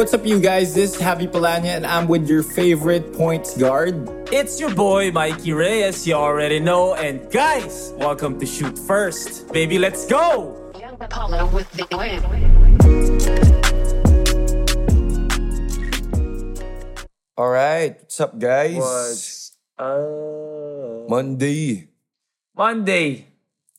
What's 0.00 0.16
up, 0.16 0.24
you 0.24 0.40
guys? 0.40 0.72
This 0.72 0.96
is 0.96 1.02
Javi 1.04 1.28
Palanya, 1.28 1.76
and 1.76 1.84
I'm 1.84 2.08
with 2.08 2.24
your 2.24 2.40
favorite 2.40 3.12
points 3.12 3.52
guard. 3.52 4.08
It's 4.32 4.56
your 4.56 4.72
boy 4.72 5.12
Mikey 5.12 5.52
Reyes, 5.52 6.08
you 6.08 6.16
already 6.16 6.56
know. 6.56 6.96
And 6.96 7.20
guys, 7.28 7.92
welcome 8.00 8.40
to 8.40 8.48
Shoot 8.48 8.80
First. 8.88 9.52
Baby, 9.52 9.76
let's 9.76 10.08
go! 10.08 10.56
Young 10.80 10.96
Apollo 11.04 11.52
with 11.52 11.68
the 11.76 11.84
win. 11.92 12.16
All 17.36 17.52
right, 17.52 18.00
what's 18.00 18.20
up, 18.24 18.40
guys? 18.40 18.80
What's 18.80 19.52
uh, 19.76 21.04
Monday. 21.12 21.92
Monday. 22.56 23.28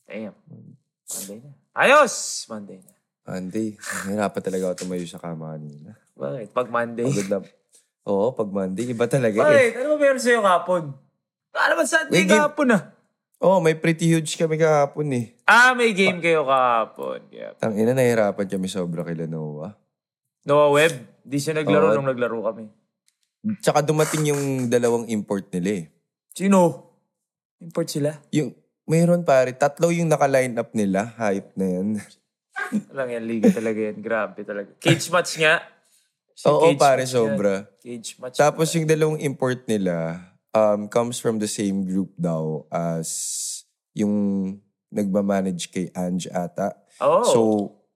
Damn. 0.06 0.38
Monday 0.46 1.42
na. 1.42 1.50
Ayos! 1.74 2.46
Monday 2.46 2.78
na. 2.78 2.94
Monday. 3.26 3.74
Nahirapan 4.06 4.42
talaga 4.46 4.70
ako 4.70 4.86
tumayo 4.86 5.02
sa 5.02 5.18
kama 5.18 5.58
kanina. 5.58 5.98
Bakit? 6.22 6.46
Pag 6.54 6.68
Monday. 6.70 7.04
Pagod 7.04 7.28
na. 7.28 7.38
Oo, 8.02 8.30
pag 8.30 8.48
Monday, 8.48 8.90
iba 8.90 9.06
talaga 9.06 9.38
eh. 9.38 9.42
Bakit? 9.42 9.70
Ano 9.82 9.86
ba 9.94 9.96
meron 9.98 10.22
sa'yo 10.22 10.40
kapon? 10.42 10.82
Ano 11.52 11.72
ba 11.74 11.84
Sunday 11.84 12.14
May 12.14 12.26
game- 12.26 12.38
kapon 12.40 12.68
ah? 12.70 12.82
Oo, 13.42 13.58
may 13.58 13.74
pretty 13.74 14.06
huge 14.06 14.38
kami 14.38 14.54
kahapon 14.54 15.06
eh. 15.18 15.26
Ah, 15.50 15.74
may 15.74 15.90
game 15.90 16.22
kayo 16.22 16.46
kapon. 16.46 17.26
Yeah. 17.34 17.58
Tang 17.58 17.74
ina, 17.74 17.90
nahirapan 17.90 18.46
kami 18.46 18.70
sobra 18.70 19.02
kila 19.02 19.26
Noah. 19.26 19.74
Noah 20.46 20.70
Webb. 20.70 20.94
Di 21.26 21.42
siya 21.42 21.58
naglaro 21.58 21.90
Oo. 21.90 21.94
nung 21.98 22.06
naglaro 22.06 22.38
kami. 22.38 22.70
Tsaka 23.58 23.82
dumating 23.82 24.30
yung 24.30 24.42
dalawang 24.70 25.10
import 25.10 25.50
nila 25.50 25.82
eh. 25.82 25.84
Sino? 26.30 26.86
Import 27.58 27.90
sila? 27.90 28.14
Yung, 28.30 28.54
mayroon 28.86 29.26
pare, 29.26 29.58
tatlo 29.58 29.90
yung 29.90 30.06
naka-line 30.06 30.54
up 30.54 30.70
nila. 30.70 31.10
Hype 31.18 31.50
na 31.58 31.66
yan. 31.66 31.88
Lang 32.94 33.08
yan, 33.10 33.24
liga 33.26 33.50
talaga 33.50 33.90
yan. 33.90 33.98
Grabe 33.98 34.46
talaga. 34.46 34.70
Cage 34.78 35.10
match 35.10 35.34
nga. 35.42 35.62
Si 36.34 36.48
Oo, 36.48 36.72
cage 36.72 36.80
pare, 36.80 37.02
match 37.04 37.12
sobra. 37.12 37.54
yan. 37.54 37.80
Cage 37.82 38.10
match. 38.18 38.36
Tapos 38.40 38.68
yung 38.74 38.86
dalawang 38.88 39.20
import 39.20 39.64
nila 39.68 40.20
um, 40.56 40.88
comes 40.88 41.20
from 41.20 41.38
the 41.38 41.48
same 41.48 41.84
group 41.84 42.12
daw 42.16 42.64
as 42.72 43.08
yung 43.92 44.56
nagmamanage 44.92 45.72
kay 45.72 45.88
Ange 45.96 46.28
ata. 46.32 46.76
Oh. 47.00 47.24
So, 47.24 47.40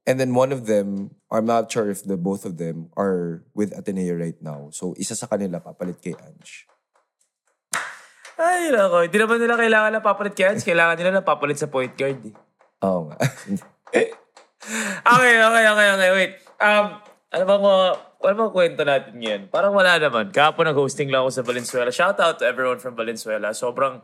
and 0.04 0.20
then 0.20 0.32
one 0.32 0.52
of 0.52 0.64
them, 0.68 1.16
I'm 1.32 1.44
not 1.44 1.68
sure 1.72 1.88
if 1.88 2.04
the 2.04 2.16
both 2.16 2.44
of 2.44 2.56
them 2.56 2.88
are 2.96 3.44
with 3.52 3.76
Ateneo 3.76 4.16
right 4.16 4.38
now. 4.40 4.68
So, 4.72 4.96
isa 4.96 5.16
sa 5.16 5.28
kanila 5.28 5.60
papalit 5.60 6.00
kay 6.00 6.16
Ange. 6.16 6.68
Ay, 8.36 8.68
nako. 8.68 9.00
Hindi 9.08 9.16
naman 9.16 9.40
nila 9.40 9.56
kailangan 9.56 9.90
na 9.96 10.00
papalit 10.04 10.36
kay 10.36 10.44
Hans. 10.44 10.60
Kailangan 10.60 11.00
nila 11.00 11.08
na 11.08 11.24
papalit 11.24 11.56
sa 11.56 11.72
point 11.72 11.92
guard. 11.96 12.20
Eh. 12.20 12.36
Oo 12.84 13.08
nga. 13.08 13.16
Okay, 15.06 15.34
okay, 15.38 15.64
okay, 15.70 15.88
okay. 15.94 16.10
Wait. 16.10 16.32
Um, 16.58 16.98
ano 17.36 17.44
bang, 17.44 17.62
uh, 17.62 17.92
ano 18.24 18.34
bang 18.40 18.52
kwento 18.56 18.80
natin 18.80 19.12
ngayon? 19.20 19.42
Parang 19.52 19.76
wala 19.76 20.00
naman. 20.00 20.32
Kahapon 20.32 20.72
nag-hosting 20.72 21.12
lang 21.12 21.20
ako 21.20 21.30
sa 21.36 21.44
Valenzuela. 21.44 21.92
Shout 21.92 22.16
out 22.16 22.40
to 22.40 22.48
everyone 22.48 22.80
from 22.80 22.96
Valenzuela. 22.96 23.52
Sobrang 23.52 24.00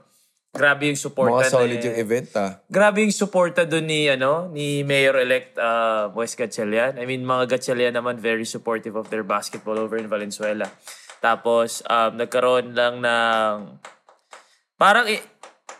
grabe 0.53 0.93
yung 0.93 1.01
support 1.01 1.33
Mga 1.33 1.49
solid 1.49 1.81
ni- 1.81 1.87
yung 1.89 1.97
event 1.97 2.29
ah. 2.37 2.61
Grabe 2.69 3.01
yung 3.01 3.17
suporta 3.17 3.65
doon 3.65 3.89
ni 3.89 4.05
ano 4.13 4.53
ni 4.53 4.85
Mayor-elect 4.85 5.57
uh, 5.57 6.13
Wes 6.13 6.37
Gatchalian. 6.37 7.01
I 7.01 7.09
mean, 7.09 7.25
mga 7.25 7.57
Gatchalian 7.57 7.97
naman 7.97 8.21
very 8.21 8.45
supportive 8.45 8.93
of 8.93 9.09
their 9.09 9.25
basketball 9.25 9.81
over 9.81 9.97
in 9.97 10.13
Valenzuela. 10.13 10.69
Tapos, 11.23 11.81
um, 11.87 12.19
nagkaroon 12.19 12.77
lang 12.77 13.01
ng... 13.01 13.79
Parang 14.75 15.07
i- 15.07 15.23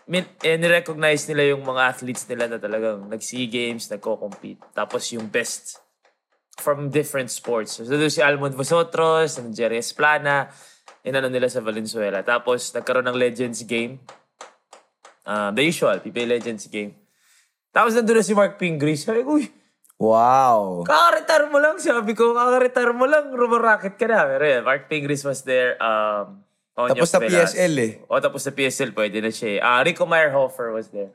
min, 0.07 0.23
eh, 0.41 0.55
nirecognize 0.55 1.27
nila 1.29 1.53
yung 1.53 1.67
mga 1.67 1.83
athletes 1.91 2.25
nila 2.31 2.47
na 2.47 2.63
talagang 2.63 3.11
nag-SEA 3.11 3.51
Games, 3.51 3.91
nagko-compete. 3.91 4.63
Tapos 4.71 5.03
yung 5.11 5.27
best 5.27 5.82
from 6.63 6.89
different 6.89 7.29
sports. 7.29 7.77
So, 7.77 7.85
doon 7.85 8.07
si 8.07 8.23
Almond 8.23 8.55
Vosotros, 8.55 9.37
and 9.37 9.51
Jerry 9.51 9.83
Esplana, 9.83 10.47
inano 11.03 11.27
nila 11.27 11.51
sa 11.51 11.59
Valenzuela. 11.59 12.23
Tapos, 12.23 12.71
nagkaroon 12.71 13.11
ng 13.11 13.19
Legends 13.19 13.67
Game. 13.67 13.99
Um, 15.23 15.55
the 15.55 15.63
usual, 15.63 15.99
PPA 15.99 16.27
Legends 16.27 16.67
game. 16.67 16.99
Tapos 17.71 17.95
nandun 17.95 18.19
na 18.19 18.27
si 18.27 18.35
Mark 18.35 18.59
Pingris. 18.59 19.07
Sabi 19.07 19.23
ko, 19.23 19.39
uy, 19.39 19.47
Wow. 19.97 20.83
kakaretire 20.83 21.47
mo 21.47 21.63
lang. 21.63 21.79
Sabi 21.79 22.13
ko, 22.13 22.35
kakaretire 22.35 22.91
mo 22.91 23.07
lang. 23.07 23.31
Rumaraket 23.31 23.95
ka 23.95 24.11
na. 24.11 24.27
Pero 24.27 24.43
yeah, 24.43 24.61
Mark 24.61 24.91
Pingris 24.91 25.23
was 25.23 25.47
there. 25.47 25.79
Um, 25.79 26.43
Onyok 26.75 27.07
Tapos 27.07 27.13
Velas. 27.23 27.55
PSL 27.55 27.75
eh. 27.79 27.93
O, 28.11 28.19
tapos 28.19 28.43
na 28.43 28.51
PSL. 28.51 28.91
Pwede 28.91 29.23
na 29.23 29.31
siya. 29.31 29.49
eh. 29.57 29.59
Ah, 29.63 29.79
Rico 29.81 30.03
Meyerhofer 30.05 30.75
was 30.75 30.91
there. 30.91 31.15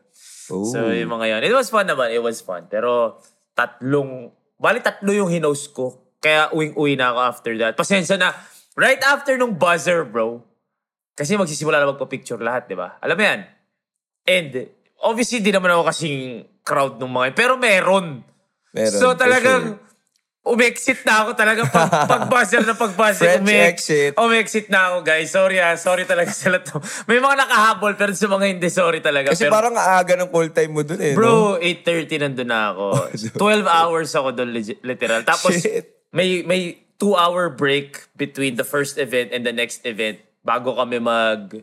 Ooh. 0.55 0.63
So, 0.63 0.87
yung 0.87 1.11
mga 1.11 1.25
yan. 1.27 1.41
It 1.43 1.51
was 1.51 1.67
fun 1.67 1.83
naman. 1.83 2.15
It 2.15 2.23
was 2.23 2.39
fun. 2.39 2.71
Pero, 2.71 3.19
tatlong, 3.51 4.31
bali 4.57 4.81
tatlo 4.81 5.13
yung 5.13 5.29
hinost 5.29 5.73
ko. 5.73 6.17
Kaya 6.17 6.49
uwing-uwi 6.51 6.97
na 6.97 7.13
ako 7.13 7.19
after 7.21 7.53
that. 7.61 7.73
Pasensya 7.77 8.17
na. 8.17 8.33
Right 8.77 9.01
after 9.05 9.37
nung 9.37 9.57
buzzer, 9.57 10.05
bro. 10.05 10.41
Kasi 11.17 11.33
magsisimula 11.33 11.81
na 11.81 11.93
magpa-picture 11.93 12.37
lahat, 12.41 12.69
di 12.69 12.77
ba? 12.77 12.97
Alam 13.01 13.17
mo 13.17 13.23
yan? 13.25 13.41
And, 14.27 14.51
obviously, 15.01 15.41
di 15.41 15.49
naman 15.49 15.73
ako 15.73 15.89
kasing 15.89 16.45
crowd 16.61 17.01
nung 17.01 17.09
mga. 17.09 17.33
Pero 17.33 17.57
meron. 17.57 18.21
Meron, 18.73 18.93
so, 18.93 19.17
talagang, 19.17 19.81
umexit 20.49 21.03
na 21.03 21.23
ako 21.25 21.35
talaga 21.35 21.61
pag, 21.67 21.89
pag-buzzer 22.13 22.63
na 22.63 22.73
pag-buzzer. 22.73 23.39
French 23.39 23.47
umex- 23.47 23.67
exit. 23.71 24.11
Umexit 24.15 24.67
na 24.71 24.79
ako, 24.91 24.97
guys. 25.03 25.29
Sorry 25.29 25.57
ah. 25.59 25.75
Sorry 25.75 26.03
talaga 26.07 26.31
sa 26.31 26.55
lahat. 26.55 26.71
May 27.05 27.19
mga 27.19 27.35
nakahabol, 27.43 27.93
pero 27.99 28.11
sa 28.15 28.27
mga 28.31 28.45
hindi, 28.47 28.67
sorry 28.71 28.99
talaga. 29.03 29.35
Kasi 29.35 29.45
pero, 29.47 29.53
parang 29.53 29.75
aaga 29.75 30.15
ng 30.15 30.29
call 30.31 30.49
time 30.55 30.71
mo 30.71 30.81
dun 30.81 30.99
eh. 31.03 31.13
no? 31.13 31.17
Bro, 31.19 31.33
8.30 31.61 32.23
nandun 32.23 32.49
na 32.49 32.71
ako. 32.71 32.85
12 33.35 33.67
hours 33.67 34.09
ako 34.15 34.27
legit- 34.47 34.81
literal. 34.81 35.21
Tapos, 35.27 35.53
Shit. 35.59 36.07
may 36.15 36.41
may 36.47 36.79
two-hour 36.97 37.53
break 37.53 38.09
between 38.17 38.57
the 38.57 38.65
first 38.65 38.97
event 38.97 39.29
and 39.29 39.45
the 39.45 39.53
next 39.53 39.85
event 39.85 40.17
bago 40.41 40.73
kami 40.73 40.97
mag 40.97 41.61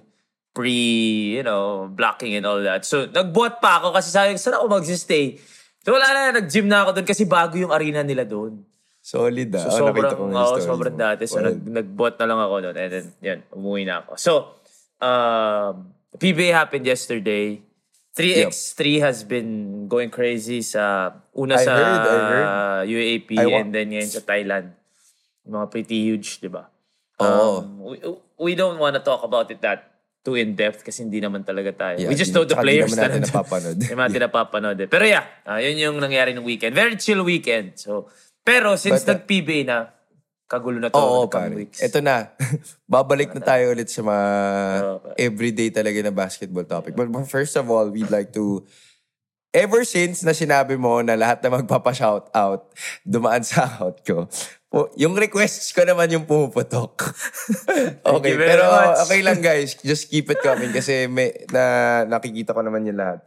pre, 0.55 1.35
you 1.35 1.43
know, 1.43 1.91
blocking 1.91 2.39
and 2.39 2.47
all 2.47 2.63
that. 2.63 2.87
So, 2.87 3.11
nagbuhat 3.11 3.59
pa 3.59 3.83
ako 3.83 3.91
kasi 3.91 4.15
sabi, 4.15 4.39
saan 4.39 4.63
ako 4.63 4.71
mag-stay? 4.71 5.43
So, 5.83 5.93
wala 5.99 6.07
na, 6.15 6.39
nag-gym 6.39 6.71
na 6.71 6.87
ako 6.87 6.97
doon 6.97 7.09
kasi 7.11 7.27
bago 7.27 7.59
yung 7.59 7.75
arena 7.75 8.07
nila 8.07 8.23
doon. 8.23 8.63
Solid 9.05 9.53
ah. 9.53 9.69
So, 9.69 9.85
Oh, 9.85 9.93
sobrang, 9.93 10.17
ko 10.17 10.25
stories 10.33 10.65
sobrang 10.65 10.95
mo. 10.97 11.05
dati. 11.05 11.23
So, 11.29 11.37
Well, 11.37 11.53
nag, 11.53 11.61
nag-bot 11.61 12.15
na 12.17 12.25
lang 12.25 12.41
ako 12.41 12.55
doon. 12.65 12.77
And 12.81 12.89
then, 12.91 13.07
yun, 13.21 13.39
umuwi 13.53 13.85
na 13.85 14.01
ako. 14.01 14.17
So, 14.17 14.33
um, 14.97 15.93
PBA 16.17 16.57
happened 16.57 16.89
yesterday. 16.89 17.61
3x3 18.17 19.05
has 19.05 19.27
been 19.27 19.85
going 19.91 20.09
crazy 20.09 20.63
sa 20.63 21.13
una 21.35 21.59
I 21.59 21.67
sa 21.67 21.73
heard, 21.75 22.01
I 22.01 22.17
heard. 22.17 22.49
UAP 22.87 23.29
I 23.37 23.45
wa- 23.45 23.59
and 23.61 23.75
then 23.75 23.91
ngayon 23.91 24.09
sa 24.09 24.23
Thailand. 24.23 24.73
Mga 25.45 25.67
pretty 25.69 25.99
huge, 26.01 26.41
di 26.41 26.49
ba? 26.49 26.71
Oo. 27.21 27.61
Um, 27.61 27.65
we, 27.85 27.97
we 28.41 28.53
don't 28.55 28.79
want 28.79 28.97
to 28.97 29.03
talk 29.03 29.21
about 29.21 29.51
it 29.51 29.61
that 29.61 29.93
too 30.25 30.41
in-depth 30.41 30.81
kasi 30.81 31.05
hindi 31.05 31.21
naman 31.21 31.45
talaga 31.45 31.75
tayo. 31.75 31.97
Yeah, 32.01 32.09
we 32.09 32.17
just 32.17 32.33
know 32.33 32.49
the 32.49 32.57
players 32.57 32.97
naman 32.97 33.21
natin 33.21 33.29
napapanood. 33.29 33.77
Hindi 33.77 33.93
natin 33.93 34.21
napapanood 34.25 34.79
eh. 34.81 34.89
Pero 34.89 35.05
yeah, 35.05 35.29
ah, 35.45 35.61
yun 35.61 35.77
yung 35.77 35.97
nangyari 36.01 36.33
ng 36.33 36.47
weekend. 36.47 36.73
Very 36.73 36.97
chill 36.97 37.21
weekend. 37.21 37.77
So, 37.77 38.09
pero 38.45 38.77
since 38.77 39.03
But, 39.03 39.09
uh, 39.09 39.13
nag-PBA 39.17 39.65
na, 39.65 39.91
kagulo 40.45 40.79
na 40.79 40.93
to. 40.93 41.01
Oo, 41.01 41.27
pare. 41.27 41.57
weeks. 41.57 41.81
Ito 41.81 42.05
na. 42.05 42.37
Babalik 42.93 43.33
na 43.33 43.41
tayo 43.41 43.73
ulit 43.73 43.89
sa 43.89 44.05
mga 44.05 44.27
pare. 45.01 45.17
everyday 45.17 45.73
talaga 45.73 45.99
na 46.05 46.13
basketball 46.13 46.69
topic. 46.69 46.93
But 46.93 47.09
first 47.25 47.57
of 47.57 47.67
all, 47.73 47.89
we'd 47.89 48.13
like 48.13 48.31
to 48.37 48.63
Ever 49.55 49.87
since 49.87 50.27
na 50.27 50.35
sinabi 50.35 50.75
mo 50.75 50.99
na 50.99 51.15
lahat 51.15 51.39
na 51.47 51.63
magpapa-shout 51.63 52.27
out, 52.35 52.75
dumaan 53.07 53.47
sa 53.47 53.71
out 53.79 54.03
ko, 54.03 54.27
yung 54.99 55.15
requests 55.15 55.71
ko 55.71 55.87
naman 55.87 56.11
yung 56.11 56.27
pumuputok. 56.27 57.15
okay, 58.19 58.35
pero 58.35 58.67
much. 58.67 59.07
okay 59.07 59.23
lang 59.23 59.39
guys. 59.39 59.79
Just 59.79 60.11
keep 60.11 60.27
it 60.27 60.43
coming 60.43 60.75
kasi 60.75 61.07
may, 61.07 61.31
na, 61.55 62.03
nakikita 62.03 62.51
ko 62.51 62.67
naman 62.67 62.83
yung 62.83 62.99
lahat. 62.99 63.23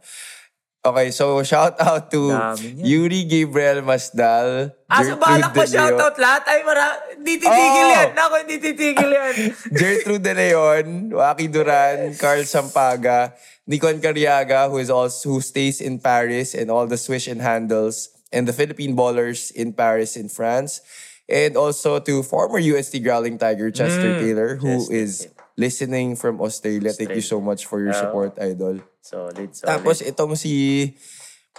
Okay, 0.88 1.10
so 1.12 1.42
shout 1.44 1.76
out 1.80 2.08
to 2.08 2.32
Dami 2.32 2.80
niya. 2.80 2.84
Yuri 2.86 3.20
Gabriel 3.28 3.84
Masdal. 3.84 4.72
Asa 4.88 5.12
Gertrude 5.12 5.20
balak 5.20 5.50
pa 5.52 5.64
De 5.64 5.68
Leo- 5.68 5.74
shoutout 5.76 6.16
lahat? 6.16 6.42
Ay, 6.48 6.60
mara, 6.64 6.86
hindi 7.12 7.34
titigil 7.36 7.84
Oo. 7.84 7.92
yan. 7.92 8.08
Ako, 8.16 8.34
hindi 8.40 8.56
titigil 8.56 9.10
yan. 9.12 9.34
Gertrude 9.80 10.24
De 10.24 10.32
Leon, 10.32 10.86
Waki 11.12 11.46
Duran, 11.52 12.16
Carl 12.16 12.40
Sampaga, 12.48 13.36
Nikon 13.68 14.00
Cariaga, 14.00 14.72
who 14.72 14.80
is 14.80 14.88
also 14.88 15.28
who 15.28 15.44
stays 15.44 15.84
in 15.84 16.00
Paris 16.00 16.56
and 16.56 16.72
all 16.72 16.88
the 16.88 16.96
swish 16.96 17.28
and 17.28 17.44
handles, 17.44 18.08
and 18.32 18.48
the 18.48 18.56
Philippine 18.56 18.96
ballers 18.96 19.52
in 19.52 19.76
Paris 19.76 20.16
in 20.16 20.32
France. 20.32 20.80
And 21.28 21.60
also 21.60 22.00
to 22.00 22.24
former 22.24 22.56
UST 22.56 23.04
Growling 23.04 23.36
Tiger 23.36 23.68
Chester 23.68 24.16
Taylor, 24.16 24.56
who 24.56 24.80
Chester 24.80 24.96
is 24.96 25.12
listening 25.58 26.14
from 26.14 26.38
Australia. 26.38 26.94
Thank 26.94 27.18
you 27.18 27.26
so 27.26 27.42
much 27.42 27.66
for 27.66 27.82
your 27.82 27.90
Oo. 27.90 27.98
support, 27.98 28.38
idol. 28.38 28.78
Solid, 29.02 29.50
solid. 29.50 29.66
Tapos 29.66 29.98
itong 30.06 30.38
si... 30.38 30.94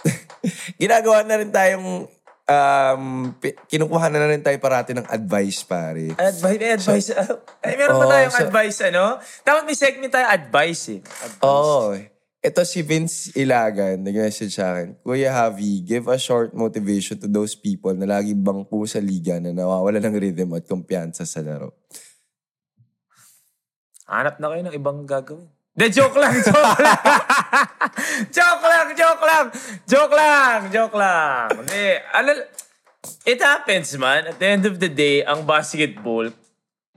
ginagawa 0.80 1.20
na 1.28 1.36
rin 1.36 1.52
tayong... 1.52 2.08
Um, 2.50 3.30
kinukuha 3.70 4.10
na 4.10 4.26
rin 4.26 4.42
tayo 4.42 4.58
parati 4.58 4.90
ng 4.90 5.06
advice, 5.06 5.62
pare. 5.62 6.16
Advice, 6.18 6.82
advice. 6.82 7.08
ay, 7.62 7.78
meron 7.78 7.94
pa 7.94 8.06
Oo, 8.08 8.10
tayong 8.10 8.34
so- 8.34 8.42
advice, 8.48 8.78
ano? 8.90 9.04
Dapat 9.46 9.62
may 9.68 9.76
segment 9.78 10.10
tayo 10.10 10.26
advice 10.26 10.98
eh. 10.98 11.00
Oo. 11.46 11.94
Ito 12.40 12.64
si 12.64 12.80
Vince 12.80 13.36
Ilagan, 13.36 14.00
nag-message 14.00 14.56
sa 14.56 14.72
akin, 14.72 14.96
Kuya 15.04 15.28
Javi, 15.28 15.84
give 15.84 16.08
a 16.08 16.16
short 16.16 16.56
motivation 16.56 17.20
to 17.20 17.28
those 17.28 17.52
people 17.52 17.92
na 17.92 18.08
lagi 18.08 18.32
bangko 18.32 18.88
sa 18.88 18.96
liga 18.96 19.36
na 19.36 19.52
nawawala 19.52 20.00
ng 20.00 20.16
rhythm 20.16 20.56
at 20.56 20.64
kumpiyansa 20.64 21.28
sa 21.28 21.44
laro. 21.44 21.76
Hanap 24.10 24.42
na 24.42 24.50
kayo 24.50 24.62
ng 24.66 24.74
ibang 24.74 25.06
gagawin. 25.06 25.46
De, 25.70 25.86
joke 25.86 26.18
lang, 26.18 26.34
joke 26.50 26.82
lang. 26.82 26.98
joke 28.34 28.64
lang, 28.66 28.86
joke 28.92 29.22
lang. 29.22 29.46
Joke 29.86 30.14
lang, 30.14 30.58
joke 30.68 30.96
lang. 30.98 31.46
Hindi, 31.62 31.86
ano, 32.10 32.30
it 33.22 33.38
happens, 33.38 33.94
man. 33.94 34.26
At 34.26 34.42
the 34.42 34.48
end 34.50 34.66
of 34.66 34.82
the 34.82 34.90
day, 34.90 35.22
ang 35.22 35.46
basketball, 35.46 36.26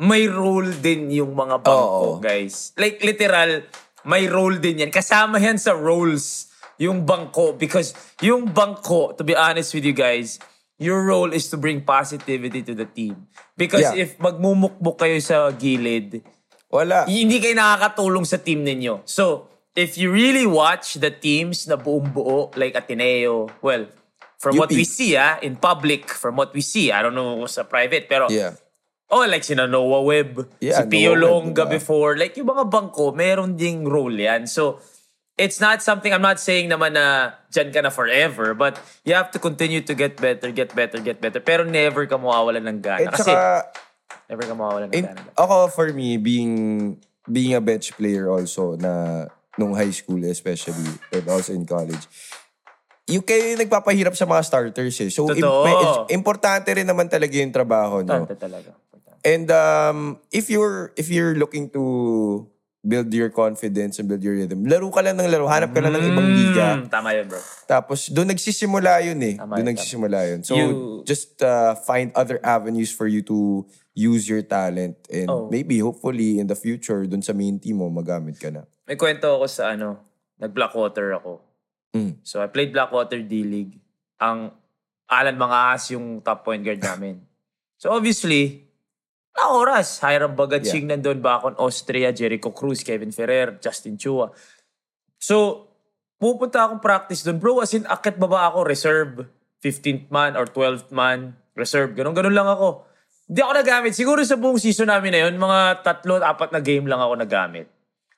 may 0.02 0.26
role 0.26 0.74
din 0.74 1.14
yung 1.14 1.38
mga 1.38 1.62
bangko, 1.62 2.18
Oo. 2.18 2.20
guys. 2.20 2.74
Like, 2.76 2.98
literal, 3.06 3.62
may 4.04 4.26
role 4.26 4.58
din 4.58 4.84
yan. 4.84 4.92
Kasama 4.92 5.38
yan 5.38 5.62
sa 5.62 5.78
roles, 5.78 6.50
yung 6.82 7.06
bangko. 7.06 7.54
Because 7.54 7.94
yung 8.20 8.50
bangko, 8.50 9.14
to 9.14 9.24
be 9.24 9.38
honest 9.38 9.72
with 9.72 9.86
you 9.86 9.94
guys, 9.94 10.42
your 10.82 11.06
role 11.06 11.30
is 11.30 11.46
to 11.48 11.62
bring 11.62 11.86
positivity 11.86 12.66
to 12.66 12.74
the 12.74 12.90
team. 12.90 13.30
Because 13.54 13.86
Yeah. 13.94 14.04
if 14.04 14.18
magmumukbuk 14.18 14.98
kayo 14.98 15.16
sa 15.22 15.54
gilid, 15.54 16.26
Wala. 16.74 17.06
hindi 17.06 17.38
kayo 17.38 17.54
nakakatulong 17.54 18.26
sa 18.26 18.42
team 18.42 18.66
ninyo. 18.66 19.06
So, 19.06 19.46
if 19.78 19.94
you 19.94 20.10
really 20.10 20.50
watch 20.50 20.98
the 20.98 21.14
teams 21.14 21.70
na 21.70 21.78
buong 21.78 22.10
buo, 22.10 22.50
like 22.58 22.74
Ateneo, 22.74 23.54
well, 23.62 23.86
from 24.42 24.58
what 24.58 24.74
UP. 24.74 24.76
we 24.76 24.84
see, 24.84 25.14
ah, 25.14 25.38
in 25.40 25.56
public, 25.56 26.10
from 26.10 26.36
what 26.36 26.50
we 26.52 26.66
see, 26.66 26.90
I 26.90 27.06
don't 27.06 27.14
know 27.14 27.46
sa 27.46 27.62
private, 27.64 28.10
pero, 28.10 28.28
Yeah. 28.28 28.58
oh, 29.08 29.24
like 29.24 29.46
sina 29.46 29.70
Noah 29.70 30.02
Webb, 30.02 30.50
Yeah, 30.60 30.82
si 30.82 30.90
Pio 30.90 31.14
Longa 31.14 31.64
diba? 31.64 31.78
before, 31.78 32.18
like 32.18 32.34
yung 32.36 32.50
mga 32.50 32.66
bangko, 32.68 33.14
meron 33.14 33.54
ding 33.54 33.86
role 33.86 34.12
yan. 34.12 34.50
So, 34.50 34.82
it's 35.38 35.58
not 35.58 35.82
something, 35.82 36.14
I'm 36.14 36.22
not 36.22 36.38
saying 36.38 36.70
naman 36.70 36.94
na 36.94 37.38
dyan 37.50 37.74
ka 37.74 37.82
na 37.82 37.90
forever, 37.90 38.54
but 38.54 38.78
you 39.06 39.14
have 39.14 39.30
to 39.34 39.40
continue 39.40 39.82
to 39.82 39.94
get 39.94 40.18
better, 40.18 40.50
get 40.50 40.74
better, 40.74 40.98
get 41.00 41.18
better. 41.22 41.40
Pero 41.40 41.66
never 41.66 42.06
ka 42.06 42.18
mawawalan 42.18 42.66
ng 42.70 42.80
gana. 42.82 43.10
At 43.10 43.18
Kasi, 43.18 43.32
saka, 43.34 43.74
never 44.34 44.44
ka 44.44 44.56
mawawalan 44.58 44.90
ng 44.90 44.98
in, 44.98 45.06
gana. 45.06 45.22
ako 45.38 45.56
for 45.70 45.88
me, 45.94 46.18
being 46.18 46.54
being 47.30 47.54
a 47.54 47.62
bench 47.62 47.94
player 47.94 48.28
also 48.28 48.74
na 48.76 49.26
nung 49.56 49.78
high 49.78 49.94
school 49.94 50.20
especially 50.26 50.90
and 51.14 51.26
also 51.30 51.54
in 51.54 51.64
college, 51.64 52.04
yung 53.06 53.22
kayo 53.22 53.54
yung 53.54 53.62
nagpapahirap 53.62 54.18
sa 54.18 54.26
mga 54.26 54.42
starters 54.44 54.98
eh. 55.00 55.14
So, 55.14 55.30
im- 55.30 55.38
Totoo. 55.38 55.64
may- 55.64 56.18
importante 56.18 56.74
rin 56.74 56.90
naman 56.90 57.08
talaga 57.08 57.38
yung 57.38 57.54
trabaho 57.54 58.02
nyo. 58.02 58.26
Importante 58.26 58.42
talaga. 58.42 58.70
Importante. 58.74 59.22
And 59.24 59.48
um, 59.54 59.98
if 60.34 60.50
you're 60.50 60.92
if 60.98 61.08
you're 61.14 61.38
looking 61.38 61.70
to 61.78 61.84
build 62.84 63.08
your 63.16 63.32
confidence 63.32 63.96
and 63.98 64.12
build 64.12 64.20
your 64.20 64.36
rhythm, 64.36 64.68
laro 64.68 64.92
ka 64.92 65.00
lang 65.00 65.16
ng 65.16 65.32
laro. 65.32 65.48
Hanap 65.48 65.72
ka 65.72 65.80
lang 65.80 65.96
ng 65.96 66.04
ibang 66.04 66.28
liga. 66.28 66.68
Mm, 66.84 66.92
tama 66.92 67.16
yun, 67.16 67.32
bro. 67.32 67.40
Tapos, 67.64 68.12
doon 68.12 68.36
nagsisimula 68.36 69.00
yun 69.08 69.20
eh. 69.24 69.36
Tama 69.40 69.56
Doon 69.56 69.64
yun, 69.64 69.72
nagsisimula 69.72 70.20
yun. 70.28 70.40
So, 70.44 70.54
You- 70.60 71.00
just 71.08 71.40
uh, 71.40 71.80
find 71.88 72.12
other 72.12 72.44
avenues 72.44 72.92
for 72.92 73.08
you 73.08 73.24
to 73.24 73.64
use 73.94 74.26
your 74.26 74.42
talent. 74.42 74.98
And 75.08 75.30
Oh. 75.30 75.48
maybe, 75.50 75.78
hopefully, 75.80 76.42
in 76.42 76.50
the 76.50 76.58
future, 76.58 77.06
doon 77.06 77.22
sa 77.22 77.34
main 77.34 77.62
team 77.62 77.82
mo, 77.82 77.90
magamit 77.90 78.42
ka 78.42 78.50
na. 78.50 78.66
May 78.90 78.98
kwento 78.98 79.30
ako 79.30 79.46
sa 79.48 79.74
ano, 79.74 80.02
nag-Blackwater 80.42 81.14
ako. 81.18 81.40
Mm. 81.94 82.20
So 82.26 82.42
I 82.42 82.50
played 82.50 82.74
Blackwater 82.74 83.22
D-League. 83.22 83.78
Ang 84.18 84.50
Alan 85.06 85.38
Mangaas 85.38 85.94
yung 85.94 86.20
top 86.26 86.42
point 86.42 86.66
guard 86.66 86.82
namin. 86.90 87.22
So 87.78 87.94
obviously, 87.94 88.66
na 89.34 89.54
oras. 89.54 90.02
Hiram 90.02 90.34
Bagatsing 90.34 90.90
nandun, 90.90 91.22
Bakon 91.22 91.58
Austria, 91.58 92.10
Jericho 92.14 92.50
Cruz, 92.54 92.82
Kevin 92.82 93.14
Ferrer, 93.14 93.58
Justin 93.62 93.98
Chua. 93.98 94.30
So, 95.18 95.68
pupunta 96.18 96.66
akong 96.66 96.82
practice 96.82 97.26
doon. 97.26 97.38
Bro, 97.42 97.62
as 97.62 97.74
in, 97.74 97.86
akit 97.86 98.18
baba 98.18 98.50
ako, 98.50 98.66
reserve. 98.66 99.14
15th 99.64 100.12
man 100.12 100.36
or 100.36 100.44
12th 100.44 100.92
man, 100.92 101.40
reserve. 101.56 101.96
Ganon-ganon 101.96 102.36
lang 102.36 102.46
ako. 102.46 102.84
Hindi 103.24 103.40
ako 103.40 103.54
nagamit. 103.56 103.94
Siguro 103.96 104.20
sa 104.28 104.36
buong 104.36 104.60
season 104.60 104.92
namin 104.92 105.16
na 105.16 105.20
yun, 105.28 105.40
mga 105.40 105.84
tatlo, 105.84 106.20
apat 106.20 106.52
na 106.52 106.60
game 106.60 106.86
lang 106.88 107.00
ako 107.00 107.14
nagamit. 107.24 107.68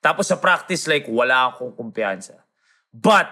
Tapos 0.02 0.30
sa 0.30 0.38
practice, 0.38 0.86
like, 0.90 1.06
wala 1.10 1.54
akong 1.54 1.74
kumpiyansa. 1.74 2.38
But, 2.90 3.30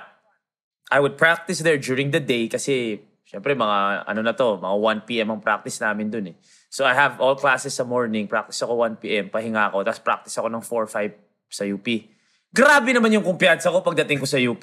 I 0.93 1.01
would 1.01 1.17
practice 1.17 1.61
there 1.65 1.77
during 1.81 2.13
the 2.13 2.21
day 2.21 2.45
kasi, 2.49 3.01
syempre, 3.25 3.57
mga, 3.57 4.05
ano 4.05 4.21
na 4.21 4.33
to, 4.33 4.61
mga 4.61 4.77
1 5.05 5.09
p.m. 5.09 5.27
ang 5.33 5.41
practice 5.41 5.81
namin 5.81 6.09
dun 6.09 6.33
eh. 6.33 6.35
So, 6.69 6.85
I 6.85 6.93
have 6.97 7.21
all 7.21 7.37
classes 7.37 7.73
sa 7.73 7.85
morning, 7.85 8.25
practice 8.25 8.61
ako 8.65 8.81
1 8.81 9.01
p.m., 9.01 9.29
pahinga 9.29 9.69
ako, 9.69 9.85
tapos 9.85 10.01
practice 10.01 10.35
ako 10.37 10.49
ng 10.49 10.63
4-5 10.65 11.13
sa 11.49 11.63
UP. 11.69 11.87
Grabe 12.49 12.89
naman 12.93 13.13
yung 13.13 13.25
kumpiyansa 13.25 13.69
ko 13.69 13.85
pagdating 13.85 14.17
ko 14.17 14.25
sa 14.25 14.41
UP. 14.41 14.61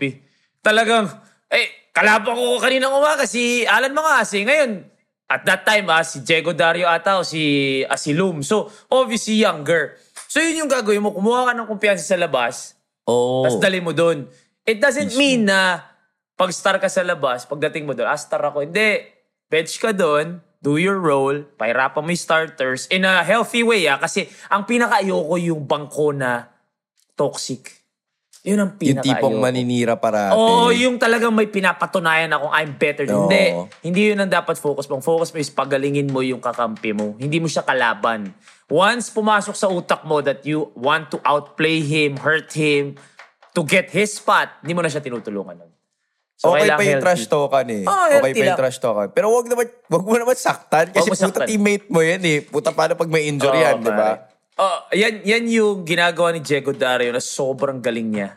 Talagang, 0.63 1.07
eh, 1.51 1.91
kalaban 1.95 2.35
ko 2.35 2.59
kanina 2.59 2.91
umaga 2.91 3.27
si 3.27 3.63
Alan 3.67 3.95
Mangasi. 3.95 4.43
Ngayon, 4.43 4.90
at 5.31 5.47
that 5.47 5.63
time, 5.63 5.87
ah, 5.87 6.03
si 6.03 6.27
Diego 6.27 6.51
Dario 6.51 6.91
ata 6.91 7.23
o 7.23 7.23
si 7.23 7.87
Asilum. 7.87 8.43
So, 8.43 8.67
obviously 8.91 9.39
younger. 9.39 9.95
So, 10.27 10.43
yun 10.43 10.67
yung 10.67 10.71
gagawin 10.71 10.99
mo. 10.99 11.15
Kumuha 11.15 11.47
ka 11.47 11.53
ng 11.55 11.71
kumpiyansa 11.71 12.03
sa 12.03 12.19
labas, 12.19 12.75
Oh. 13.07 13.47
tapos 13.47 13.63
dali 13.63 13.79
mo 13.79 13.95
dun. 13.95 14.27
It 14.67 14.83
doesn't 14.83 15.15
mean 15.15 15.47
na 15.47 15.87
pag 16.35 16.51
star 16.51 16.83
ka 16.83 16.91
sa 16.91 17.07
labas, 17.07 17.47
pagdating 17.47 17.87
mo 17.87 17.95
dun, 17.95 18.11
ah, 18.11 18.19
star 18.19 18.43
ako. 18.43 18.67
Hindi. 18.67 19.07
Bench 19.47 19.79
ka 19.79 19.95
dun, 19.95 20.43
do 20.59 20.79
your 20.79 20.99
role, 20.99 21.47
pahirapan 21.59 22.03
mo 22.03 22.11
yung 22.11 22.19
starters 22.19 22.91
in 22.91 23.07
a 23.07 23.23
healthy 23.23 23.63
way, 23.63 23.87
ah. 23.87 24.03
Kasi 24.03 24.27
ang 24.51 24.67
pinaka-ayoko 24.67 25.39
yung 25.39 25.63
bangko 25.63 26.11
na 26.11 26.51
toxic. 27.15 27.80
Yun 28.41 28.57
ang 28.57 28.71
yung 28.73 28.81
pinaka 28.81 29.05
tipong 29.05 29.37
maninira 29.37 30.01
parati. 30.01 30.33
Oo, 30.33 30.73
yung 30.73 30.97
talagang 30.97 31.29
may 31.29 31.45
pinapatunayan 31.45 32.33
akong 32.33 32.53
I'm 32.57 32.73
better. 32.73 33.05
Oo. 33.13 33.29
Hindi. 33.29 33.45
Hindi 33.85 34.01
yun 34.13 34.19
ang 34.25 34.33
dapat 34.33 34.57
focus 34.57 34.89
mo. 34.89 34.97
Ang 34.97 35.05
focus 35.05 35.29
mo 35.37 35.39
is 35.45 35.53
pagalingin 35.53 36.09
mo 36.09 36.25
yung 36.25 36.41
kakampi 36.41 36.97
mo. 36.97 37.21
Hindi 37.21 37.37
mo 37.37 37.53
siya 37.53 37.69
kalaban. 37.69 38.33
Once 38.73 39.13
pumasok 39.13 39.53
sa 39.53 39.69
utak 39.69 40.09
mo 40.09 40.25
that 40.25 40.41
you 40.49 40.73
want 40.73 41.13
to 41.13 41.21
outplay 41.21 41.85
him, 41.85 42.17
hurt 42.17 42.49
him, 42.57 42.97
to 43.53 43.61
get 43.67 43.93
his 43.93 44.17
spot, 44.17 44.63
hindi 44.65 44.73
mo 44.73 44.81
na 44.81 44.89
siya 44.89 45.05
tinutulungan 45.05 45.61
nun. 45.61 45.73
So, 46.41 46.57
okay 46.57 46.73
pa 46.73 46.81
yung 46.81 47.05
healthy. 47.05 47.05
trash 47.05 47.25
talkan 47.29 47.67
eh. 47.69 47.85
Oo, 47.85 48.05
okay 48.17 48.33
pa 48.33 48.47
yung 48.49 48.61
trash 48.65 48.81
talkan. 48.81 49.09
Pero 49.13 49.29
wag 49.29 49.45
naman, 49.45 49.69
wag 49.93 50.05
mo 50.09 50.17
naman 50.17 50.33
saktan. 50.41 50.89
Kasi 50.89 51.13
puta 51.13 51.29
saktan. 51.29 51.45
teammate 51.45 51.93
mo 51.93 52.01
yan 52.01 52.25
eh. 52.25 52.41
Puta 52.41 52.73
paano 52.73 52.97
pag 52.97 53.13
may 53.13 53.29
injury 53.29 53.61
Oo, 53.61 53.65
yan, 53.69 53.85
di 53.85 53.93
ba? 53.93 54.30
Oh, 54.61 54.85
yan, 54.93 55.25
yan 55.25 55.49
yung 55.49 55.89
ginagawa 55.89 56.37
ni 56.37 56.45
Diego 56.45 56.77
Dario 56.77 57.09
na 57.09 57.23
sobrang 57.25 57.81
galing 57.81 58.13
niya. 58.13 58.37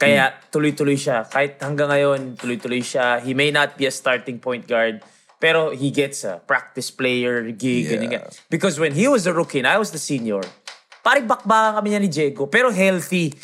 Kaya 0.00 0.32
Hmm. 0.32 0.36
tuloy-tuloy 0.48 0.96
siya. 0.96 1.28
Kahit 1.28 1.60
hanggang 1.60 1.92
ngayon, 1.92 2.40
tuloy-tuloy 2.40 2.80
siya. 2.80 3.20
He 3.20 3.36
may 3.36 3.52
not 3.52 3.76
be 3.76 3.84
a 3.84 3.92
starting 3.92 4.40
point 4.40 4.64
guard, 4.64 5.04
pero 5.36 5.76
he 5.76 5.92
gets 5.92 6.24
a 6.24 6.40
practice 6.40 6.88
player 6.88 7.44
gig. 7.52 7.84
Yeah. 7.92 8.00
ganyan. 8.00 8.24
Because 8.48 8.80
when 8.80 8.96
he 8.96 9.04
was 9.04 9.28
a 9.28 9.36
rookie 9.36 9.60
and 9.60 9.68
I 9.68 9.76
was 9.76 9.92
the 9.92 10.00
senior, 10.00 10.40
parang 11.04 11.28
bakbakan 11.28 11.76
kami 11.76 11.92
niya 11.92 12.00
ni 12.00 12.08
Diego. 12.08 12.48
Pero 12.48 12.72
healthy. 12.72 13.36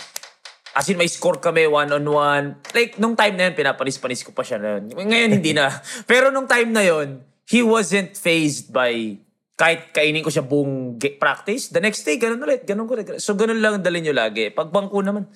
As 0.73 0.89
in, 0.89 0.97
may 0.97 1.11
score 1.11 1.37
kami 1.37 1.69
one-on-one. 1.69 2.65
Like, 2.73 2.97
nung 2.97 3.13
time 3.13 3.37
na 3.37 3.51
yun, 3.51 3.55
pinapanis-panis 3.59 4.25
ko 4.25 4.33
pa 4.33 4.41
siya 4.41 4.57
noon. 4.57 4.89
Ngayon, 4.95 5.31
hindi 5.37 5.53
na. 5.53 5.69
Pero 6.11 6.33
nung 6.33 6.47
time 6.47 6.71
na 6.73 6.81
yun, 6.81 7.21
he 7.45 7.61
wasn't 7.61 8.17
phased 8.17 8.71
by 8.73 9.19
kahit 9.61 9.93
kainin 9.93 10.25
ko 10.25 10.33
siya 10.33 10.41
buong 10.41 10.97
ge- 10.97 11.21
practice, 11.21 11.69
the 11.69 11.85
next 11.85 12.01
day, 12.09 12.17
ganun 12.17 12.41
ulit, 12.41 12.65
ganun 12.65 12.89
ulit. 12.89 13.05
ganun. 13.05 13.21
So, 13.21 13.37
ganun 13.37 13.61
lang 13.61 13.77
ang 13.77 13.85
dalhin 13.85 14.09
nyo 14.09 14.17
lagi. 14.17 14.49
Pag 14.49 14.73
bangko 14.73 15.05
naman, 15.05 15.29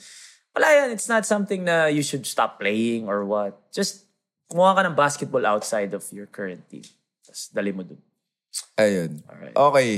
wala 0.56 0.68
yan. 0.72 0.96
It's 0.96 1.12
not 1.12 1.28
something 1.28 1.60
na 1.60 1.92
you 1.92 2.00
should 2.00 2.24
stop 2.24 2.56
playing 2.56 3.04
or 3.04 3.28
what. 3.28 3.52
Just, 3.68 4.08
kumuha 4.48 4.80
ka 4.80 4.88
ng 4.88 4.96
basketball 4.96 5.44
outside 5.44 5.92
of 5.92 6.08
your 6.08 6.24
current 6.24 6.64
team. 6.72 6.88
Tapos, 7.20 7.52
dali 7.52 7.76
mo 7.76 7.84
dun. 7.84 8.00
Ayun. 8.80 9.20
Alright. 9.28 9.52
Okay. 9.52 9.90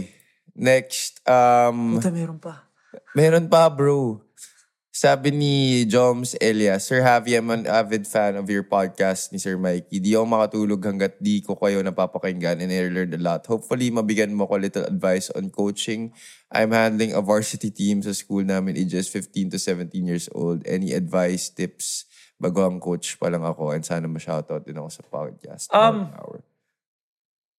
Next. 0.59 1.23
Um, 1.23 2.02
Puta, 2.02 2.11
meron 2.11 2.42
pa. 2.42 2.66
meron 3.14 3.47
pa, 3.47 3.71
bro. 3.71 4.25
Sabi 4.97 5.29
ni 5.29 5.85
Joms 5.85 6.41
Elias, 6.41 6.88
Sir 6.88 7.05
Javi, 7.05 7.37
I'm 7.37 7.53
an 7.53 7.69
avid 7.69 8.09
fan 8.09 8.33
of 8.41 8.49
your 8.49 8.65
podcast 8.65 9.29
ni 9.29 9.37
Sir 9.37 9.61
Mikey. 9.61 10.00
Di 10.00 10.17
ako 10.17 10.25
makatulog 10.25 10.81
hanggat 10.81 11.21
di 11.21 11.45
ko 11.45 11.53
kayo 11.53 11.85
napapakinggan 11.85 12.65
and 12.65 12.73
I 12.73 12.88
learned 12.88 13.12
a 13.12 13.21
lot. 13.21 13.45
Hopefully, 13.45 13.93
mabigyan 13.93 14.33
mo 14.33 14.49
ko 14.49 14.57
little 14.57 14.88
advice 14.88 15.29
on 15.37 15.53
coaching. 15.53 16.17
I'm 16.49 16.73
handling 16.73 17.12
a 17.12 17.21
varsity 17.21 17.69
team 17.69 18.00
sa 18.00 18.17
school 18.17 18.41
namin, 18.41 18.81
ages 18.81 19.12
15 19.12 19.53
to 19.53 19.59
17 19.61 19.93
years 20.00 20.33
old. 20.33 20.65
Any 20.65 20.97
advice, 20.97 21.53
tips? 21.53 22.09
Bago 22.41 22.65
ang 22.65 22.81
coach 22.81 23.21
pa 23.21 23.29
lang 23.29 23.45
ako 23.45 23.76
and 23.76 23.85
sana 23.85 24.09
ma-shoutout 24.09 24.65
din 24.65 24.81
ako 24.81 24.88
sa 24.88 25.05
podcast. 25.05 25.69
Um, 25.76 26.09
Hour. 26.17 26.41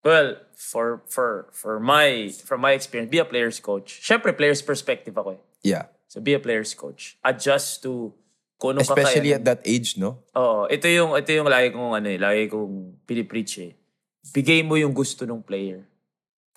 Well, 0.02 0.42
for 0.58 1.06
for 1.06 1.54
for 1.54 1.78
my 1.78 2.34
from 2.34 2.66
my 2.66 2.74
experience, 2.74 3.14
be 3.14 3.22
a 3.22 3.30
player's 3.30 3.62
coach. 3.62 4.02
Syempre, 4.02 4.34
player's 4.34 4.66
perspective 4.66 5.14
ako 5.14 5.38
eh. 5.38 5.42
Yeah. 5.62 5.94
So 6.08 6.24
be 6.24 6.34
a 6.34 6.42
player's 6.42 6.72
coach. 6.72 7.20
Adjust 7.24 7.84
to 7.84 8.16
kung 8.58 8.74
anong 8.74 8.88
Especially 8.88 9.36
kakayanan. 9.36 9.44
at 9.44 9.44
that 9.46 9.62
age, 9.68 10.00
no? 10.02 10.24
Oo, 10.34 10.66
ito 10.72 10.88
yung 10.90 11.14
ito 11.14 11.30
yung 11.30 11.46
lagi 11.46 11.70
kong 11.70 11.94
ano 11.94 12.08
eh, 12.10 12.18
lagi 12.18 12.50
kong 12.50 13.06
pinipreach 13.06 13.54
eh. 13.62 13.72
Bigay 14.34 14.66
mo 14.66 14.76
yung 14.80 14.96
gusto 14.96 15.28
ng 15.28 15.46
player. 15.46 15.86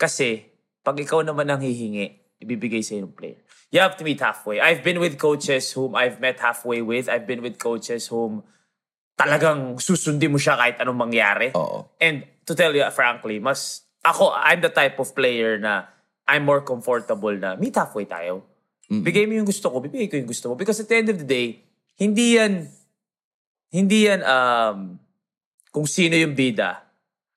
Kasi 0.00 0.49
pag 0.80 0.97
ikaw 0.97 1.21
naman 1.21 1.45
ang 1.50 1.61
hihingi, 1.61 2.21
ibibigay 2.40 2.80
sa 2.80 2.97
ng 2.97 3.12
player. 3.12 3.45
You 3.71 3.85
have 3.85 3.95
to 4.00 4.02
meet 4.02 4.19
halfway. 4.19 4.59
I've 4.59 4.83
been 4.83 4.99
with 4.99 5.21
coaches 5.21 5.71
whom 5.76 5.95
I've 5.95 6.19
met 6.19 6.40
halfway 6.40 6.80
with. 6.80 7.07
I've 7.07 7.28
been 7.28 7.45
with 7.45 7.61
coaches 7.61 8.09
whom 8.09 8.42
talagang 9.14 9.76
susundin 9.76 10.33
mo 10.33 10.40
siya 10.40 10.57
kahit 10.57 10.80
anong 10.80 11.07
mangyari. 11.07 11.52
Oo. 11.52 11.92
And 12.00 12.25
to 12.49 12.57
tell 12.57 12.73
you 12.73 12.83
frankly, 12.90 13.38
mas 13.38 13.85
ako, 14.00 14.33
I'm 14.33 14.64
the 14.64 14.73
type 14.73 14.97
of 14.97 15.12
player 15.12 15.61
na 15.61 15.92
I'm 16.25 16.49
more 16.49 16.64
comfortable 16.64 17.37
na 17.37 17.61
meet 17.61 17.76
halfway 17.76 18.09
tayo. 18.09 18.49
Bigay 18.90 19.30
mo 19.30 19.38
yung 19.38 19.47
gusto 19.47 19.70
ko, 19.70 19.78
bibigay 19.78 20.11
ko 20.11 20.18
yung 20.18 20.26
gusto 20.26 20.50
mo. 20.50 20.59
Because 20.59 20.82
at 20.82 20.90
the 20.90 20.99
end 20.99 21.09
of 21.14 21.18
the 21.23 21.28
day, 21.28 21.62
hindi 21.94 22.35
yan, 22.35 22.66
hindi 23.70 24.11
yan 24.11 24.26
um, 24.26 24.99
kung 25.70 25.87
sino 25.87 26.18
yung 26.18 26.35
bida. 26.35 26.82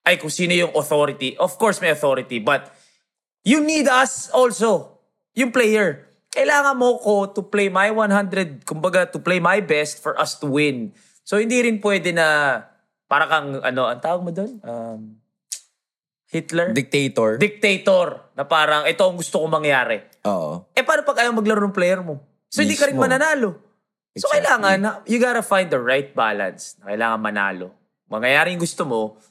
Ay, 0.02 0.18
kung 0.18 0.34
sino 0.34 0.58
yung 0.58 0.74
authority. 0.74 1.38
Of 1.38 1.62
course, 1.62 1.78
may 1.78 1.94
authority. 1.94 2.42
But 2.42 2.74
you 3.46 3.62
need 3.62 3.86
us 3.86 4.34
also. 4.34 4.98
Yung 5.38 5.54
player. 5.54 6.10
Kailangan 6.34 6.74
mo 6.74 6.98
ko 6.98 7.30
to 7.30 7.46
play 7.46 7.70
my 7.70 7.94
100, 7.94 8.66
kumbaga, 8.66 9.06
to 9.06 9.22
play 9.22 9.38
my 9.38 9.62
best 9.62 10.02
for 10.02 10.18
us 10.18 10.34
to 10.42 10.50
win. 10.50 10.90
So, 11.22 11.38
hindi 11.38 11.62
rin 11.62 11.78
pwede 11.80 12.12
na 12.12 12.60
para 13.06 13.30
kang, 13.30 13.62
ano, 13.62 13.86
ang 13.86 14.02
tawag 14.02 14.22
mo 14.26 14.34
doon? 14.34 14.58
Um, 14.66 15.23
Hitler? 16.34 16.74
Dictator. 16.74 17.38
Dictator. 17.38 18.34
Na 18.34 18.44
parang, 18.44 18.90
ito 18.90 19.06
ang 19.06 19.14
gusto 19.14 19.38
kong 19.38 19.62
mangyari. 19.62 20.02
Oo. 20.26 20.66
Eh, 20.74 20.82
paano 20.82 21.06
pag 21.06 21.22
ayaw 21.22 21.32
maglaro 21.32 21.62
ng 21.62 21.76
player 21.76 22.02
mo? 22.02 22.18
So, 22.50 22.66
hindi 22.66 22.74
ka 22.74 22.90
rin 22.90 22.98
Mismo. 22.98 23.06
mananalo. 23.06 23.50
So, 24.18 24.26
Exactly. 24.26 24.34
kailangan, 24.42 24.78
na- 24.82 25.00
you 25.06 25.22
gotta 25.22 25.46
find 25.46 25.70
the 25.70 25.78
right 25.78 26.14
balance. 26.14 26.74
Na 26.82 26.90
kailangan 26.90 27.22
manalo. 27.22 27.68
Mangyayari 28.10 28.58
yung 28.58 28.62
gusto 28.62 28.82
mo, 28.86 29.22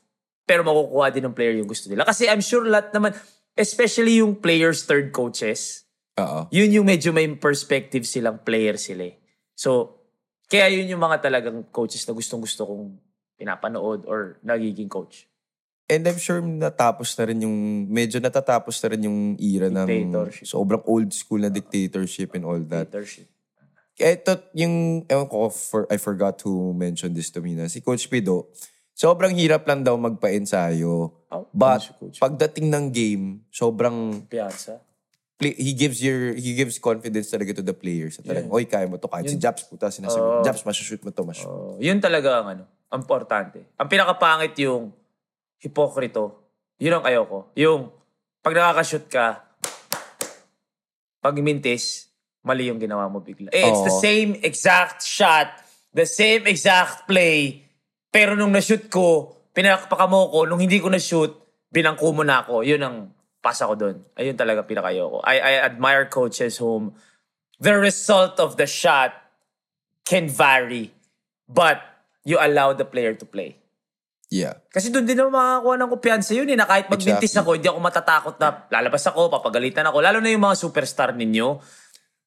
pero 0.42 0.62
makukuha 0.62 1.10
din 1.10 1.26
ng 1.26 1.34
player 1.34 1.58
yung 1.58 1.66
gusto 1.66 1.90
nila. 1.90 2.06
Kasi 2.06 2.26
I'm 2.26 2.42
sure 2.42 2.62
lahat 2.62 2.90
naman, 2.90 3.14
especially 3.54 4.22
yung 4.22 4.38
players 4.38 4.86
third 4.86 5.10
coaches, 5.10 5.86
Oo. 6.18 6.46
yun 6.50 6.70
yung 6.70 6.86
medyo 6.86 7.10
may 7.10 7.26
perspective 7.34 8.06
silang 8.06 8.42
player 8.42 8.74
sila 8.78 9.10
eh. 9.10 9.18
So, 9.54 10.02
kaya 10.50 10.66
yun 10.68 10.90
yung 10.90 11.02
mga 11.02 11.22
talagang 11.22 11.70
coaches 11.70 12.02
na 12.04 12.12
gustong 12.12 12.42
gusto 12.42 12.66
kong 12.66 12.98
pinapanood 13.38 14.04
or 14.04 14.38
nagiging 14.42 14.90
coach. 14.90 15.30
And 15.92 16.08
I'm 16.08 16.16
sure 16.16 16.40
natapos 16.40 17.12
na 17.20 17.28
rin 17.28 17.44
yung, 17.44 17.56
medyo 17.84 18.16
natatapos 18.16 18.80
na 18.80 18.88
rin 18.96 19.02
yung 19.04 19.18
era 19.36 19.68
ng 19.68 19.84
Dictatorship. 20.08 20.48
sobrang 20.48 20.82
old 20.88 21.12
school 21.12 21.44
na 21.44 21.52
dictatorship 21.52 22.32
and 22.32 22.48
all 22.48 22.56
that. 22.72 22.88
Leadership. 22.88 23.28
Ito, 24.00 24.48
yung, 24.56 25.04
ewan 25.04 25.28
ko, 25.28 25.52
for, 25.52 25.84
I 25.92 26.00
forgot 26.00 26.40
who 26.40 26.72
mentioned 26.72 27.12
this 27.12 27.28
to 27.36 27.44
me 27.44 27.52
na, 27.52 27.68
si 27.68 27.84
Coach 27.84 28.08
Pido, 28.08 28.48
sobrang 28.96 29.36
hirap 29.36 29.68
lang 29.68 29.84
daw 29.84 30.00
magpa-ensayo. 30.00 31.12
Oh, 31.28 31.44
But, 31.52 31.84
si 31.84 31.92
Coach? 32.00 32.16
pagdating 32.16 32.72
ng 32.72 32.84
game, 32.88 33.24
sobrang, 33.52 34.24
Piyansa. 34.32 34.80
play, 35.36 35.52
he 35.60 35.76
gives 35.76 36.00
your, 36.00 36.32
he 36.32 36.56
gives 36.56 36.80
confidence 36.80 37.28
talaga 37.28 37.60
to 37.60 37.62
the 37.62 37.76
players. 37.76 38.16
Na 38.16 38.32
talagang, 38.32 38.48
oy, 38.48 38.64
kaya 38.64 38.88
mo 38.88 38.96
to. 38.96 39.12
Kahit 39.12 39.28
si 39.28 39.36
Japs 39.36 39.68
puta, 39.68 39.92
sinasabi, 39.92 40.40
Japs, 40.40 40.64
masushoot 40.64 41.04
mo 41.04 41.12
to, 41.12 41.22
masushoot. 41.28 41.52
Oh, 41.52 41.76
yun 41.76 42.00
talaga 42.00 42.40
ang 42.40 42.46
ano, 42.48 42.64
importante. 42.88 43.76
Ang 43.76 43.88
pinakapangit 43.92 44.56
yung 44.64 44.88
hipokrito. 45.62 46.42
Yun 46.82 46.98
ang 46.98 47.04
ayoko. 47.06 47.54
Yung 47.54 47.94
pag 48.42 48.58
nakakashoot 48.58 49.06
ka, 49.06 49.46
pag 51.22 51.34
mintis, 51.38 52.10
mali 52.42 52.66
yung 52.66 52.82
ginawa 52.82 53.06
mo 53.06 53.22
bigla. 53.22 53.54
Eh, 53.54 53.62
it's 53.62 53.86
the 53.86 53.94
Oo. 53.94 54.02
same 54.02 54.30
exact 54.42 55.06
shot, 55.06 55.54
the 55.94 56.02
same 56.02 56.50
exact 56.50 57.06
play, 57.06 57.62
pero 58.10 58.34
nung 58.34 58.50
na-shoot 58.50 58.90
ko, 58.90 59.38
pinakpaka 59.54 60.10
mo 60.10 60.26
ko, 60.34 60.44
nung 60.50 60.58
hindi 60.58 60.82
ko 60.82 60.90
na-shoot, 60.90 61.30
binangko 61.70 62.10
mo 62.10 62.26
na 62.26 62.42
ako. 62.42 62.66
Yun 62.66 62.82
ang 62.82 62.96
pasa 63.38 63.70
ko 63.70 63.78
doon. 63.78 64.02
Ayun 64.18 64.34
talaga 64.34 64.66
pinakayoko. 64.66 65.22
I, 65.22 65.38
I 65.38 65.52
admire 65.62 66.10
coaches 66.10 66.58
whom 66.58 66.98
the 67.62 67.78
result 67.78 68.42
of 68.42 68.58
the 68.58 68.66
shot 68.66 69.14
can 70.02 70.26
vary, 70.26 70.90
but 71.46 71.78
you 72.26 72.42
allow 72.42 72.74
the 72.74 72.84
player 72.84 73.14
to 73.14 73.22
play. 73.22 73.61
Yeah. 74.32 74.56
Kasi 74.72 74.88
doon 74.88 75.04
din 75.04 75.12
naman 75.12 75.36
makakakuha 75.36 75.76
ng 75.76 75.90
kumpiyansa 75.92 76.32
yun 76.32 76.48
eh, 76.48 76.56
na 76.56 76.64
kahit 76.64 76.88
magmintis 76.88 77.36
Exactly. 77.36 77.44
ako, 77.44 77.48
hindi 77.52 77.68
ako 77.68 77.78
matatakot 77.84 78.34
na 78.40 78.64
lalabas 78.72 79.04
ako, 79.04 79.28
papagalitan 79.28 79.84
ako. 79.84 80.00
Lalo 80.00 80.24
na 80.24 80.32
yung 80.32 80.40
mga 80.40 80.56
superstar 80.56 81.12
ninyo. 81.12 81.60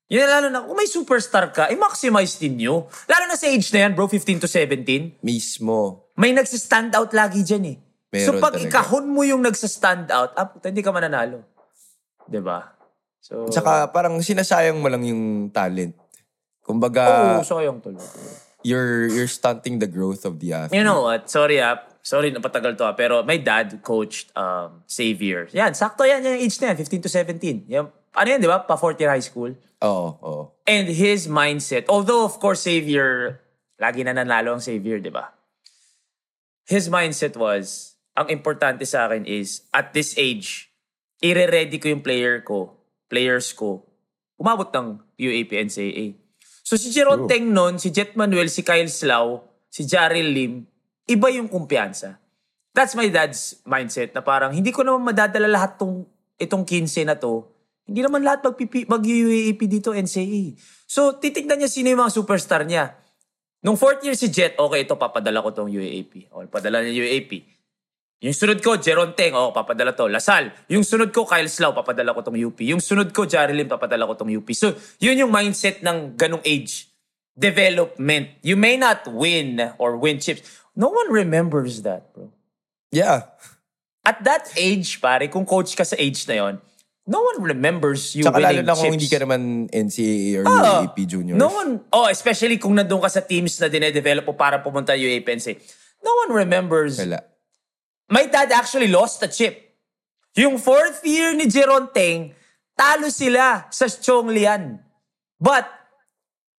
Yun 0.06 0.22
na 0.22 0.30
lalo 0.38 0.48
na, 0.54 0.62
kung 0.62 0.78
may 0.78 0.86
superstar 0.86 1.50
ka, 1.50 1.74
i-maximize 1.74 2.38
ninyo. 2.46 2.74
Lalo 3.10 3.24
na 3.26 3.34
sa 3.34 3.50
age 3.50 3.74
na 3.74 3.90
yan, 3.90 3.98
bro, 3.98 4.06
15 4.06 4.38
to 4.38 4.46
17. 4.46 5.18
Mismo. 5.26 6.06
May 6.14 6.30
nagsistand 6.30 6.94
out 6.94 7.10
lagi 7.10 7.42
dyan 7.42 7.74
eh. 7.74 7.78
so 8.22 8.38
Meron 8.38 8.38
pag 8.38 8.54
talaga. 8.54 8.70
ikahon 8.70 9.06
mo 9.10 9.26
yung 9.26 9.42
nagsistand 9.42 10.14
out, 10.14 10.38
ah, 10.38 10.46
puta, 10.46 10.70
hindi 10.70 10.86
ka 10.86 10.94
mananalo. 10.94 11.42
ba? 12.30 12.78
So, 13.18 13.50
Tsaka 13.50 13.90
parang 13.90 14.22
sinasayang 14.22 14.78
mo 14.78 14.94
lang 14.94 15.02
yung 15.02 15.50
talent. 15.50 15.98
Oo, 15.98 16.06
Kumbaga, 16.70 17.42
sayang 17.42 17.82
tuloy. 17.82 17.98
you're 18.62 19.10
you're 19.10 19.30
stunting 19.30 19.82
the 19.82 19.90
growth 19.90 20.22
of 20.22 20.38
the 20.38 20.54
athlete. 20.54 20.78
You 20.78 20.86
know 20.86 21.02
what? 21.02 21.34
Sorry 21.34 21.58
ah. 21.58 21.82
Sorry, 22.06 22.30
napatagal 22.30 22.78
to 22.78 22.86
ah. 22.86 22.94
Pero 22.94 23.26
my 23.26 23.42
dad 23.42 23.82
coached 23.82 24.30
um, 24.38 24.86
Xavier. 24.86 25.50
Yan, 25.58 25.74
sakto 25.74 26.06
yan. 26.06 26.22
Yung 26.22 26.38
age 26.38 26.62
na 26.62 26.70
yan, 26.70 26.78
15 26.78 27.02
to 27.02 27.10
17. 27.10 27.66
Yan, 27.66 27.90
ano 28.14 28.28
yan, 28.30 28.38
di 28.38 28.46
ba? 28.46 28.62
Pa 28.62 28.78
4 28.78 29.02
year 29.02 29.10
high 29.10 29.26
school. 29.26 29.58
Oo, 29.82 30.10
oo. 30.22 30.44
And 30.70 30.86
his 30.86 31.26
mindset, 31.26 31.90
although 31.90 32.22
of 32.22 32.38
course 32.38 32.70
Xavier, 32.70 33.42
lagi 33.82 34.06
na 34.06 34.14
nanalo 34.14 34.54
ang 34.54 34.62
Xavier, 34.62 35.02
di 35.02 35.10
ba? 35.10 35.34
His 36.70 36.94
mindset 36.94 37.34
was, 37.34 37.98
ang 38.14 38.30
importante 38.30 38.86
sa 38.86 39.10
akin 39.10 39.26
is, 39.26 39.66
at 39.74 39.90
this 39.98 40.14
age, 40.14 40.70
ire-ready 41.26 41.82
ko 41.82 41.90
yung 41.90 42.06
player 42.06 42.46
ko, 42.46 42.78
players 43.10 43.50
ko, 43.58 43.82
umabot 44.38 44.70
ng 44.70 45.02
UAP 45.18 45.58
NCAA. 45.58 46.22
So 46.66 46.78
si 46.78 46.94
Jeron 46.94 47.26
Teng 47.26 47.50
nun, 47.50 47.82
si 47.82 47.90
Jet 47.90 48.14
Manuel, 48.14 48.50
si 48.50 48.62
Kyle 48.62 48.90
Slau, 48.90 49.42
si 49.70 49.86
Jarrell 49.86 50.34
Lim, 50.34 50.66
iba 51.06 51.28
yung 51.34 51.50
kumpiyansa. 51.50 52.18
That's 52.76 52.94
my 52.94 53.08
dad's 53.08 53.64
mindset 53.64 54.12
na 54.12 54.20
parang 54.20 54.52
hindi 54.52 54.70
ko 54.76 54.84
naman 54.84 55.16
madadala 55.16 55.48
lahat 55.48 55.80
tong 55.80 56.04
itong 56.36 56.68
15 56.68 57.08
na 57.08 57.16
to. 57.16 57.48
Hindi 57.86 58.02
naman 58.02 58.26
lahat 58.26 58.44
mag, 58.44 58.58
mag-UAP 58.60 59.62
dito 59.70 59.94
NCAA. 59.94 60.58
So 60.90 61.16
titignan 61.16 61.62
niya 61.62 61.72
sino 61.72 61.88
yung 61.94 62.02
mga 62.04 62.14
superstar 62.14 62.68
niya. 62.68 62.98
Nung 63.66 63.80
fourth 63.80 64.04
year 64.06 64.14
si 64.14 64.30
Jet, 64.30 64.60
okay, 64.60 64.86
ito 64.86 64.94
papadala 64.94 65.42
ko 65.42 65.50
tong 65.50 65.72
UAP. 65.72 66.30
O, 66.36 66.46
padala 66.46 66.86
niya 66.86 67.02
UAP. 67.02 67.56
Yung 68.24 68.34
sunod 68.34 68.64
ko, 68.64 68.80
Jeron 68.80 69.12
Teng, 69.12 69.36
oh, 69.36 69.52
papadala 69.52 69.92
to. 69.92 70.08
Lasal. 70.08 70.50
Yung 70.72 70.82
sunod 70.82 71.12
ko, 71.12 71.28
Kyle 71.28 71.52
Slau, 71.52 71.76
papadala 71.76 72.16
ko 72.16 72.24
tong 72.24 72.40
UP. 72.40 72.58
Yung 72.64 72.80
sunod 72.80 73.12
ko, 73.12 73.28
Jarry 73.28 73.52
Lim, 73.54 73.68
papadala 73.68 74.08
ko 74.08 74.16
tong 74.16 74.32
UP. 74.32 74.48
So, 74.56 74.72
yun 75.04 75.20
yung 75.20 75.30
mindset 75.30 75.84
ng 75.84 76.16
ganong 76.16 76.42
age. 76.42 76.90
Development. 77.36 78.40
You 78.40 78.56
may 78.56 78.80
not 78.80 79.04
win 79.12 79.60
or 79.76 80.00
win 80.00 80.24
chips. 80.24 80.64
No 80.75 80.91
one 80.91 81.08
remembers 81.12 81.82
that, 81.88 82.12
bro. 82.12 82.29
Yeah. 82.91 83.32
At 84.03 84.22
that 84.27 84.51
age, 84.60 85.00
pare, 85.01 85.27
kung 85.32 85.48
coach 85.48 85.74
ka 85.74 85.88
sa 85.88 85.96
age 85.98 86.27
na 86.27 86.36
yon, 86.36 86.53
no 87.08 87.24
one 87.24 87.41
remembers 87.41 88.13
you 88.13 88.27
Tsaka 88.27 88.38
lalo 88.38 88.62
winning 88.62 88.67
na 88.67 88.75
kung 88.75 88.84
chips. 88.91 88.96
hindi 89.00 89.10
ka 89.10 89.17
naman 89.24 89.41
NCAA 89.72 90.29
or 90.38 90.44
Oo. 90.46 90.74
UAP 90.86 90.98
juniors. 91.08 91.39
No 91.39 91.50
one, 91.50 91.82
oh, 91.89 92.12
especially 92.12 92.60
kung 92.60 92.75
nandun 92.75 93.01
ka 93.01 93.10
sa 93.10 93.24
teams 93.24 93.55
na 93.58 93.72
dinedevelop 93.72 94.27
mo 94.27 94.36
para 94.36 94.62
pumunta 94.62 94.94
UAP 94.94 95.25
and 95.32 95.41
say, 95.41 95.58
no 96.03 96.12
one 96.27 96.38
remembers. 96.38 97.00
Wala. 97.01 97.24
My 98.12 98.29
dad 98.29 98.51
actually 98.53 98.91
lost 98.91 99.24
a 99.25 99.29
chip. 99.32 99.58
Yung 100.38 100.60
fourth 100.60 101.01
year 101.08 101.34
ni 101.34 101.48
Jeron 101.50 101.89
Teng, 101.89 102.36
talo 102.77 103.10
sila 103.10 103.65
sa 103.72 103.88
Chonglian. 103.88 104.84
But, 105.41 105.65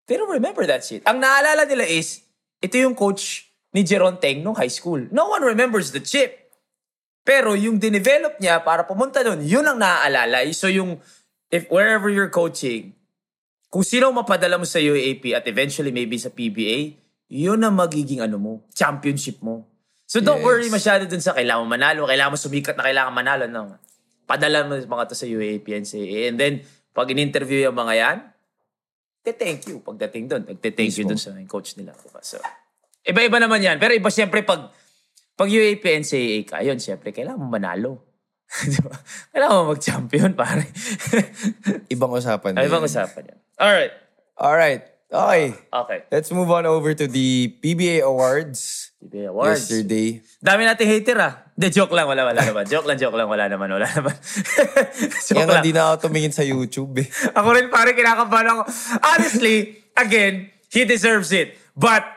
they 0.09 0.17
don't 0.17 0.33
remember 0.33 0.67
that 0.67 0.83
shit. 0.83 1.07
Ang 1.07 1.23
naalala 1.23 1.69
nila 1.69 1.87
is, 1.87 2.25
ito 2.59 2.75
yung 2.75 2.97
coach 2.99 3.46
ni 3.77 3.85
Jeron 3.85 4.17
Teng 4.17 4.41
nung 4.41 4.57
high 4.57 4.73
school. 4.73 5.05
No 5.13 5.29
one 5.29 5.45
remembers 5.45 5.93
the 5.93 6.01
chip. 6.01 6.49
Pero 7.21 7.53
yung 7.53 7.77
dinevelop 7.77 8.41
niya 8.41 8.65
para 8.65 8.89
pumunta 8.89 9.21
doon, 9.21 9.45
yun 9.45 9.69
ang 9.69 9.77
naaalala. 9.77 10.41
So 10.57 10.73
yung, 10.73 10.97
if 11.53 11.69
wherever 11.69 12.09
you're 12.09 12.33
coaching, 12.33 12.97
kung 13.69 13.85
sino 13.85 14.09
mapadala 14.15 14.57
mo 14.57 14.65
sa 14.65 14.81
UAP 14.81 15.37
at 15.37 15.45
eventually 15.45 15.93
maybe 15.93 16.17
sa 16.17 16.33
PBA, 16.33 16.97
yun 17.29 17.61
ang 17.61 17.77
magiging 17.77 18.25
ano 18.25 18.41
mo, 18.41 18.53
championship 18.73 19.45
mo. 19.45 19.69
So 20.07 20.23
don't 20.23 20.41
Yes. 20.41 20.47
worry 20.47 20.69
masyado 20.71 21.03
dun 21.05 21.21
sa 21.21 21.35
kailangan 21.35 21.67
manalo, 21.67 22.07
kailangan 22.07 22.33
mo 22.33 22.39
sumikat 22.39 22.79
na 22.79 22.87
kailangan 22.87 23.13
manalo. 23.13 23.45
No. 23.51 23.77
Padala 24.25 24.65
mo 24.65 24.79
mga 24.79 25.05
to 25.11 25.15
sa 25.19 25.27
UAP, 25.27 25.67
NCAA. 25.67 26.31
And 26.31 26.39
then, 26.39 26.55
pag 26.95 27.11
in-interview 27.11 27.67
yung 27.67 27.75
mga 27.77 27.95
yan, 27.99 28.19
te-thank 29.27 29.67
you 29.67 29.83
pagdating 29.83 30.31
doon. 30.31 30.43
Nagte-thank 30.47 30.95
you 30.95 31.05
doon 31.05 31.19
sa 31.19 31.35
coach 31.51 31.75
nila. 31.75 31.91
Diba? 31.99 32.23
So, 32.23 32.39
iba-iba 33.07 33.39
naman 33.39 33.63
yan. 33.63 33.77
Pero 33.79 33.95
iba 33.95 34.11
siyempre 34.11 34.43
pag 34.43 34.75
pag 35.37 35.53
UAP 35.53 35.85
NCAA 35.85 36.39
ka, 36.49 36.57
yun 36.65 36.81
siyempre, 36.81 37.13
kailangan 37.13 37.45
mo 37.45 37.53
manalo. 37.53 38.01
diba? 38.73 38.97
Kailangan 39.37 39.57
mo 39.61 39.65
mag-champion, 39.77 40.33
pare. 40.33 40.65
Ibang 41.95 42.13
usapan. 42.17 42.57
Ay, 42.57 42.65
na 42.65 42.69
ibang 42.73 42.89
usapan 42.89 43.23
yan. 43.29 43.39
Alright. 43.61 43.93
Alright. 44.41 44.83
Okay. 45.07 45.55
Okay. 45.71 45.99
Let's 46.11 46.33
move 46.33 46.51
on 46.51 46.65
over 46.65 46.97
to 46.97 47.07
the 47.07 47.53
PBA 47.61 48.01
Awards. 48.03 48.91
PBA 48.99 49.29
Awards. 49.29 49.69
Yesterday. 49.69 50.25
Dami 50.41 50.67
nating 50.67 50.89
hater 50.89 51.19
ah. 51.21 51.47
De, 51.53 51.69
joke 51.69 51.93
lang, 51.93 52.09
wala, 52.09 52.27
wala 52.27 52.41
naman. 52.41 52.65
Joke 52.67 52.89
lang, 52.89 52.99
joke 52.99 53.15
lang, 53.15 53.29
wala 53.29 53.47
naman, 53.47 53.71
wala 53.71 53.87
naman. 53.87 54.17
joke 55.31 55.47
nga 55.47 55.61
lang. 55.61 55.65
di 55.65 55.73
na 55.77 55.95
ako 55.95 56.09
tumingin 56.09 56.35
sa 56.35 56.43
YouTube 56.43 56.97
eh. 57.01 57.09
Ako 57.33 57.49
rin 57.55 57.69
pare, 57.69 57.93
kinakabahan 57.95 58.57
ako. 58.57 58.63
Honestly, 59.05 59.85
again, 59.95 60.51
he 60.73 60.89
deserves 60.89 61.31
it. 61.31 61.55
But, 61.77 62.16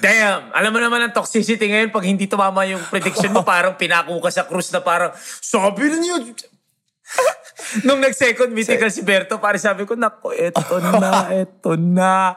damn, 0.00 0.50
alam 0.50 0.70
mo 0.72 0.80
naman 0.80 1.00
ang 1.04 1.12
toxicity 1.14 1.68
ngayon 1.68 1.92
pag 1.92 2.04
hindi 2.08 2.26
tumama 2.26 2.64
yung 2.66 2.82
prediction 2.88 3.30
mo, 3.30 3.44
parang 3.54 3.76
pinako 3.76 4.16
ka 4.18 4.30
sa 4.32 4.48
cruise 4.48 4.72
na 4.72 4.80
parang, 4.80 5.12
sabi 5.20 5.92
niyo. 6.00 6.16
Nung 7.86 8.00
nag-second 8.00 8.50
mythical 8.50 8.88
si 8.88 9.04
Berto, 9.04 9.36
pare 9.36 9.60
sabi 9.60 9.84
ko, 9.84 9.94
nako, 9.94 10.32
eto 10.32 10.80
na, 10.80 11.28
eto 11.44 11.76
na. 11.76 12.34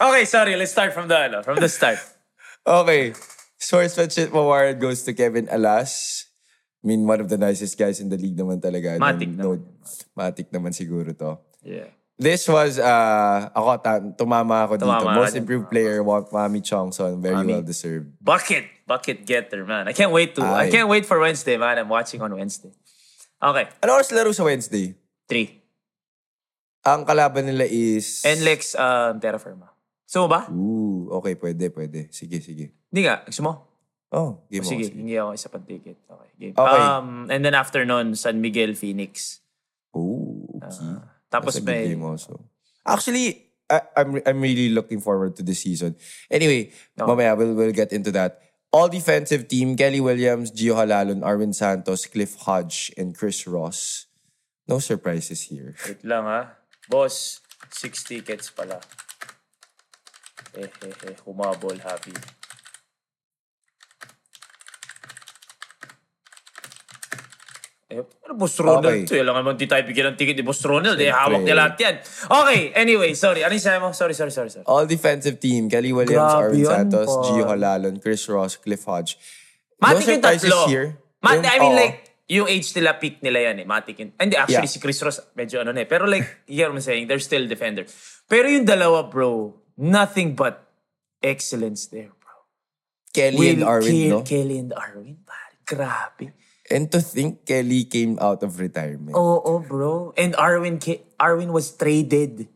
Okay, 0.00 0.24
sorry, 0.24 0.54
let's 0.56 0.72
start 0.72 0.94
from 0.94 1.10
the, 1.10 1.18
ano, 1.18 1.42
from 1.42 1.58
the 1.60 1.68
start. 1.68 2.00
Okay. 2.64 3.12
Sportsmanship 3.60 4.32
award 4.32 4.80
goes 4.80 5.04
to 5.04 5.12
Kevin 5.12 5.44
Alas. 5.52 6.24
I 6.80 6.88
mean, 6.88 7.04
one 7.04 7.20
of 7.20 7.28
the 7.28 7.36
nicest 7.36 7.76
guys 7.76 8.00
in 8.00 8.08
the 8.08 8.16
league 8.16 8.36
naman 8.36 8.56
talaga. 8.56 8.96
Matic 8.96 9.36
no, 9.36 9.52
naman. 9.52 9.60
Matic 10.16 10.48
naman 10.48 10.72
siguro 10.72 11.12
to. 11.12 11.36
Yeah. 11.60 11.92
This 12.20 12.44
was, 12.44 12.76
uh, 12.76 13.48
ako, 13.56 13.68
ta- 13.80 14.04
tumama 14.12 14.68
ako 14.68 14.76
dito. 14.76 14.84
Tumama 14.84 15.16
Most 15.16 15.32
improved 15.32 15.72
player, 15.72 16.04
Wa- 16.04 16.28
Mami 16.28 16.60
Chongson. 16.60 17.16
Very 17.16 17.32
Mami. 17.32 17.56
well 17.56 17.64
deserved. 17.64 18.12
Bucket, 18.20 18.68
bucket 18.84 19.24
getter, 19.24 19.64
man. 19.64 19.88
I 19.88 19.96
can't 19.96 20.12
wait 20.12 20.36
to, 20.36 20.44
I 20.44 20.68
Ay. 20.68 20.70
can't 20.70 20.92
wait 20.92 21.08
for 21.08 21.16
Wednesday, 21.16 21.56
man. 21.56 21.80
I'm 21.80 21.88
watching 21.88 22.20
on 22.20 22.28
Wednesday. 22.36 22.76
Okay, 23.40 23.72
Ano 23.80 23.96
oras 23.96 24.12
laro 24.12 24.36
sa 24.36 24.44
Wednesday? 24.44 24.92
three. 25.24 25.64
Ang 26.84 27.08
kalaban 27.08 27.48
nila 27.48 27.64
is... 27.64 28.20
NLEX, 28.20 28.76
um, 28.76 29.16
Terra 29.16 29.40
Firma. 29.40 29.72
Gusto 30.04 30.24
mo 30.24 30.28
ba? 30.28 30.44
Ooh, 30.52 31.08
okay, 31.24 31.40
pwede, 31.40 31.72
pwede. 31.72 32.12
Sige, 32.12 32.44
sige. 32.44 32.76
Hindi 32.92 33.00
nga. 33.08 33.24
Gusto 33.24 33.40
mo? 33.48 33.52
Oh, 34.12 34.44
game 34.50 34.66
Sige, 34.66 34.90
on. 34.90 34.92
hindi 34.92 35.14
ako 35.16 35.30
isa 35.32 35.48
pang 35.48 35.62
ticket. 35.64 35.96
Okay, 36.04 36.30
game. 36.36 36.54
Okay. 36.58 36.80
Um, 36.84 37.30
and 37.30 37.40
then 37.40 37.54
after 37.54 37.86
nun, 37.86 38.12
San 38.12 38.42
Miguel, 38.42 38.74
Phoenix. 38.76 39.40
Ooh, 39.96 40.60
okay. 40.60 41.00
Tapos 41.30 41.54
That's 41.54 41.56
a 41.56 41.60
good 41.60 41.66
may... 41.66 41.88
game 41.88 42.02
also. 42.02 42.42
Actually, 42.86 43.50
I, 43.70 43.80
I'm 43.96 44.20
I'm 44.26 44.40
really 44.42 44.70
looking 44.70 45.00
forward 45.00 45.36
to 45.38 45.42
this 45.42 45.62
season. 45.62 45.94
Anyway, 46.30 46.74
mamaya 46.98 47.38
we'll, 47.38 47.54
we'll 47.54 47.72
get 47.72 47.92
into 47.94 48.10
that. 48.12 48.42
All 48.72 48.88
defensive 48.88 49.48
team, 49.48 49.76
Kelly 49.76 50.00
Williams, 50.00 50.50
Gio 50.50 50.78
Halalon, 50.78 51.22
Arvin 51.22 51.54
Santos, 51.54 52.06
Cliff 52.06 52.34
Hodge, 52.46 52.92
and 52.96 53.16
Chris 53.16 53.46
Ross. 53.46 54.06
No 54.66 54.78
surprises 54.78 55.42
here. 55.50 55.74
Wait 55.86 56.02
lang 56.04 56.24
ha. 56.24 56.54
Boss, 56.86 57.42
six 57.70 58.02
tickets 58.02 58.50
pala. 58.50 58.78
Eh, 60.54 60.66
eh, 60.66 61.10
eh. 61.10 61.14
Humabol, 61.26 61.78
happy. 61.82 62.14
Eh, 67.90 67.98
ano 67.98 68.38
Boss 68.38 68.54
Ronald 68.62 68.86
Okay. 68.86 69.02
to? 69.02 69.18
Alam 69.18 69.34
naman 69.34 69.58
di 69.58 69.66
tayo 69.66 69.82
bigyan 69.82 70.14
ng 70.14 70.16
ticket 70.16 70.38
ni 70.38 70.46
Boss 70.46 70.62
Ronald. 70.62 70.94
Eh, 70.96 71.10
hawak 71.10 71.42
niya 71.42 71.58
lahat 71.58 71.74
yan. 71.76 71.94
Okay, 72.30 72.70
anyway, 72.72 73.10
sorry. 73.12 73.42
Ano 73.42 73.50
yung 73.50 73.60
sabi 73.60 73.82
mo? 73.82 73.90
Sorry, 73.90 74.14
sorry, 74.14 74.30
sorry. 74.30 74.46
sorry. 74.48 74.62
All 74.64 74.86
defensive 74.86 75.42
team, 75.42 75.66
Kelly 75.66 75.90
Williams, 75.90 76.14
Grabe 76.14 76.54
Arvin 76.54 76.64
Santos, 76.64 77.10
par. 77.10 77.24
Gio 77.26 77.44
Halalon, 77.44 77.98
Chris 77.98 78.22
Ross, 78.30 78.54
Cliff 78.56 78.86
Hodge. 78.86 79.18
Matik 79.76 80.06
no 80.06 80.12
yung 80.14 80.22
tatlo. 80.22 80.58
here. 80.70 80.88
Mat- 81.18 81.42
Yung- 81.42 81.50
I 81.50 81.58
mean 81.58 81.74
oo. 81.74 81.80
like, 81.82 81.96
yung 82.30 82.46
age 82.46 82.70
nila, 82.78 82.94
peak 82.94 83.18
nila 83.20 83.50
yan 83.50 83.56
eh. 83.58 83.66
Matik 83.66 83.98
yun. 83.98 84.14
Hindi, 84.14 84.38
actually 84.38 84.70
Yeah. 84.70 84.70
si 84.70 84.78
Chris 84.78 85.02
Ross, 85.02 85.18
medyo 85.34 85.58
ano 85.58 85.74
na 85.74 85.82
eh. 85.82 85.88
Pero 85.90 86.06
like, 86.06 86.46
you 86.46 86.62
get 86.62 86.70
what 86.70 86.78
I'm 86.78 86.84
saying? 86.86 87.10
They're 87.10 87.18
still 87.18 87.50
defender. 87.50 87.90
Pero 88.30 88.46
yung 88.46 88.62
dalawa, 88.62 89.02
bro, 89.02 89.58
nothing 89.74 90.38
but 90.38 90.62
excellence 91.18 91.90
there, 91.90 92.14
bro. 92.14 92.36
Kelly 93.10 93.58
and 93.58 93.66
Arvin, 93.66 93.98
Ke- 93.98 94.10
no? 94.14 94.22
Kelly 94.22 94.56
and 94.62 94.70
Arvin, 94.70 95.18
pare. 95.26 95.58
Grabe. 95.66 96.38
And 96.70 96.86
to 96.94 97.02
think 97.02 97.44
Kelly 97.44 97.82
came 97.82 98.14
out 98.22 98.46
of 98.46 98.56
retirement. 98.56 99.10
Oo, 99.12 99.58
bro. 99.58 100.14
And 100.14 100.38
Arvin, 100.38 100.78
Ke- 100.78 101.02
Arvin 101.18 101.50
was 101.50 101.74
traded. 101.74 102.46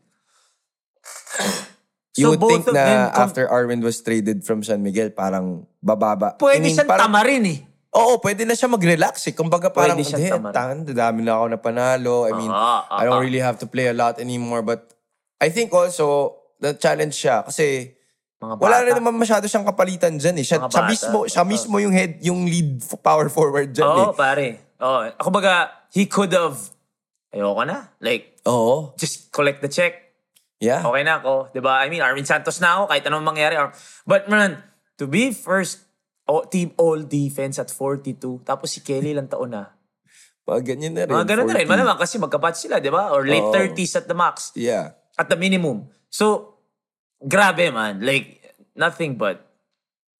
you 2.17 2.31
would 2.31 2.39
both 2.39 2.51
think 2.51 2.67
of 2.67 2.73
na 2.73 2.85
them 2.85 3.01
com- 3.11 3.21
after 3.27 3.43
Arvin 3.47 3.83
was 3.83 3.99
traded 3.99 4.43
from 4.47 4.63
San 4.63 4.81
Miguel, 4.81 5.11
parang 5.11 5.67
bababa. 5.83 6.39
Pwede 6.39 6.57
I 6.57 6.59
mean, 6.63 6.75
siyang 6.75 6.87
parang- 6.87 7.11
tamarin 7.11 7.43
eh. 7.45 7.59
Oo, 7.95 8.19
pwede 8.19 8.43
na 8.43 8.55
siya 8.55 8.67
mag-relax 8.67 9.23
eh. 9.27 9.31
Kumbaga 9.31 9.71
parang, 9.71 9.95
Pwede 9.95 10.07
siyang 10.07 10.39
tamarin. 10.39 10.55
tangan, 10.55 10.77
dadami 10.83 11.21
na 11.23 11.31
ako 11.35 11.45
na 11.47 11.59
panalo. 11.59 12.15
I 12.27 12.31
mean, 12.35 12.51
Ah, 12.51 12.83
ah, 12.87 12.99
I 12.99 13.07
don't 13.07 13.19
really 13.19 13.39
have 13.39 13.59
to 13.63 13.67
play 13.67 13.87
a 13.87 13.95
lot 13.95 14.19
anymore. 14.19 14.63
But 14.63 14.91
I 15.39 15.47
think 15.47 15.71
also, 15.71 16.35
the 16.59 16.75
challenge 16.75 17.15
siya. 17.15 17.47
Kasi 17.47 17.95
Mga 18.35 18.53
wala 18.57 18.75
bata. 18.75 18.85
rin 18.85 18.95
naman 18.95 19.13
masyado 19.15 19.45
siyang 19.45 19.63
kapalitan 19.63 20.13
dyan 20.15 20.35
eh. 20.37 20.45
Siya, 20.45 20.59
Mga 20.59 20.67
siya 20.67 20.81
bata. 20.81 20.91
mismo, 20.91 21.17
siya 21.25 21.43
mismo 21.43 21.75
yung 21.79 21.91
head, 21.91 22.19
yung 22.19 22.43
lead 22.43 22.79
f- 22.79 22.99
power 22.99 23.27
forward 23.27 23.71
dyan 23.71 23.85
Oo, 23.85 24.11
eh. 24.11 24.13
pare. 24.13 24.47
Oo. 24.77 24.99
Ako 25.15 25.29
baga, 25.31 25.53
he 25.89 26.03
could 26.05 26.29
have, 26.29 26.59
ayoko 27.31 27.63
na. 27.63 27.95
Like, 27.97 28.35
Oo. 28.43 28.91
just 28.95 29.31
collect 29.31 29.59
the 29.59 29.67
check. 29.67 30.03
Yeah. 30.55 30.79
Okay 30.81 31.03
na 31.03 31.19
ako. 31.19 31.51
'di 31.51 31.59
ba 31.59 31.83
I 31.83 31.91
mean, 31.91 31.99
Arvin 31.99 32.23
Santos 32.23 32.59
na 32.59 32.79
ako, 32.79 32.83
kahit 32.87 33.03
anong 33.03 33.23
mangyari. 33.23 33.59
Ar- 33.59 33.75
But 34.03 34.27
man, 34.27 34.63
to 34.95 35.05
be 35.05 35.29
first 35.29 35.83
oh, 36.25 36.43
team 36.43 36.71
all 36.75 37.03
defense 37.03 37.55
at 37.55 37.67
42, 37.67 38.15
tapos 38.41 38.71
si 38.71 38.79
Kelly 38.79 39.11
lang 39.11 39.27
taon 39.27 39.51
na. 39.51 39.75
Mga 40.43 40.61
ganyan 40.63 40.93
na 40.93 41.03
rin. 41.03 41.11
Mga 41.11 41.27
ganun 41.27 41.47
na 41.49 41.55
rin. 41.59 41.67
40. 41.67 41.73
Malamang 41.75 41.99
kasi 41.99 42.15
magkabatch 42.17 42.57
sila, 42.61 42.79
di 42.79 42.87
ba? 42.87 43.11
Or 43.11 43.27
late 43.27 43.43
Oo. 43.43 43.51
30s 43.51 43.99
at 43.99 44.05
the 44.05 44.15
max. 44.15 44.55
Yeah. 44.55 44.95
At 45.15 45.27
the 45.27 45.35
minimum. 45.35 45.91
So, 46.07 46.54
grabe 47.21 47.71
man. 47.71 48.01
Like, 48.01 48.41
nothing 48.75 49.15
but. 49.15 49.45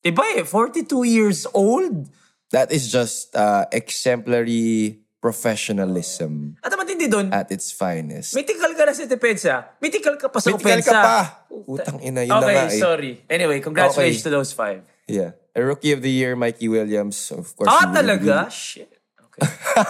Diba 0.06 0.22
eh, 0.38 0.46
42 0.46 1.04
years 1.04 1.48
old? 1.54 2.08
That 2.54 2.72
is 2.72 2.92
just 2.92 3.34
uh, 3.36 3.66
exemplary 3.74 5.02
professionalism 5.18 6.54
At 6.62 6.70
ang 6.70 6.86
matindi 6.86 7.10
doon, 7.10 7.34
at 7.34 7.50
its 7.50 7.74
finest. 7.74 8.38
mythical 8.38 8.70
ka 8.78 8.86
na 8.86 8.94
sa 8.94 9.10
depensa. 9.10 9.74
Mythical 9.82 10.14
ka 10.22 10.30
pa 10.30 10.38
sa 10.38 10.54
Mythical 10.54 10.78
opensa. 10.78 10.94
ka 10.94 11.02
pa. 11.02 11.18
Utang 11.66 11.98
ina, 12.06 12.22
yun 12.22 12.38
na 12.38 12.46
okay, 12.46 12.54
nga 12.54 12.70
eh. 12.70 12.78
sorry. 12.78 13.12
Anyway, 13.26 13.58
congratulations 13.66 14.22
Okay. 14.22 14.30
to 14.30 14.38
those 14.38 14.54
five. 14.54 14.86
Yeah. 15.10 15.34
A 15.58 15.66
rookie 15.66 15.90
of 15.98 16.06
the 16.06 16.14
year, 16.14 16.38
Mikey 16.38 16.70
Williams. 16.70 17.34
Of 17.34 17.58
course. 17.58 17.74
Ah, 17.74 17.90
you 17.90 17.98
talaga? 17.98 18.46
Shit. 18.54 18.94
Okay. 19.18 19.42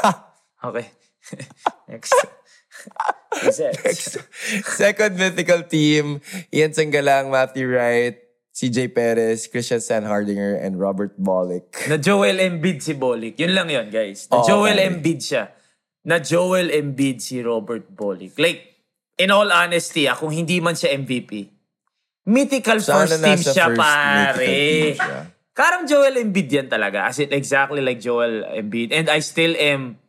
okay. 0.72 0.86
Next. 1.92 2.16
That? 3.44 3.76
Second 4.80 5.18
mythical 5.18 5.64
team, 5.64 6.22
Ian 6.54 6.72
Sanggalang, 6.72 7.32
Matthew 7.32 7.68
Wright, 7.68 8.16
CJ 8.56 8.96
Perez, 8.96 9.48
Christian 9.52 9.84
Sanhardinger, 9.84 10.56
and 10.56 10.80
Robert 10.80 11.20
Bollick. 11.20 11.68
Na 11.92 11.98
Joel 12.00 12.40
Embiid 12.40 12.80
si 12.80 12.96
Bolick. 12.96 13.36
Yun 13.36 13.52
lang 13.52 13.68
yun, 13.68 13.92
guys. 13.92 14.32
Na 14.32 14.40
Oo, 14.40 14.48
Joel 14.48 14.80
pare. 14.80 14.88
Embiid 14.88 15.20
siya. 15.20 15.44
Na 16.08 16.24
Joel 16.24 16.72
Embiid 16.72 17.20
si 17.20 17.44
Robert 17.44 17.92
Bolick. 17.92 18.40
Like, 18.40 18.64
in 19.20 19.32
all 19.32 19.52
honesty, 19.52 20.08
ah, 20.08 20.16
kung 20.16 20.32
hindi 20.32 20.64
man 20.64 20.76
siya 20.76 20.96
MVP, 20.96 21.52
mythical 22.32 22.80
Sana 22.80 23.04
first 23.04 23.20
team 23.20 23.40
siya, 23.44 23.66
first 23.76 23.80
pare. 23.80 24.40
team 24.40 24.96
siya. 24.96 25.20
Karang 25.56 25.84
Joel 25.88 26.16
Embiid 26.20 26.48
yan 26.52 26.68
talaga. 26.68 27.12
As 27.12 27.20
in, 27.20 27.32
exactly 27.32 27.80
like 27.84 28.00
Joel 28.00 28.44
Embiid. 28.56 28.92
And 28.96 29.08
I 29.12 29.20
still 29.20 29.56
am 29.56 30.00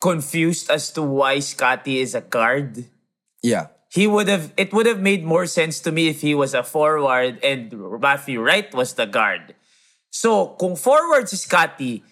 confused 0.00 0.70
as 0.70 0.90
to 0.92 1.02
why 1.02 1.38
Scotty 1.40 2.00
is 2.00 2.14
a 2.14 2.20
guard. 2.20 2.84
Yeah. 3.42 3.72
he 3.88 4.04
would 4.04 4.28
have 4.28 4.52
it 4.60 4.74
would 4.76 4.84
have 4.84 5.00
made 5.00 5.24
more 5.24 5.46
sense 5.48 5.80
to 5.80 5.88
me 5.88 6.12
if 6.12 6.20
he 6.20 6.34
was 6.36 6.52
a 6.52 6.60
forward 6.60 7.38
and 7.40 7.72
Matthew 8.02 8.42
Wright 8.42 8.68
was 8.74 8.92
the 8.92 9.06
guard. 9.08 9.54
So, 10.12 10.52
kung 10.60 10.76
forward 10.76 11.28
si 11.28 11.36
Scotty, 11.40 12.04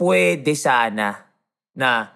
pwede 0.00 0.50
sana 0.58 1.14
na 1.78 2.10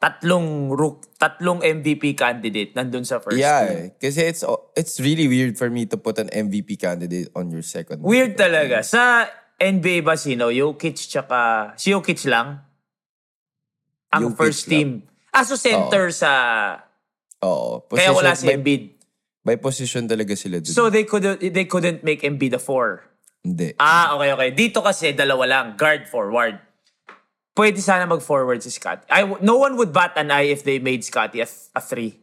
tatlong 0.00 0.72
rook, 0.72 1.04
tatlong 1.20 1.60
MVP 1.60 2.16
candidate 2.16 2.72
nandun 2.72 3.04
sa 3.04 3.18
first 3.20 3.36
Yeah, 3.36 3.66
team. 3.66 3.76
eh. 3.76 3.86
Kasi 4.00 4.20
it's 4.24 4.44
it's 4.76 4.96
really 5.00 5.28
weird 5.28 5.56
for 5.60 5.68
me 5.68 5.84
to 5.88 5.96
put 6.00 6.16
an 6.16 6.28
MVP 6.32 6.80
candidate 6.80 7.28
on 7.36 7.48
your 7.52 7.64
second. 7.66 8.00
Weird 8.00 8.36
talaga. 8.40 8.80
Sa 8.84 9.26
NBA 9.56 10.04
ba 10.04 10.16
sino? 10.20 10.52
Jokic 10.52 10.96
tsaka... 11.00 11.72
Si 11.80 11.88
Jokic 11.92 12.24
lang? 12.28 12.60
Ang 14.14 14.32
Jokic 14.32 14.38
first 14.38 14.62
lang. 14.66 14.70
team. 14.70 14.88
Ah, 15.34 15.42
so 15.42 15.56
center 15.56 16.10
sa... 16.14 16.30
Oo. 17.42 17.84
Kaya 17.90 18.14
wala 18.14 18.32
si 18.32 18.48
by, 18.48 18.56
Embiid. 18.56 18.82
by 19.44 19.56
position 19.60 20.08
talaga 20.08 20.34
sila 20.34 20.58
dun. 20.58 20.72
So 20.72 20.90
they 20.90 21.04
couldn't 21.04 21.38
they 21.38 21.68
couldn't 21.68 22.02
make 22.02 22.26
Embiid 22.26 22.56
a 22.56 22.62
four. 22.62 23.04
Hindi. 23.46 23.78
Ah, 23.78 24.18
okay, 24.18 24.34
okay. 24.34 24.50
Dito 24.50 24.82
kasi 24.82 25.14
dalawa 25.14 25.46
lang, 25.46 25.66
guard 25.78 26.10
forward. 26.10 26.58
Pwede 27.54 27.78
sana 27.78 28.04
mag-forward 28.04 28.60
si 28.60 28.74
Scott. 28.74 29.06
I, 29.08 29.22
no 29.40 29.56
one 29.56 29.78
would 29.78 29.94
bat 29.94 30.12
an 30.18 30.34
eye 30.34 30.50
if 30.50 30.66
they 30.66 30.82
made 30.82 31.06
Scotty 31.06 31.40
a, 31.40 31.48
a 31.72 31.80
three. 31.80 32.18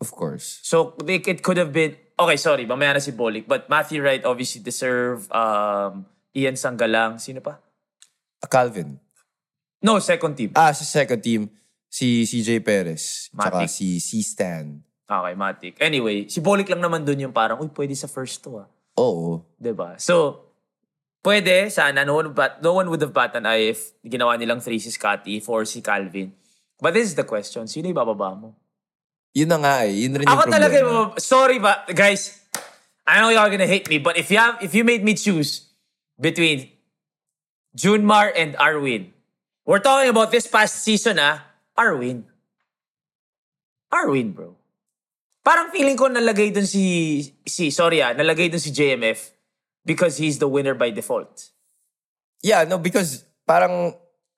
Of 0.00 0.10
course. 0.10 0.58
So 0.66 0.98
they, 1.04 1.22
it 1.22 1.44
could 1.44 1.54
have 1.60 1.70
been, 1.70 1.94
okay, 2.18 2.34
sorry, 2.34 2.66
mamaya 2.66 2.94
na 2.94 2.98
si 2.98 3.12
Bolick. 3.12 3.46
But 3.46 3.70
Matthew 3.70 4.02
Wright 4.02 4.24
obviously 4.24 4.58
deserve 4.58 5.30
um, 5.30 6.06
Ian 6.34 6.58
Sanggalang. 6.58 7.20
Sino 7.20 7.38
pa? 7.38 7.62
Calvin. 8.50 8.98
No, 9.82 9.98
second 9.98 10.38
team. 10.38 10.50
Ah, 10.54 10.70
sa 10.70 10.86
second 10.86 11.18
team, 11.18 11.50
si 11.90 12.22
CJ 12.22 12.62
Perez. 12.62 13.28
Tsaka 13.34 13.66
Matic. 13.66 13.70
si 13.70 13.98
C. 13.98 14.22
Stan. 14.22 14.78
Okay, 15.04 15.34
Matic. 15.34 15.74
Anyway, 15.82 16.30
si 16.30 16.38
Bolick 16.40 16.70
lang 16.70 16.80
naman 16.80 17.02
dun 17.02 17.18
yung 17.18 17.34
parang, 17.34 17.58
uy, 17.58 17.68
pwede 17.74 17.92
sa 17.92 18.06
first 18.06 18.40
to 18.40 18.62
ah. 18.62 18.68
Oo. 18.96 19.42
'Di 19.58 19.72
ba? 19.74 19.98
So, 19.98 20.48
Pwede, 21.22 21.70
sana. 21.70 22.02
No 22.02 22.18
one, 22.18 22.34
but, 22.34 22.58
no 22.66 22.74
one 22.74 22.90
would 22.90 22.98
have 22.98 23.14
batan 23.14 23.46
eye 23.46 23.70
if 23.70 23.94
ginawa 24.02 24.34
nilang 24.34 24.58
three 24.58 24.82
si 24.82 24.90
Scotty, 24.90 25.38
four 25.38 25.62
si 25.62 25.78
Calvin. 25.78 26.34
But 26.82 26.98
this 26.98 27.06
is 27.06 27.14
the 27.14 27.22
question. 27.22 27.70
Sino 27.70 27.86
yung 27.86 27.94
bababa 27.94 28.34
mo? 28.34 28.58
Yun 29.30 29.46
na 29.46 29.58
nga 29.62 29.74
eh. 29.86 30.02
Yun 30.02 30.18
rin 30.18 30.26
yung 30.26 30.34
Ako 30.34 30.50
problema. 30.50 30.54
talaga, 30.58 30.76
yung- 30.82 31.14
sorry 31.22 31.62
ba, 31.62 31.86
guys. 31.94 32.42
I 33.06 33.22
know 33.22 33.30
y'all 33.30 33.46
gonna 33.46 33.70
hate 33.70 33.86
me, 33.86 34.02
but 34.02 34.18
if 34.18 34.34
you 34.34 34.38
have, 34.42 34.58
if 34.66 34.74
you 34.74 34.82
made 34.82 35.06
me 35.06 35.14
choose 35.14 35.70
between 36.18 36.74
Junmar 37.78 38.34
and 38.34 38.58
Arwin, 38.58 39.14
we're 39.64 39.82
talking 39.82 40.10
about 40.10 40.30
this 40.30 40.46
past 40.46 40.82
season, 40.82 41.18
ah, 41.18 41.42
Arwin. 41.78 42.24
Arwin, 43.92 44.34
bro. 44.34 44.56
Parang 45.42 45.70
feeling 45.74 45.96
ko 45.98 46.06
nalagay 46.06 46.54
dun 46.54 46.66
si, 46.66 47.34
si, 47.46 47.70
sorry 47.70 47.98
ah, 48.02 48.14
nalagay 48.14 48.50
dun 48.50 48.62
si 48.62 48.70
JMF 48.70 49.30
because 49.84 50.16
he's 50.16 50.38
the 50.38 50.46
winner 50.46 50.74
by 50.74 50.90
default. 50.90 51.50
Yeah, 52.42 52.64
no, 52.64 52.78
because 52.78 53.24
parang 53.46 53.94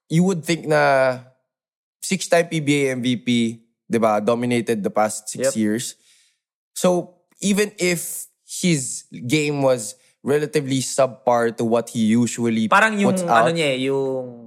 you 0.09 0.25
would 0.25 0.45
think 0.45 0.67
na 0.67 1.21
six-time 2.01 2.49
PBA 2.49 3.01
MVP, 3.01 3.29
di 3.89 3.99
ba, 3.99 4.21
dominated 4.21 4.85
the 4.85 4.93
past 4.93 5.29
six 5.29 5.53
Yep. 5.53 5.57
years. 5.57 5.85
So, 6.77 7.17
even 7.41 7.73
if 7.81 8.29
his 8.45 9.05
game 9.09 9.63
was 9.65 9.97
relatively 10.25 10.81
subpar 10.85 11.57
to 11.57 11.65
what 11.65 11.89
he 11.93 12.13
usually 12.13 12.69
Parang 12.69 12.97
yung, 13.01 13.13
puts 13.13 13.25
out, 13.25 13.49
ano 13.49 13.57
niya 13.57 13.69
eh, 13.77 13.89
yung, 13.89 14.44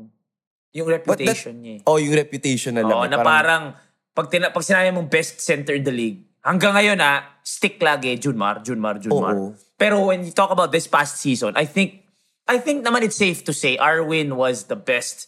yung 0.78 0.88
that- 0.88 1.02
reputation 1.02 1.54
niya 1.58 1.74
eh. 1.82 1.90
Oh, 1.90 1.98
yung 1.98 2.14
reputation 2.14 2.78
na 2.78 2.86
lang. 2.86 2.94
Oo, 2.94 3.04
eh, 3.06 3.10
na 3.10 3.18
parang, 3.26 3.74
pag, 4.14 4.30
tina- 4.30 4.54
pag 4.54 4.62
sinabi 4.62 4.94
mong 4.94 5.10
best 5.10 5.42
center 5.42 5.74
in 5.74 5.82
the 5.82 5.92
league, 5.92 6.22
hanggang 6.46 6.78
ngayon 6.78 7.02
ah, 7.02 7.26
stick 7.42 7.82
lagi, 7.82 8.14
Junmar, 8.16 8.62
Junmar, 8.62 9.02
Junmar. 9.02 9.34
Oo. 9.34 9.58
Pero 9.78 10.06
when 10.06 10.22
you 10.22 10.32
talk 10.32 10.54
about 10.54 10.70
this 10.70 10.86
past 10.86 11.18
season, 11.18 11.58
I 11.58 11.66
think, 11.66 12.06
I 12.48 12.62
think 12.62 12.86
naman 12.86 13.02
it's 13.02 13.18
safe 13.18 13.44
to 13.50 13.54
say 13.54 13.76
Arwin 13.76 14.38
was 14.38 14.72
the 14.72 14.78
best 14.78 15.28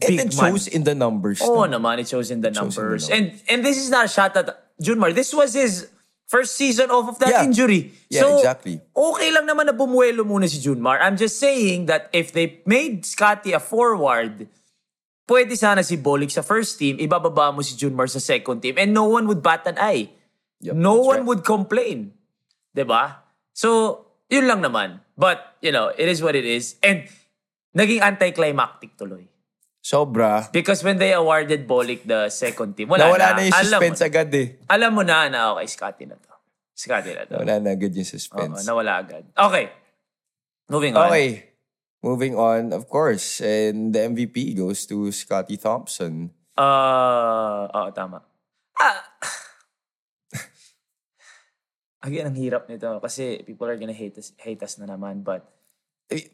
and 0.00 0.16
big 0.16 0.20
it 0.20 0.34
man. 0.34 0.52
shows 0.52 0.66
in 0.66 0.82
the 0.84 0.94
numbers. 0.96 1.40
Oo 1.40 1.64
no? 1.68 1.78
naman, 1.78 2.00
it 2.00 2.08
shows 2.08 2.32
in 2.32 2.40
the 2.40 2.50
shows 2.50 2.74
in 2.74 2.74
the 2.74 2.80
numbers. 2.82 3.02
numbers. 3.06 3.14
and 3.14 3.24
and 3.46 3.58
this 3.62 3.78
is 3.78 3.88
not 3.92 4.08
a 4.08 4.10
shot 4.10 4.34
at 4.34 4.48
Junmar. 4.80 5.14
This 5.14 5.30
was 5.30 5.54
his 5.54 5.86
first 6.30 6.54
season 6.54 6.90
off 6.90 7.10
of 7.10 7.18
that 7.18 7.30
Yeah. 7.30 7.44
injury. 7.46 7.90
Yeah, 8.06 8.22
so, 8.22 8.38
exactly. 8.38 8.78
okay 8.94 9.30
lang 9.34 9.50
naman 9.50 9.66
na 9.66 9.74
bumuelo 9.74 10.22
muna 10.22 10.46
si 10.46 10.62
Junmar. 10.62 10.98
I'm 11.02 11.18
just 11.18 11.38
saying 11.42 11.86
that 11.86 12.06
if 12.14 12.30
they 12.30 12.62
made 12.66 13.02
Scotty 13.06 13.50
a 13.50 13.58
forward, 13.58 14.46
pwede 15.30 15.54
sana 15.54 15.86
si 15.86 15.94
Bolik 15.94 16.34
sa 16.34 16.42
first 16.42 16.74
team, 16.74 16.98
ibababa 16.98 17.54
mo 17.54 17.62
si 17.62 17.78
Junmar 17.78 18.10
sa 18.10 18.18
second 18.18 18.58
team, 18.58 18.74
and 18.74 18.90
no 18.90 19.06
one 19.06 19.30
would 19.30 19.38
bat 19.38 19.62
an 19.70 19.78
eye. 19.78 20.10
Yup, 20.58 20.74
no 20.74 20.98
one 20.98 21.22
right. 21.22 21.28
would 21.30 21.42
complain. 21.46 22.10
ba? 22.74 23.22
So, 23.54 24.02
yun 24.26 24.50
lang 24.50 24.60
naman. 24.60 25.06
But, 25.14 25.56
you 25.62 25.70
know, 25.70 25.94
it 25.94 26.10
is 26.10 26.18
what 26.18 26.34
it 26.34 26.44
is. 26.44 26.74
And 26.82 27.06
naging 27.72 28.02
anticlimactic 28.02 28.98
tuloy. 28.98 29.30
Sobra. 29.80 30.52
Because 30.52 30.84
when 30.84 30.98
they 31.00 31.14
awarded 31.14 31.64
Bolik 31.64 32.04
the 32.04 32.28
second 32.28 32.76
team, 32.76 32.92
wala 32.92 33.08
Nawala 33.08 33.26
na. 33.32 33.36
na 33.38 33.42
yung 33.48 33.56
alam, 33.56 33.80
suspense 33.80 34.00
mo, 34.02 34.06
agad 34.10 34.28
eh. 34.36 34.48
alam 34.68 34.90
mo 34.92 35.02
na 35.06 35.16
na, 35.32 35.56
okay, 35.56 35.66
Scotty 35.72 36.04
na 36.04 36.20
to. 36.20 36.34
Scotty 36.76 37.16
na 37.16 37.24
to. 37.24 37.40
Nawala 37.40 37.56
na 37.64 37.70
agad 37.72 37.92
yung 37.96 38.04
Oo, 38.04 38.12
suspense. 38.12 38.60
nawala 38.68 38.92
agad. 39.00 39.24
Okay. 39.32 39.72
Moving 40.68 40.92
on. 40.98 41.08
Okay. 41.08 41.49
Moving 42.02 42.32
on, 42.34 42.72
of 42.72 42.88
course. 42.88 43.40
And 43.40 43.92
the 43.92 44.00
MVP 44.08 44.56
goes 44.56 44.86
to 44.88 45.12
Scotty 45.12 45.56
Thompson. 45.56 46.32
Uh, 46.56 47.68
oo, 47.68 47.90
tama. 47.92 48.24
Ah. 48.80 49.04
Again, 52.00 52.32
ang 52.32 52.36
hirap 52.36 52.64
nito 52.64 52.88
kasi 53.04 53.44
people 53.44 53.68
are 53.68 53.76
gonna 53.76 53.92
hate 53.92 54.16
us, 54.16 54.32
hate 54.40 54.64
us 54.64 54.80
na 54.80 54.88
naman. 54.88 55.20
But, 55.20 55.44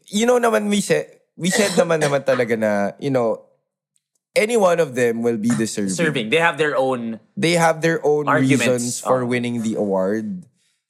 you 0.07 0.25
know 0.25 0.39
naman 0.39 0.71
we 0.71 0.79
said 0.81 1.05
we 1.37 1.51
said 1.53 1.75
naman 1.77 2.01
naman 2.01 2.23
talaga 2.25 2.57
na 2.57 2.71
you 2.97 3.11
know 3.13 3.45
any 4.33 4.55
one 4.57 4.79
of 4.79 4.95
them 4.97 5.21
will 5.21 5.37
be 5.37 5.51
deserving. 5.53 5.93
serving, 5.93 6.27
they 6.33 6.41
have 6.41 6.57
their 6.57 6.73
own, 6.73 7.19
They 7.37 7.59
have 7.59 7.81
their 7.85 7.99
own 8.01 8.25
Arguments. 8.25 8.65
reasons 8.65 9.03
for 9.03 9.21
Oh. 9.21 9.29
winning 9.29 9.61
the 9.61 9.75
award. 9.77 10.47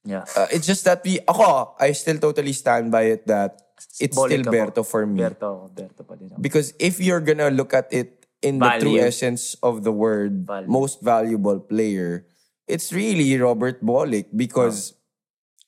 yeah. 0.08 0.24
Uh, 0.40 0.48
it's 0.56 0.64
just 0.64 0.88
that 0.88 1.04
we 1.04 1.20
ako 1.28 1.76
I 1.82 1.92
still 1.92 2.16
totally 2.22 2.54
stand 2.56 2.88
by 2.94 3.12
it 3.12 3.28
that 3.28 3.67
it's 4.00 4.18
Bolik 4.18 4.42
still. 4.46 4.54
Berto 4.54 4.82
for 4.86 5.06
me. 5.06 5.22
Berto, 5.22 5.70
Berto 5.74 6.02
pa 6.06 6.14
din 6.18 6.34
ako. 6.34 6.42
Because 6.42 6.74
if 6.78 7.00
you're 7.00 7.22
gonna 7.22 7.50
look 7.50 7.74
at 7.74 7.90
it 7.94 8.26
in 8.42 8.60
the 8.62 8.70
true 8.78 8.98
Value. 8.98 9.10
essence 9.10 9.58
of 9.66 9.82
the 9.82 9.94
word, 9.94 10.46
Value. 10.46 10.70
most 10.70 11.02
valuable 11.02 11.58
player, 11.60 12.26
it's 12.66 12.94
really 12.94 13.34
Robert 13.38 13.82
Bolick 13.82 14.30
because 14.34 14.98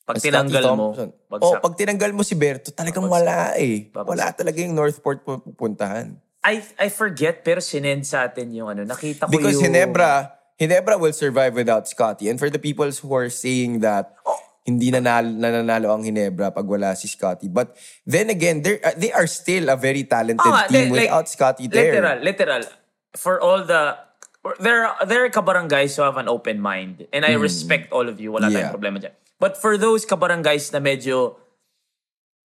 Pag 0.09 0.17
Scotty 0.17 0.33
tinanggal 0.33 0.63
mo, 0.73 0.87
bagsak. 1.29 1.45
Oh, 1.45 1.53
pag 1.61 1.73
tinanggal 1.77 2.11
mo 2.17 2.25
si 2.25 2.33
Berto, 2.33 2.73
talagang 2.73 3.05
wala 3.05 3.53
eh. 3.61 3.93
Babagsak. 3.93 4.09
Wala 4.09 4.25
talaga 4.33 4.57
yung 4.57 4.73
Northport 4.73 5.21
pu- 5.21 5.45
pupuntahan. 5.53 6.17
I 6.41 6.65
I 6.81 6.89
forget 6.89 7.45
pero 7.45 7.61
sinend 7.61 8.09
sa 8.09 8.25
atin 8.25 8.49
yung 8.49 8.73
ano, 8.73 8.89
nakita 8.89 9.27
ko 9.27 9.31
Because 9.37 9.61
yung... 9.61 9.69
Hinebra, 9.69 10.33
Hinebra 10.57 10.97
will 10.97 11.13
survive 11.13 11.53
without 11.53 11.85
Scotty. 11.85 12.25
And 12.25 12.41
for 12.41 12.49
the 12.49 12.57
people 12.57 12.89
who 12.89 13.11
are 13.13 13.29
saying 13.29 13.85
that 13.85 14.17
hindi 14.69 14.93
nanalo, 14.93 15.33
nananalo 15.33 15.89
ang 15.89 16.05
Hinebra 16.05 16.53
pag 16.53 16.69
wala 16.69 16.93
si 16.93 17.09
Scotty. 17.09 17.49
But 17.49 17.73
then 18.05 18.29
again, 18.29 18.61
they're, 18.61 18.77
uh, 18.85 18.93
they 18.93 19.09
are 19.09 19.25
still 19.25 19.73
a 19.73 19.75
very 19.75 20.05
talented 20.05 20.45
Ah, 20.45 20.69
team 20.69 20.93
li- 20.93 21.03
like, 21.03 21.09
without 21.09 21.25
Scotty 21.25 21.65
there. 21.65 21.97
Literal, 21.97 22.17
literal. 22.21 22.63
For 23.17 23.41
all 23.41 23.65
the... 23.65 23.97
There, 24.61 24.87
there 25.03 25.25
are 25.25 25.33
kabarangays 25.33 25.99
who 25.99 26.05
have 26.07 26.15
an 26.15 26.29
open 26.31 26.61
mind. 26.63 27.09
And 27.11 27.27
I 27.27 27.33
respect 27.35 27.91
all 27.91 28.07
of 28.07 28.21
you. 28.21 28.31
Wala. 28.31 28.47
Yeah. 28.47 28.71
tayong 28.71 28.77
problema 28.77 28.97
dyan. 29.01 29.11
But 29.35 29.59
for 29.59 29.75
those 29.75 30.07
kabarangays 30.07 30.71
na 30.71 30.79
medyo 30.79 31.35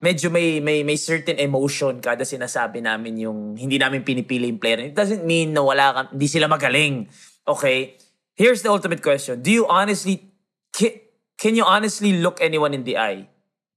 medyo 0.03 0.27
may 0.29 0.59
may 0.59 0.83
may 0.83 0.99
certain 0.99 1.39
emotion 1.39 2.03
kada 2.03 2.27
sinasabi 2.27 2.83
namin 2.83 3.15
yung 3.19 3.55
hindi 3.55 3.79
namin 3.79 4.03
pinipili 4.03 4.51
yung 4.51 4.59
player. 4.59 4.91
It 4.91 4.95
doesn't 4.95 5.23
mean 5.23 5.55
na 5.55 5.63
wala 5.63 5.85
ka, 5.95 5.99
hindi 6.11 6.27
sila 6.27 6.51
magaling. 6.51 7.07
Okay? 7.47 7.95
Here's 8.35 8.59
the 8.59 8.71
ultimate 8.71 8.99
question. 8.99 9.39
Do 9.39 9.51
you 9.51 9.63
honestly 9.67 10.35
can 11.37 11.55
you 11.55 11.63
honestly 11.63 12.13
look 12.13 12.39
anyone 12.41 12.73
in 12.73 12.83
the 12.83 12.97
eye 12.97 13.27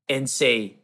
and 0.09 0.29
say 0.31 0.77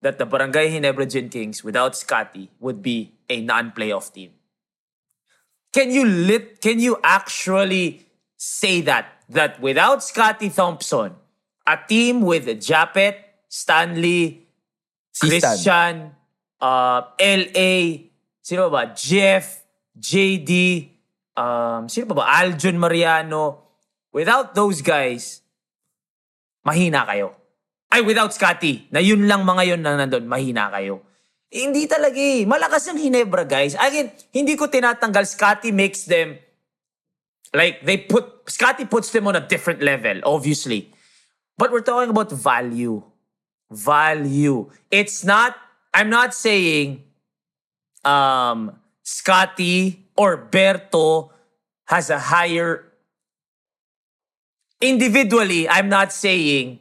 that 0.00 0.18
the 0.18 0.26
Barangay 0.26 0.70
Ginebra 0.70 1.10
Gin 1.10 1.28
Kings 1.28 1.62
without 1.62 1.96
Scotty 1.96 2.50
would 2.60 2.82
be 2.82 3.14
a 3.28 3.40
non-playoff 3.40 4.12
team? 4.12 4.30
Can 5.72 5.90
you 5.90 6.04
lit 6.04 6.60
can 6.60 6.78
you 6.78 6.98
actually 7.02 8.06
say 8.36 8.82
that 8.82 9.24
that 9.30 9.60
without 9.60 10.04
Scotty 10.04 10.50
Thompson, 10.50 11.14
a 11.66 11.78
team 11.88 12.20
with 12.20 12.46
Japet, 12.60 13.16
Stanley, 13.48 14.46
Si. 15.12 15.28
Christian, 15.28 16.12
uh, 16.60 17.02
LA, 17.20 18.08
sino 18.40 18.68
ba? 18.68 18.70
ba? 18.70 18.82
Jeff, 18.96 19.64
JD, 19.98 20.88
um, 21.36 21.88
sino 21.88 22.06
pa 22.06 22.14
ba? 22.14 22.24
Aljon 22.42 22.76
Mariano. 22.76 23.60
Without 24.12 24.54
those 24.54 24.80
guys, 24.80 25.41
mahina 26.62 27.06
kayo. 27.06 27.34
Ay, 27.92 28.00
without 28.00 28.32
Scotty, 28.32 28.88
na 28.88 29.04
yun 29.04 29.28
lang 29.28 29.44
mga 29.44 29.76
yun 29.76 29.80
na 29.84 30.00
nandun, 30.00 30.24
mahina 30.24 30.72
kayo. 30.72 31.04
Eh, 31.52 31.68
hindi 31.68 31.84
talaga 31.84 32.16
eh. 32.16 32.48
Malakas 32.48 32.88
ang 32.88 32.96
Hinebra, 32.96 33.44
guys. 33.44 33.76
Again, 33.76 34.08
hindi 34.32 34.56
ko 34.56 34.72
tinatanggal. 34.72 35.28
Scotty 35.28 35.68
makes 35.68 36.08
them, 36.08 36.40
like, 37.52 37.84
they 37.84 38.00
put, 38.00 38.48
Scotty 38.48 38.88
puts 38.88 39.12
them 39.12 39.28
on 39.28 39.36
a 39.36 39.44
different 39.44 39.84
level, 39.84 40.24
obviously. 40.24 40.88
But 41.58 41.70
we're 41.70 41.84
talking 41.84 42.08
about 42.08 42.32
value. 42.32 43.04
Value. 43.68 44.72
It's 44.88 45.24
not, 45.24 45.56
I'm 45.92 46.08
not 46.08 46.32
saying 46.32 47.04
um, 48.04 48.80
Scotty 49.02 50.08
or 50.16 50.48
Berto 50.48 51.30
has 51.86 52.08
a 52.08 52.18
higher 52.18 52.91
individually, 54.82 55.68
I'm 55.70 55.88
not 55.88 56.12
saying 56.12 56.80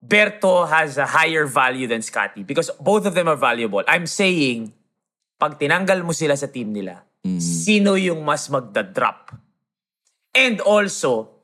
Berto 0.00 0.68
has 0.70 0.96
a 0.96 1.06
higher 1.06 1.46
value 1.46 1.86
than 1.90 2.00
Scotty 2.00 2.42
because 2.46 2.70
both 2.80 3.04
of 3.06 3.14
them 3.18 3.26
are 3.28 3.36
valuable. 3.36 3.82
I'm 3.88 4.06
saying, 4.06 4.72
pag 5.36 5.58
tinanggal 5.58 6.06
mo 6.06 6.12
sila 6.14 6.38
sa 6.38 6.46
team 6.46 6.70
nila, 6.72 7.02
sino 7.42 7.98
yung 7.98 8.22
mas 8.22 8.46
magda-drop? 8.46 9.34
And 10.30 10.60
also, 10.62 11.42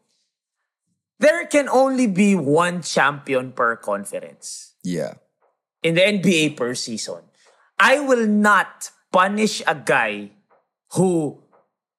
there 1.18 1.44
can 1.50 1.66
only 1.68 2.06
be 2.06 2.38
one 2.38 2.82
champion 2.86 3.50
per 3.50 3.76
conference 3.76 4.78
Yeah. 4.86 5.18
in 5.82 5.98
the 5.98 6.04
NBA 6.06 6.54
per 6.54 6.74
season. 6.78 7.26
I 7.82 7.98
will 7.98 8.30
not 8.30 8.94
punish 9.10 9.58
a 9.66 9.74
guy 9.74 10.30
who 10.94 11.42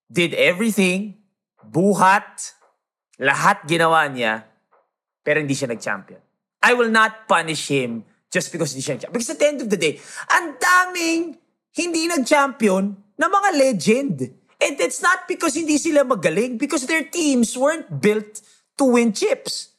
did 0.07 0.31
everything, 0.37 1.19
buhat, 1.59 2.53
lahat 3.23 3.63
ginawa 3.63 4.03
niya, 4.11 4.43
pero 5.23 5.39
hindi 5.39 5.55
siya 5.55 5.71
nag-champion. 5.71 6.19
I 6.59 6.75
will 6.75 6.91
not 6.91 7.25
punish 7.25 7.71
him 7.71 8.03
just 8.27 8.51
because 8.51 8.75
hindi 8.75 8.83
siya 8.83 8.99
nag-champion. 8.99 9.15
Because 9.15 9.31
at 9.31 9.39
the 9.39 9.47
end 9.47 9.59
of 9.63 9.71
the 9.71 9.79
day, 9.79 9.95
ang 10.27 10.59
daming 10.59 11.39
hindi 11.79 12.11
nag-champion 12.11 13.15
na 13.15 13.31
mga 13.31 13.49
legend. 13.55 14.15
And 14.59 14.75
it's 14.79 14.99
not 14.99 15.27
because 15.27 15.55
hindi 15.55 15.79
sila 15.79 16.03
magaling, 16.03 16.59
because 16.59 16.87
their 16.87 17.03
teams 17.07 17.55
weren't 17.55 17.87
built 17.99 18.43
to 18.79 18.83
win 18.87 19.15
chips. 19.15 19.71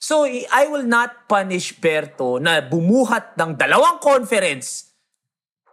So, 0.00 0.24
I 0.24 0.64
will 0.66 0.86
not 0.86 1.28
punish 1.28 1.76
Berto 1.76 2.40
na 2.40 2.64
bumuhat 2.64 3.36
ng 3.36 3.52
dalawang 3.52 4.00
conference 4.00 4.90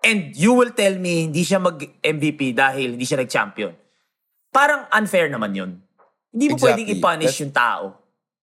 and 0.03 0.35
you 0.35 0.51
will 0.51 0.75
tell 0.75 0.99
me 0.99 1.31
hindi 1.31 1.47
siya 1.47 1.63
mag-MVP 1.63 2.51
dahil 2.51 2.99
hindi 2.99 3.07
siya 3.07 3.23
nag-champion. 3.23 3.71
Parang 4.51 4.83
unfair 4.91 5.31
naman 5.31 5.55
yun. 5.55 5.71
Hindi 6.29 6.45
mo 6.47 6.55
Exactly. 6.55 6.83
pwedeng 6.83 6.89
i-punish 6.93 7.27
That's- 7.29 7.41
yung 7.41 7.53
tao. 7.53 7.83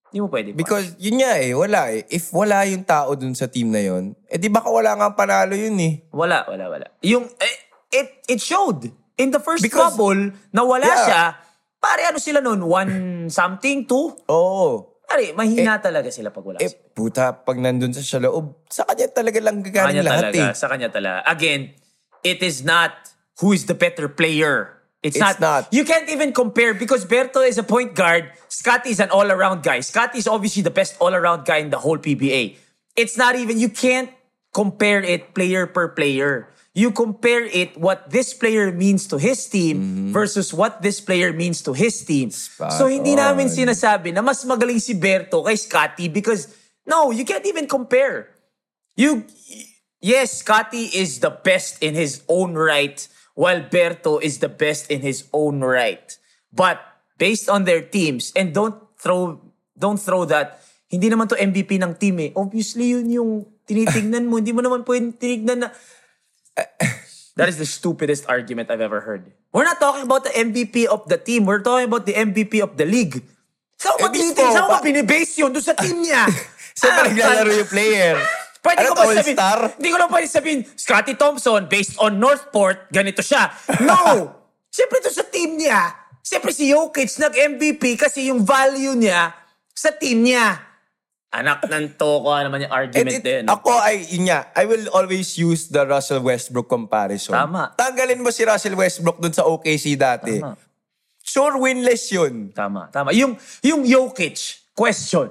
Hindi 0.09 0.19
mo 0.21 0.29
pwede. 0.31 0.49
Because 0.55 0.87
yun 0.97 1.19
nga 1.19 1.33
eh, 1.37 1.53
wala 1.53 1.91
eh. 1.91 2.07
If 2.09 2.31
wala 2.31 2.63
yung 2.65 2.87
tao 2.87 3.13
dun 3.13 3.35
sa 3.35 3.47
team 3.47 3.69
na 3.69 3.83
yun, 3.83 4.15
eh 4.25 4.39
di 4.39 4.47
baka 4.47 4.71
wala 4.71 4.95
nga 4.95 5.11
panalo 5.11 5.53
yun 5.53 5.75
eh. 5.77 6.07
Wala, 6.11 6.47
wala, 6.47 6.71
wala. 6.71 6.87
Yung, 7.03 7.27
eh, 7.27 7.57
it, 7.93 8.09
it 8.29 8.39
showed. 8.39 8.87
In 9.15 9.31
the 9.31 9.39
first 9.39 9.63
Because- 9.63 9.95
bubble, 9.95 10.31
na 10.51 10.63
wala 10.63 10.87
Yeah. 10.87 11.03
siya, 11.03 11.23
pare 11.79 12.03
ano 12.07 12.19
sila 12.19 12.39
nun? 12.39 12.63
One 12.63 12.93
something, 13.29 13.85
two? 13.85 14.15
Oo. 14.27 14.95
Pare, 15.05 15.37
mahina 15.37 15.79
talaga 15.79 16.09
sila 16.09 16.31
pag 16.31 16.43
wala 16.43 16.59
Eh, 16.59 16.67
siya. 16.67 16.79
puta, 16.91 17.25
pag 17.37 17.61
nandun 17.61 17.93
sa 17.93 18.01
siya 18.01 18.25
loob, 18.25 18.65
sa 18.67 18.83
kanya 18.85 19.11
talaga 19.13 19.39
lang 19.39 19.61
gagaling 19.61 20.01
lahat 20.01 20.33
talaga, 20.33 20.43
eh. 20.49 20.55
sa 20.57 20.67
kanya 20.67 20.89
talaga. 20.89 21.19
Again, 21.27 21.75
it 22.23 22.41
is 22.41 22.63
not 22.63 22.91
who 23.39 23.51
is 23.51 23.67
the 23.67 23.77
better 23.77 24.07
player. 24.09 24.74
It's, 25.05 25.21
It's 25.21 25.39
not. 25.39 25.69
You 25.69 25.85
can't 25.85 26.09
even 26.09 26.33
compare 26.33 26.73
because 26.73 27.05
Berto 27.05 27.45
is 27.47 27.61
a 27.61 27.63
point 27.63 27.93
guard. 27.95 28.33
Scotty 28.49 28.89
is 28.89 29.01
an 29.01 29.11
all-around 29.13 29.63
guy. 29.63 29.81
Scotty 29.85 30.17
is 30.19 30.27
obviously 30.27 30.63
the 30.65 30.73
best 30.73 30.97
all-around 30.99 31.45
guy 31.45 31.59
in 31.61 31.69
the 31.69 31.77
whole 31.79 31.99
PBA. 32.01 32.57
It's 32.97 33.19
not 33.21 33.37
even, 33.37 33.61
you 33.61 33.69
can't 33.69 34.09
compare 34.55 35.05
it 35.05 35.35
player 35.35 35.67
per 35.69 35.89
player. 35.93 36.49
You 36.73 36.91
compare 36.91 37.45
it 37.45 37.77
what 37.77 38.11
this 38.11 38.33
player 38.35 38.73
means 38.73 39.07
to 39.13 39.19
his 39.19 39.47
team 39.47 39.77
Mm-hmm. 39.79 40.13
versus 40.13 40.51
what 40.55 40.81
this 40.83 41.01
player 41.01 41.33
means 41.33 41.63
to 41.69 41.73
his 41.73 42.03
team. 42.03 42.31
Spot 42.31 42.73
so 42.73 42.89
hindi 42.89 43.15
namin 43.15 43.47
on. 43.47 43.53
sinasabi 43.53 44.11
na 44.11 44.23
mas 44.23 44.43
magaling 44.43 44.81
si 44.83 44.95
Berto 44.99 45.45
kay 45.47 45.55
Scotty 45.55 46.09
because 46.09 46.49
no, 46.83 47.13
you 47.13 47.23
can't 47.25 47.47
even 47.47 47.69
compare. 47.71 48.27
You 48.97 49.23
yes, 50.03 50.43
Scotty 50.43 50.91
is 50.99 51.21
the 51.21 51.31
best 51.31 51.79
in 51.83 51.95
his 51.95 52.23
own 52.27 52.55
right, 52.59 53.07
while 53.35 53.61
Berto 53.63 54.23
is 54.23 54.39
the 54.39 54.51
best 54.51 54.91
in 54.91 55.03
his 55.03 55.27
own 55.35 55.61
right. 55.63 56.03
But 56.55 56.81
based 57.19 57.51
on 57.51 57.67
their 57.67 57.83
teams, 57.83 58.33
and 58.35 58.55
don't 58.55 58.79
throw 58.99 59.43
don't 59.75 59.99
throw 59.99 60.25
that 60.31 60.63
hindi 60.89 61.11
naman 61.11 61.27
to 61.31 61.37
MVP 61.37 61.79
ng 61.83 61.99
team 61.99 62.19
eh. 62.23 62.31
Obviously 62.35 62.95
yun 62.95 63.11
yung 63.11 63.31
tinitingnan 63.67 64.31
mo. 64.31 64.39
Hindi 64.39 64.55
mo 64.55 64.63
naman 64.63 64.87
pwedeng 64.87 65.19
tinignan 65.19 65.67
na 65.67 65.69
That 67.35 67.51
is 67.51 67.59
the 67.59 67.67
stupidest 67.67 68.31
argument 68.31 68.71
I've 68.71 68.81
ever 68.81 69.03
heard. 69.03 69.27
We're 69.51 69.67
not 69.67 69.83
talking 69.83 70.07
about 70.07 70.23
the 70.23 70.31
MVP 70.31 70.87
of 70.87 71.11
the 71.11 71.19
team. 71.19 71.51
We're 71.51 71.67
talking 71.67 71.91
about 71.91 72.07
the 72.07 72.15
MVP 72.15 72.63
of 72.63 72.79
the 72.79 72.87
league. 72.87 73.27
Saan 73.75 73.99
mo 73.99 74.07
mo 74.07 74.79
pa- 74.79 74.87
binibase 74.87 75.43
yun? 75.43 75.51
Doon 75.51 75.67
sa 75.67 75.75
team 75.75 76.07
niya. 76.07 76.31
Saan 76.79 76.95
Ah, 76.95 76.97
ba 77.03 77.11
naglalaro 77.11 77.51
yung 77.59 77.71
player? 77.71 78.15
Pwede 78.65 78.81
ano 78.81 78.97
ko 78.97 79.05
ba 79.05 79.13
sabihin, 79.13 79.37
all-star? 79.37 79.61
hindi 79.77 79.89
ko 79.93 79.97
lang 80.01 80.09
pwede 80.09 80.29
sabihin, 80.33 80.61
Scotty 80.73 81.15
Thompson, 81.21 81.69
based 81.69 82.01
on 82.01 82.17
Northport, 82.17 82.89
ganito 82.89 83.21
siya. 83.21 83.53
No! 83.85 84.33
Siyempre 84.75 85.05
to 85.05 85.13
sa 85.13 85.29
team 85.29 85.61
niya. 85.61 85.93
Siyempre 86.25 86.49
si 86.57 86.73
Jokic 86.73 87.13
nag-MVP 87.21 88.01
kasi 88.01 88.33
yung 88.33 88.41
value 88.41 88.97
niya 88.97 89.37
sa 89.77 89.93
team 89.93 90.25
niya. 90.25 90.57
Anak 91.29 91.69
ng 91.69 91.99
toko 92.01 92.33
naman 92.33 92.65
yung 92.65 92.73
argument 92.73 93.21
it- 93.21 93.27
din. 93.27 93.45
Ako 93.45 93.69
ay, 93.85 94.01
yun 94.17 94.33
nga, 94.33 94.49
I 94.57 94.65
will 94.65 94.89
always 94.97 95.37
use 95.37 95.69
the 95.69 95.85
Russell 95.85 96.25
Westbrook 96.25 96.67
comparison. 96.67 97.37
Tama. 97.37 97.77
Tanggalin 97.77 98.25
mo 98.25 98.33
si 98.33 98.49
Russell 98.49 98.79
Westbrook 98.79 99.21
dun 99.21 99.35
sa 99.37 99.45
OKC 99.45 100.01
dati. 100.01 100.41
Tama. 100.41 100.57
Sure, 101.21 101.61
winless 101.61 102.09
yun. 102.09 102.49
Tama, 102.55 102.89
tama. 102.89 103.13
Yung, 103.13 103.37
yung 103.61 103.85
Jokic, 103.85 104.71
question. 104.73 105.29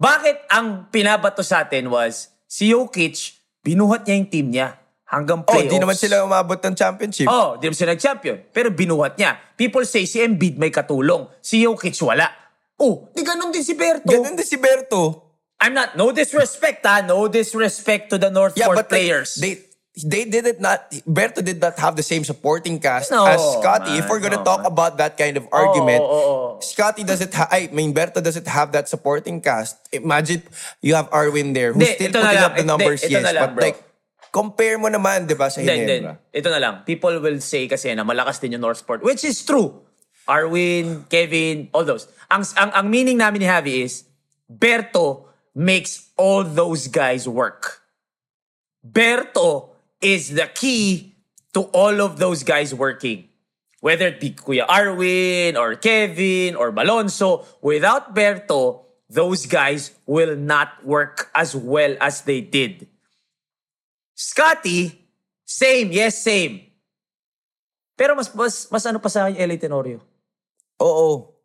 Bakit 0.00 0.48
ang 0.48 0.88
pinabato 0.88 1.44
sa 1.44 1.68
atin 1.68 1.92
was, 1.92 2.32
si 2.50 2.74
Jokic, 2.74 3.38
binuhat 3.62 4.02
niya 4.02 4.14
yung 4.18 4.26
team 4.28 4.46
niya 4.50 4.74
hanggang 5.06 5.46
Oh, 5.46 5.54
playoffs. 5.54 5.70
di 5.70 5.78
naman 5.78 5.94
sila 5.94 6.26
umabot 6.26 6.58
ng 6.58 6.74
championship. 6.74 7.30
Oh, 7.30 7.54
di 7.54 7.70
naman 7.70 7.78
sila 7.78 7.94
nag-champion. 7.94 8.50
Pero 8.50 8.74
binuhat 8.74 9.14
niya. 9.14 9.38
People 9.54 9.86
say 9.86 10.02
si 10.02 10.18
Embiid 10.18 10.58
may 10.58 10.74
katulong. 10.74 11.30
Si 11.38 11.62
Jokic 11.62 11.94
wala. 12.02 12.26
Oh, 12.74 13.06
di 13.14 13.22
ganun 13.22 13.54
din 13.54 13.62
si 13.62 13.78
Berto. 13.78 14.10
Ganun 14.10 14.34
din 14.34 14.42
si 14.42 14.58
Berto. 14.58 15.30
I'm 15.60 15.76
not, 15.76 15.92
no 15.92 16.08
disrespect 16.10 16.80
ha, 16.82 17.04
no 17.04 17.28
disrespect 17.28 18.08
to 18.08 18.16
the 18.16 18.32
Northport 18.32 18.56
Yeah, 18.56 18.80
like, 18.80 18.88
players. 18.88 19.36
they 19.36 19.54
they 19.54 19.69
did 20.04 20.46
it 20.46 20.60
not 20.60 20.88
Berto 21.04 21.42
did 21.42 21.60
not 21.60 21.76
have 21.78 21.96
the 21.96 22.02
same 22.02 22.24
supporting 22.24 22.78
cast 22.78 23.10
No, 23.10 23.26
as 23.26 23.40
Scotty. 23.58 23.96
man, 23.96 24.00
If 24.00 24.08
we're 24.08 24.20
gonna 24.20 24.40
no, 24.40 24.46
talk 24.46 24.62
man. 24.62 24.72
about 24.72 24.96
that 24.98 25.18
kind 25.18 25.36
of 25.36 25.44
argument, 25.50 26.00
oo, 26.00 26.56
oo. 26.56 26.60
Scotty 26.60 27.02
doesn't 27.02 27.32
have 27.34 27.48
I 27.50 27.68
mean 27.72 27.92
Berto 27.92 28.22
doesn't 28.22 28.46
have 28.46 28.72
that 28.72 28.88
supporting 28.88 29.40
cast. 29.40 29.76
Imagine 29.90 30.42
you 30.80 30.94
have 30.94 31.10
Arwin 31.10 31.52
there 31.52 31.72
who's 31.72 31.82
Hindi, 31.84 32.10
still 32.10 32.22
putting 32.22 32.38
lang. 32.40 32.46
up 32.46 32.54
the 32.56 32.64
numbers, 32.64 33.00
ito 33.02 33.12
yes. 33.18 33.24
lang, 33.26 33.34
but 33.34 33.52
bro. 33.56 33.62
like 33.68 33.78
compare 34.30 34.78
mo 34.78 34.86
naman, 34.86 35.26
'di 35.26 35.34
ba, 35.34 35.50
sa 35.50 35.58
Then, 35.58 35.84
then, 35.90 36.02
Hinebra. 36.06 36.14
ito 36.30 36.48
na 36.54 36.58
lang. 36.62 36.74
People 36.86 37.18
will 37.18 37.42
say 37.42 37.66
kasi 37.66 37.90
na 37.94 38.06
malakas 38.06 38.38
din 38.38 38.54
yung 38.54 38.62
Northport, 38.62 39.02
which 39.02 39.26
is 39.26 39.42
true. 39.42 39.82
Arwin, 40.30 41.10
Kevin, 41.10 41.66
all 41.74 41.82
those. 41.82 42.06
Ang, 42.30 42.46
ang, 42.54 42.70
ang 42.70 42.86
meaning 42.86 43.18
namin 43.18 43.42
ni 43.42 43.48
Javi 43.50 43.82
is, 43.82 44.06
Berto 44.46 45.26
makes 45.50 46.14
all 46.14 46.46
those 46.46 46.86
guys 46.86 47.26
work. 47.26 47.82
Berto 48.78 49.69
is 50.00 50.34
the 50.34 50.48
key 50.48 51.14
to 51.52 51.68
all 51.72 52.00
of 52.00 52.18
those 52.18 52.42
guys 52.42 52.74
working. 52.74 53.28
Whether 53.80 54.08
it 54.08 54.20
be 54.20 54.32
Kuya 54.36 54.68
Arwin 54.68 55.56
or 55.56 55.74
Kevin 55.76 56.56
or 56.56 56.72
Balonso, 56.72 57.46
without 57.64 58.14
Berto, 58.14 58.84
those 59.08 59.46
guys 59.46 59.92
will 60.04 60.36
not 60.36 60.84
work 60.84 61.32
as 61.34 61.56
well 61.56 61.96
as 62.00 62.22
they 62.22 62.40
did. 62.40 62.86
Scotty, 64.14 65.00
same, 65.44 65.92
yes, 65.92 66.20
same. 66.20 66.60
Pero 67.96 68.14
mas, 68.14 68.28
mas, 68.34 68.68
mas 68.68 68.84
ano 68.84 69.00
pa 69.00 69.08
sa 69.08 69.28
akin, 69.28 69.40
LA 69.40 69.56
Tenorio. 69.56 70.00
Oo. 70.80 71.36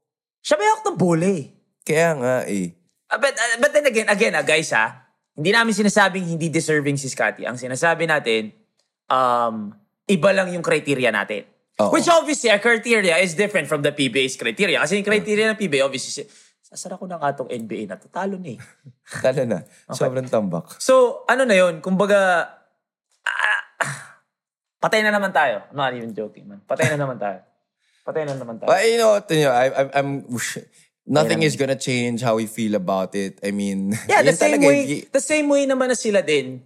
Siya 0.43 0.59
may 0.59 0.67
hawak 0.67 0.87
ng 0.91 0.99
bola 0.99 1.27
eh. 1.27 1.51
Kaya 1.87 2.09
nga 2.19 2.33
eh. 2.47 2.71
Ah, 3.11 3.19
But, 3.19 3.35
ah, 3.35 3.57
but 3.59 3.71
then 3.71 3.85
again, 3.87 4.07
again, 4.11 4.35
ah, 4.35 4.43
guys 4.43 4.71
ha, 4.75 5.04
hindi 5.36 5.52
namin 5.52 5.76
sinasabing 5.76 6.26
hindi 6.26 6.48
deserving 6.48 6.95
si 6.95 7.12
Scotty. 7.12 7.43
Ang 7.43 7.60
sinasabi 7.60 8.08
natin, 8.08 8.56
um, 9.12 9.76
iba 10.08 10.30
lang 10.32 10.48
yung 10.56 10.63
criteria 10.63 11.12
natin. 11.12 11.43
Oo. 11.84 11.91
Which 11.91 12.08
obviously, 12.08 12.48
our 12.48 12.63
criteria 12.63 13.19
is 13.19 13.36
different 13.36 13.67
from 13.67 13.84
the 13.84 13.91
PBA's 13.91 14.39
criteria. 14.39 14.80
Kasi 14.80 15.04
yung 15.04 15.08
criteria 15.08 15.52
ng 15.52 15.60
PBA, 15.60 15.84
obviously, 15.84 16.24
sasara 16.63 16.95
ko 16.95 17.04
na 17.04 17.19
nga 17.19 17.36
tong 17.36 17.52
NBA 17.52 17.91
na 17.91 18.00
to. 18.00 18.08
Talo 18.08 18.39
na 18.39 18.56
eh. 18.56 18.60
Talo 19.26 19.43
na. 19.43 19.60
Sobrang 19.91 20.28
tambak. 20.32 20.80
So, 20.80 21.28
ano 21.28 21.43
na 21.43 21.56
yun? 21.56 21.84
Kumbaga, 21.84 22.48
ah, 23.28 23.62
patay 24.80 25.04
na 25.04 25.12
naman 25.12 25.36
tayo. 25.36 25.67
I'm 25.67 25.76
not 25.76 25.91
even 25.91 26.15
joking, 26.15 26.48
man. 26.48 26.63
Patay 26.63 26.95
na 26.95 27.04
naman 27.04 27.19
tayo. 27.19 27.43
Patay 28.08 28.24
na 28.24 28.39
naman 28.39 28.56
tayo. 28.56 28.71
But 28.71 28.88
you 28.88 29.02
know, 29.02 29.19
you 29.19 29.43
know 29.43 29.52
I, 29.52 29.67
I, 29.67 29.84
I'm 30.00 30.24
nothing 31.07 31.41
is 31.43 31.55
gonna 31.55 31.77
change 31.77 32.21
how 32.21 32.35
we 32.35 32.45
feel 32.45 32.75
about 32.75 33.13
it. 33.15 33.39
I 33.45 33.51
mean, 33.51 33.93
Yeah, 34.09 34.21
the 34.21 34.33
same 34.33 34.59
talaga, 34.61 34.67
way, 34.67 34.79
y- 34.85 35.05
the 35.11 35.21
same 35.21 35.47
way 35.49 35.65
naman 35.65 35.89
na 35.89 35.97
sila 35.97 36.21
din. 36.21 36.61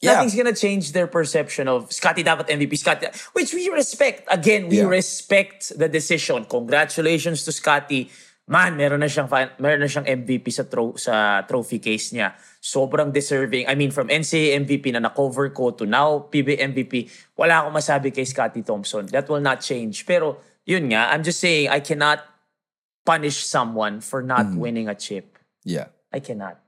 Yeah. 0.00 0.20
Nothing's 0.20 0.36
gonna 0.36 0.56
change 0.56 0.92
their 0.92 1.06
perception 1.06 1.68
of 1.68 1.88
Scotty 1.92 2.24
dapat 2.24 2.48
MVP, 2.52 2.76
Scotty, 2.76 3.08
which 3.32 3.54
we 3.54 3.68
respect. 3.72 4.28
Again, 4.28 4.68
we 4.68 4.84
Yeah. 4.84 4.90
respect 4.90 5.72
the 5.78 5.88
decision. 5.88 6.44
Congratulations 6.44 7.44
to 7.44 7.52
Scotty. 7.52 8.10
Man, 8.44 8.76
meron 8.76 9.00
na 9.00 9.08
siyang 9.08 9.24
fin- 9.32 9.56
meron 9.56 9.80
na 9.80 9.88
siyang 9.88 10.04
MVP 10.04 10.52
sa 10.52 10.68
tro- 10.68 10.92
sa 11.00 11.40
trophy 11.48 11.80
case 11.80 12.12
niya. 12.12 12.36
Sobrang 12.60 13.08
deserving. 13.08 13.64
I 13.64 13.72
mean, 13.72 13.88
from 13.88 14.12
NCAA 14.12 14.60
MVP 14.60 14.92
na 14.92 15.00
na-cover 15.00 15.48
ko 15.48 15.72
to 15.72 15.88
now 15.88 16.28
PBA 16.28 16.60
MVP, 16.60 17.08
wala 17.40 17.64
akong 17.64 17.72
masabi 17.72 18.12
kay 18.12 18.28
Scotty 18.28 18.60
Thompson. 18.60 19.08
That 19.08 19.24
will 19.32 19.40
not 19.40 19.64
change. 19.64 20.04
Pero, 20.04 20.36
yun 20.68 20.92
nga, 20.92 21.08
I'm 21.08 21.24
just 21.24 21.40
saying, 21.40 21.72
I 21.72 21.80
cannot 21.80 22.20
punish 23.04 23.44
someone 23.44 24.00
for 24.00 24.20
not 24.20 24.48
Mm-hmm. 24.48 24.58
winning 24.58 24.88
a 24.88 24.96
chip. 24.96 25.36
yeah. 25.62 25.92
I 26.08 26.20
cannot. 26.20 26.62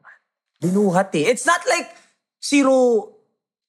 Binuhat 0.59 1.15
eh. 1.15 1.31
It's 1.31 1.45
not 1.45 1.63
like 1.65 1.87
zero, 2.41 3.13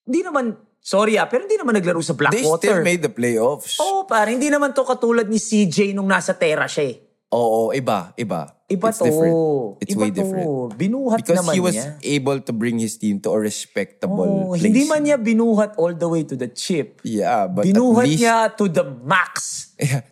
hindi 0.03 0.23
naman, 0.23 0.55
sorry 0.79 1.15
ah, 1.15 1.27
pero 1.27 1.43
hindi 1.43 1.53
naman 1.53 1.75
naglaro 1.75 2.01
sa 2.01 2.11
They 2.11 2.21
Blackwater. 2.41 2.57
still 2.57 2.81
made 2.81 3.01
the 3.01 3.11
playoffs. 3.11 3.77
Oo, 3.77 4.03
pare, 4.03 4.33
hindi 4.33 4.47
naman 4.47 4.73
to 4.73 4.81
katulad 4.81 5.27
ni 5.27 5.37
CJ 5.37 5.93
nung 5.93 6.07
nasa 6.07 6.33
Terra 6.33 6.65
siya 6.65 6.91
eh. 6.91 6.97
Oo, 7.29 7.75
iba, 7.75 8.15
iba. 8.15 8.55
Iba 8.65 8.87
It's 8.87 8.97
to. 8.97 9.05
different. 9.05 9.35
It's 9.83 9.93
Iba 9.93 9.99
way 9.99 10.09
to. 10.09 10.15
different. 10.15 10.47
Binuhat 10.75 11.19
Because 11.21 11.39
naman 11.43 11.53
he 11.53 11.61
was 11.61 11.75
niya. 11.75 11.91
able 12.01 12.39
to 12.39 12.51
bring 12.51 12.79
his 12.79 12.95
team 12.95 13.19
to 13.19 13.29
a 13.31 13.39
respectable 13.39 14.25
Oo, 14.25 14.55
place. 14.55 14.63
hindi 14.63 14.87
man 14.87 15.03
niya 15.03 15.19
binuhat 15.19 15.75
all 15.75 15.91
the 15.91 16.07
way 16.07 16.23
to 16.23 16.33
the 16.33 16.47
chip. 16.47 17.03
Yeah, 17.03 17.45
but 17.45 17.67
binuhat 17.67 18.03
at 18.03 18.09
least 18.09 18.23
niya 18.23 18.35
to 18.55 18.65
the 18.65 18.87
max. 19.03 19.66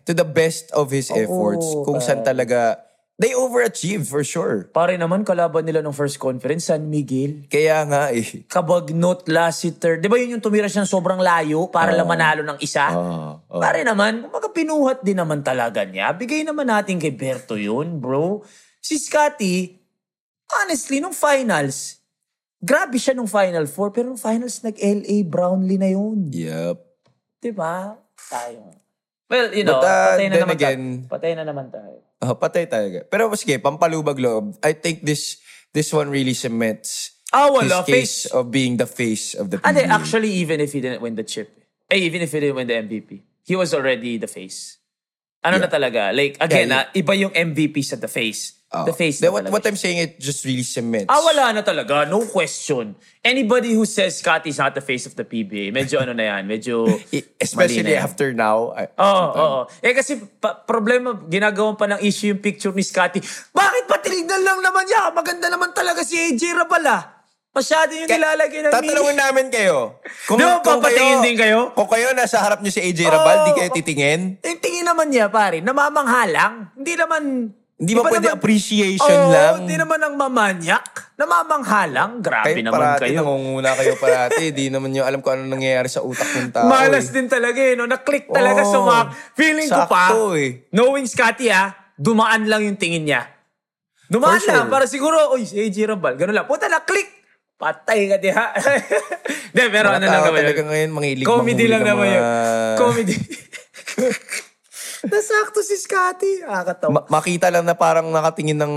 To 0.06 0.12
the 0.14 0.26
best 0.26 0.70
of 0.72 0.90
his 0.94 1.10
efforts. 1.10 1.66
Kung 1.82 1.98
saan 1.98 2.22
talaga, 2.22 2.86
they 3.18 3.32
overachieved 3.32 4.06
for 4.06 4.20
sure. 4.22 4.68
Pare 4.70 4.94
naman, 5.00 5.24
kalaban 5.24 5.64
nila 5.64 5.80
ng 5.80 5.96
first 5.96 6.20
conference, 6.20 6.68
San 6.68 6.86
Miguel. 6.86 7.48
Kaya 7.48 7.82
nga 7.88 8.02
eh. 8.12 8.44
Kabagnot, 8.46 9.26
Lassiter. 9.26 9.96
Di 9.96 10.06
ba 10.06 10.20
yun 10.20 10.38
yung 10.38 10.44
tumira 10.44 10.68
siyang 10.68 10.88
sobrang 10.88 11.18
layo 11.18 11.72
para 11.72 11.96
lang 11.96 12.06
manalo 12.06 12.44
ng 12.44 12.58
isa? 12.60 12.92
Oo, 12.92 13.40
oo. 13.40 13.60
Pare 13.60 13.82
naman, 13.82 14.28
kumbaga 14.28 14.52
pinuhat 14.52 15.00
din 15.00 15.18
naman 15.18 15.40
talaga 15.40 15.82
niya. 15.82 16.12
Bigay 16.12 16.44
naman 16.44 16.68
natin 16.68 17.00
kay 17.00 17.12
Berto 17.16 17.56
yun, 17.56 17.98
bro. 17.98 18.44
Si 18.84 19.00
Scotty, 19.00 19.74
honestly, 20.62 21.02
nung 21.02 21.16
finals, 21.16 21.98
grabe 22.62 23.00
siya 23.00 23.16
nung 23.16 23.26
Final 23.26 23.66
Four, 23.66 23.90
pero 23.90 24.12
nung 24.12 24.20
finals, 24.20 24.62
nag-LA 24.62 25.26
Brownlee 25.26 25.80
na 25.80 25.90
yun. 25.90 26.30
Yep. 26.30 26.78
Diba? 27.42 27.96
Tayo. 28.14 28.85
Well, 29.26 29.50
you 29.50 29.66
know, 29.66 29.82
But, 29.82 29.90
uh, 29.90 30.06
patay 30.14 30.26
na 30.30 30.32
then 30.32 30.42
naman 30.46 30.54
again- 30.54 30.88
tayo. 31.02 31.10
Patay 31.10 31.32
na 31.34 31.42
naman 31.42 31.66
tayo. 31.68 31.96
Oh, 32.22 32.34
patay 32.38 32.64
talaga. 32.70 32.98
Pero 33.10 33.26
sige, 33.34 33.58
pampalubag 33.58 34.16
loob. 34.16 34.54
I 34.62 34.72
think 34.72 35.02
this 35.02 35.42
this 35.74 35.90
one 35.92 36.08
really 36.08 36.32
cements 36.32 37.12
Ah, 37.34 37.50
wala. 37.50 37.82
his 37.82 37.84
case 37.84 37.92
Face. 37.92 38.32
of 38.32 38.48
being 38.54 38.78
the 38.78 38.86
face 38.86 39.34
of 39.34 39.50
the 39.50 39.58
PBA. 39.58 39.66
And 39.66 39.74
then, 39.76 39.90
actually, 39.90 40.30
even 40.40 40.62
if 40.62 40.72
he 40.72 40.80
didn't 40.80 41.02
win 41.02 41.18
the 41.18 41.26
chip, 41.26 41.50
eh, 41.90 41.98
even 42.00 42.22
if 42.22 42.30
he 42.32 42.38
didn't 42.40 42.56
win 42.56 42.70
the 42.70 42.78
MVP, 42.78 43.26
he 43.42 43.54
was 43.58 43.74
already 43.74 44.16
the 44.16 44.30
face. 44.30 44.78
Ano 45.42 45.58
na 45.58 45.68
talaga? 45.68 46.10
Like, 46.10 46.38
again, 46.40 46.70
Yeah, 46.70 46.86
ah, 46.88 46.96
iba 46.96 47.12
yung 47.14 47.30
MVP 47.30 47.82
sa 47.84 47.94
the 47.94 48.08
face. 48.08 48.55
Oh. 48.66 48.82
The 48.82 48.90
face 48.90 49.22
Then 49.22 49.30
what, 49.30 49.46
what. 49.46 49.62
I'm 49.62 49.78
saying, 49.78 50.02
it 50.02 50.18
just 50.18 50.42
really 50.42 50.66
cements. 50.66 51.06
Ah, 51.06 51.22
wala 51.22 51.54
na 51.54 51.62
talaga. 51.62 52.02
No 52.02 52.26
question. 52.26 52.98
Anybody 53.22 53.70
who 53.70 53.86
says 53.86 54.18
Scotty's 54.18 54.58
not 54.58 54.74
the 54.74 54.82
face 54.82 55.06
of 55.06 55.14
the 55.14 55.22
PBA, 55.22 55.70
medyo 55.70 56.02
ano 56.02 56.10
na 56.10 56.34
yan, 56.34 56.50
medyo 56.50 56.82
I- 57.14 57.22
Especially 57.38 57.86
mali 57.86 57.94
na 57.94 58.02
yan. 58.02 58.02
after 58.02 58.34
now. 58.34 58.74
I, 58.74 58.90
Oo, 58.98 59.26
oo. 59.38 59.60
Eh 59.78 59.94
kasi 59.94 60.18
pa- 60.18 60.66
problema, 60.66 61.14
ginagawan 61.14 61.78
pa 61.78 61.86
ng 61.86 62.02
issue 62.02 62.34
yung 62.34 62.42
picture 62.42 62.74
ni 62.74 62.82
Scotty. 62.82 63.22
Bakit 63.54 63.84
pa 63.86 64.02
tinignan 64.02 64.42
lang 64.42 64.58
naman 64.58 64.82
niya? 64.82 65.14
Maganda 65.14 65.46
naman 65.46 65.70
talaga 65.70 66.02
si 66.02 66.18
AJ 66.18 66.58
Rabala. 66.58 67.22
Masyado 67.54 67.94
yung 67.94 68.10
nilalagay 68.10 68.66
ng 68.66 68.72
Tatanungin 68.74 69.16
namin 69.16 69.46
kayo. 69.48 70.02
Kung, 70.26 70.36
Di 70.42 70.44
ba 70.44 70.58
papatingin 70.60 71.22
din 71.22 71.38
kayo? 71.38 71.70
Kung 71.70 71.86
kayo 71.86 72.12
nasa 72.12 72.42
harap 72.42 72.60
niyo 72.60 72.68
si 72.68 72.82
AJ 72.82 73.00
Rabal, 73.08 73.46
di 73.46 73.52
kayo 73.56 73.70
titingin. 73.72 74.42
Yung 74.42 74.60
tingin 74.60 74.84
naman 74.84 75.08
niya, 75.08 75.30
pare, 75.30 75.62
namamanghalang. 75.62 76.74
Hindi 76.74 76.92
naman... 76.98 77.22
Hindi 77.76 77.92
ba 77.92 78.08
pwede 78.08 78.24
naman- 78.26 78.40
appreciation 78.40 79.18
Oo, 79.20 79.30
lang? 79.30 79.52
hindi 79.60 79.76
naman 79.76 80.00
ang 80.00 80.14
mamanyak. 80.14 80.84
Namamanghalang. 81.14 82.20
Grabe 82.20 82.48
Kayo 82.50 82.60
naman 82.62 82.72
parati 82.78 83.02
kayo. 83.04 83.16
nangunguna 83.20 83.70
kayo 83.72 83.92
parati. 84.02 84.44
di 84.50 84.68
naman 84.68 84.90
nyo 84.90 85.04
alam 85.04 85.20
kung 85.20 85.32
ano 85.34 85.44
nangyayari 85.46 85.84
sa 85.86 86.00
utak 86.00 86.24
ng 86.30 86.50
tao. 86.50 86.64
Malas 86.66 87.06
eh. 87.06 87.12
din 87.12 87.28
talaga 87.28 87.56
eh, 87.58 87.72
no? 87.74 87.84
Na-click 87.84 88.28
talaga 88.28 88.60
Oo. 88.62 88.72
sumak. 88.72 89.12
Feeling 89.34 89.68
ko 89.68 89.84
pa, 89.84 90.08
Sakto 90.08 90.32
eh. 90.34 90.64
knowing 90.70 91.04
Scotty 91.04 91.48
ah, 91.48 91.68
dumaan 91.92 92.44
lang 92.44 92.64
yung 92.64 92.76
tingin 92.76 93.04
niya. 93.04 93.28
Dumaan 94.06 94.38
For 94.38 94.46
sure. 94.46 94.56
lang, 94.56 94.66
para 94.68 94.86
siguro, 94.86 95.16
uy, 95.30 95.42
si 95.42 95.58
AJ 95.58 95.90
Rabal, 95.90 96.14
ganun 96.14 96.32
lang. 96.32 96.46
Puta 96.46 96.66
na, 96.66 96.80
click! 96.80 97.12
Patay 97.56 98.06
ka 98.06 98.16
di 98.16 98.28
ha. 98.30 98.52
Hindi, 99.50 99.62
pero 99.66 99.88
Mga 99.88 99.96
ano 99.96 100.04
lang 100.06 100.22
naman 100.22 100.32
talaga 100.38 100.52
yun. 100.54 100.68
ngayon, 100.68 100.90
mangilig 100.92 101.24
Comedy 101.24 101.64
lang 101.66 101.80
ng 101.80 101.88
naman 101.90 102.04
mga- 102.04 102.14
yun. 102.14 102.24
Comedy. 102.78 103.14
Nasakto 105.06 105.60
si 105.60 105.76
Scotty. 105.76 106.42
Nakakatawa. 106.42 106.90
Ma- 106.92 107.06
makita 107.12 107.46
lang 107.48 107.62
na 107.62 107.72
parang 107.72 108.06
nakatingin 108.08 108.56
ng 108.56 108.74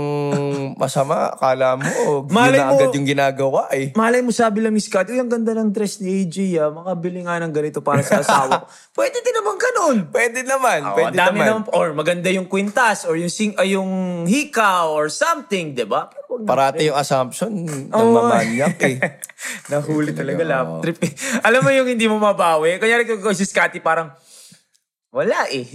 masama, 0.74 1.30
akala 1.30 1.74
mo, 1.74 1.90
yun 2.22 2.30
Malay 2.30 2.58
na 2.58 2.66
mo- 2.66 2.78
agad 2.78 2.94
yung 2.94 3.04
ginagawa 3.04 3.66
eh. 3.70 3.90
Malay 3.92 4.20
mo 4.20 4.30
sabi 4.30 4.60
lang 4.60 4.72
ni 4.72 4.80
Scotty, 4.80 5.14
ang 5.14 5.28
ganda 5.28 5.52
ng 5.52 5.68
dress 5.68 5.98
ni 5.98 6.22
AJ 6.22 6.36
ah. 6.56 6.70
Makabili 6.70 7.22
nga 7.22 7.38
ng 7.38 7.50
ganito 7.50 7.80
para 7.80 8.00
sa 8.00 8.20
asawa 8.20 8.62
ko. 8.62 8.66
Pwede 8.98 9.20
din 9.20 9.34
naman 9.34 9.54
ganun. 9.56 9.96
Pwede 10.08 10.40
naman, 10.40 10.80
Oo, 10.84 10.96
pwede 10.96 11.14
dami 11.14 11.38
naman. 11.38 11.66
naman. 11.66 11.72
Or 11.72 11.86
maganda 11.92 12.28
yung 12.28 12.46
kwintas 12.46 13.04
or 13.04 13.14
yung, 13.14 13.28
sing, 13.28 13.52
ay, 13.56 13.74
yung 13.74 13.90
hika 14.24 14.86
or 14.86 15.08
something, 15.08 15.72
di 15.72 15.84
ba? 15.84 16.08
Parati 16.40 16.86
yung 16.86 16.96
assumption 16.96 17.50
ng 17.90 17.90
mamanyak 17.90 18.78
eh. 18.80 18.96
Nahuli 19.70 20.12
talaga 20.12 20.42
lap 20.42 20.80
trip. 20.80 21.00
eh. 21.00 21.12
Alam 21.42 21.64
mo 21.64 21.70
yung 21.70 21.88
hindi 21.88 22.06
mo 22.06 22.16
mabawi? 22.16 22.78
Kanya 22.78 23.02
kung 23.18 23.34
si 23.34 23.42
Scotty 23.42 23.78
parang, 23.78 24.14
wala 25.12 25.46
eh. 25.50 25.66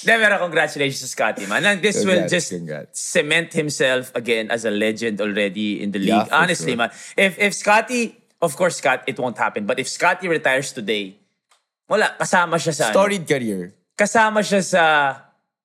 Hindi, 0.00 0.14
pero 0.16 0.38
congratulations 0.38 1.02
to 1.02 1.08
Scotty, 1.10 1.44
man. 1.44 1.66
And 1.66 1.82
this 1.82 2.00
will 2.00 2.24
Congrats, 2.24 2.32
just 2.32 2.48
congrats. 2.54 2.96
cement 2.96 3.52
himself 3.52 4.08
again 4.14 4.48
as 4.48 4.64
a 4.64 4.70
legend 4.70 5.20
already 5.20 5.82
in 5.82 5.90
the 5.90 5.98
Yeah, 5.98 6.22
league. 6.24 6.28
for 6.28 6.34
Honestly, 6.38 6.72
sure. 6.72 6.86
man. 6.86 6.90
If 7.18 7.36
if 7.36 7.52
Scotty, 7.52 8.14
of 8.40 8.56
course, 8.56 8.78
Scott, 8.78 9.04
it 9.04 9.18
won't 9.18 9.36
happen. 9.36 9.66
But 9.66 9.76
if 9.78 9.90
Scotty 9.90 10.30
retires 10.30 10.72
today, 10.72 11.18
wala, 11.90 12.14
kasama 12.16 12.56
siya 12.56 12.72
sa... 12.72 12.84
ano, 12.88 12.94
Storied 12.94 13.26
career. 13.26 13.74
kasama 13.92 14.40
siya 14.40 14.62
sa... 14.64 14.82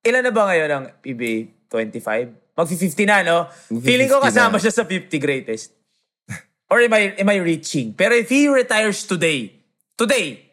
Ilan 0.03 0.25
na 0.25 0.33
ba 0.33 0.49
ngayon 0.49 0.69
ang 0.69 0.85
PBA? 0.99 1.69
25? 1.71 2.57
Mag-50 2.57 3.05
na, 3.05 3.17
no? 3.21 3.38
Feeling 3.79 4.09
ko 4.09 4.19
50 4.19 4.27
kasama 4.27 4.57
na. 4.57 4.61
siya 4.61 4.73
sa 4.73 4.83
50 4.83 5.07
greatest. 5.21 5.71
Or 6.67 6.81
am 6.81 6.91
I, 6.91 7.13
am 7.15 7.29
I 7.29 7.38
reaching? 7.38 7.93
Pero 7.93 8.11
if 8.11 8.27
he 8.27 8.49
retires 8.49 9.05
today, 9.05 9.53
today, 9.95 10.44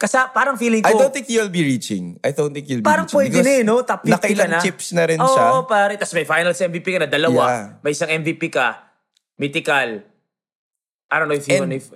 kasa, 0.00 0.32
parang 0.32 0.56
feeling 0.56 0.80
ko... 0.80 0.88
I 0.88 0.96
don't 0.96 1.12
think 1.12 1.28
you'll 1.28 1.52
be 1.52 1.60
reaching. 1.60 2.16
I 2.24 2.32
don't 2.32 2.56
think 2.56 2.64
you'll 2.72 2.80
be 2.80 2.88
Parang 2.88 3.04
reaching. 3.04 3.20
pwede 3.20 3.36
Because 3.36 3.44
na 3.44 3.52
eh, 3.52 3.62
no? 3.62 3.84
Top 3.84 4.00
50 4.00 4.16
ka 4.32 4.46
na. 4.48 4.58
chips 4.64 4.96
na 4.96 5.04
rin 5.04 5.20
Oo, 5.20 5.28
siya. 5.28 5.68
pare. 5.68 6.00
Tapos 6.00 6.16
may 6.16 6.24
finals 6.24 6.56
MVP 6.56 6.86
ka 6.96 6.98
na, 7.04 7.08
dalawa. 7.08 7.42
Yeah. 7.44 7.64
May 7.84 7.92
isang 7.92 8.08
MVP 8.08 8.48
ka. 8.48 8.80
Mythical. 9.36 10.00
I 11.12 11.14
don't 11.20 11.28
know 11.28 11.36
if 11.36 11.44
you 11.44 11.60
And- 11.60 11.68
know 11.68 11.76
if... 11.76 11.92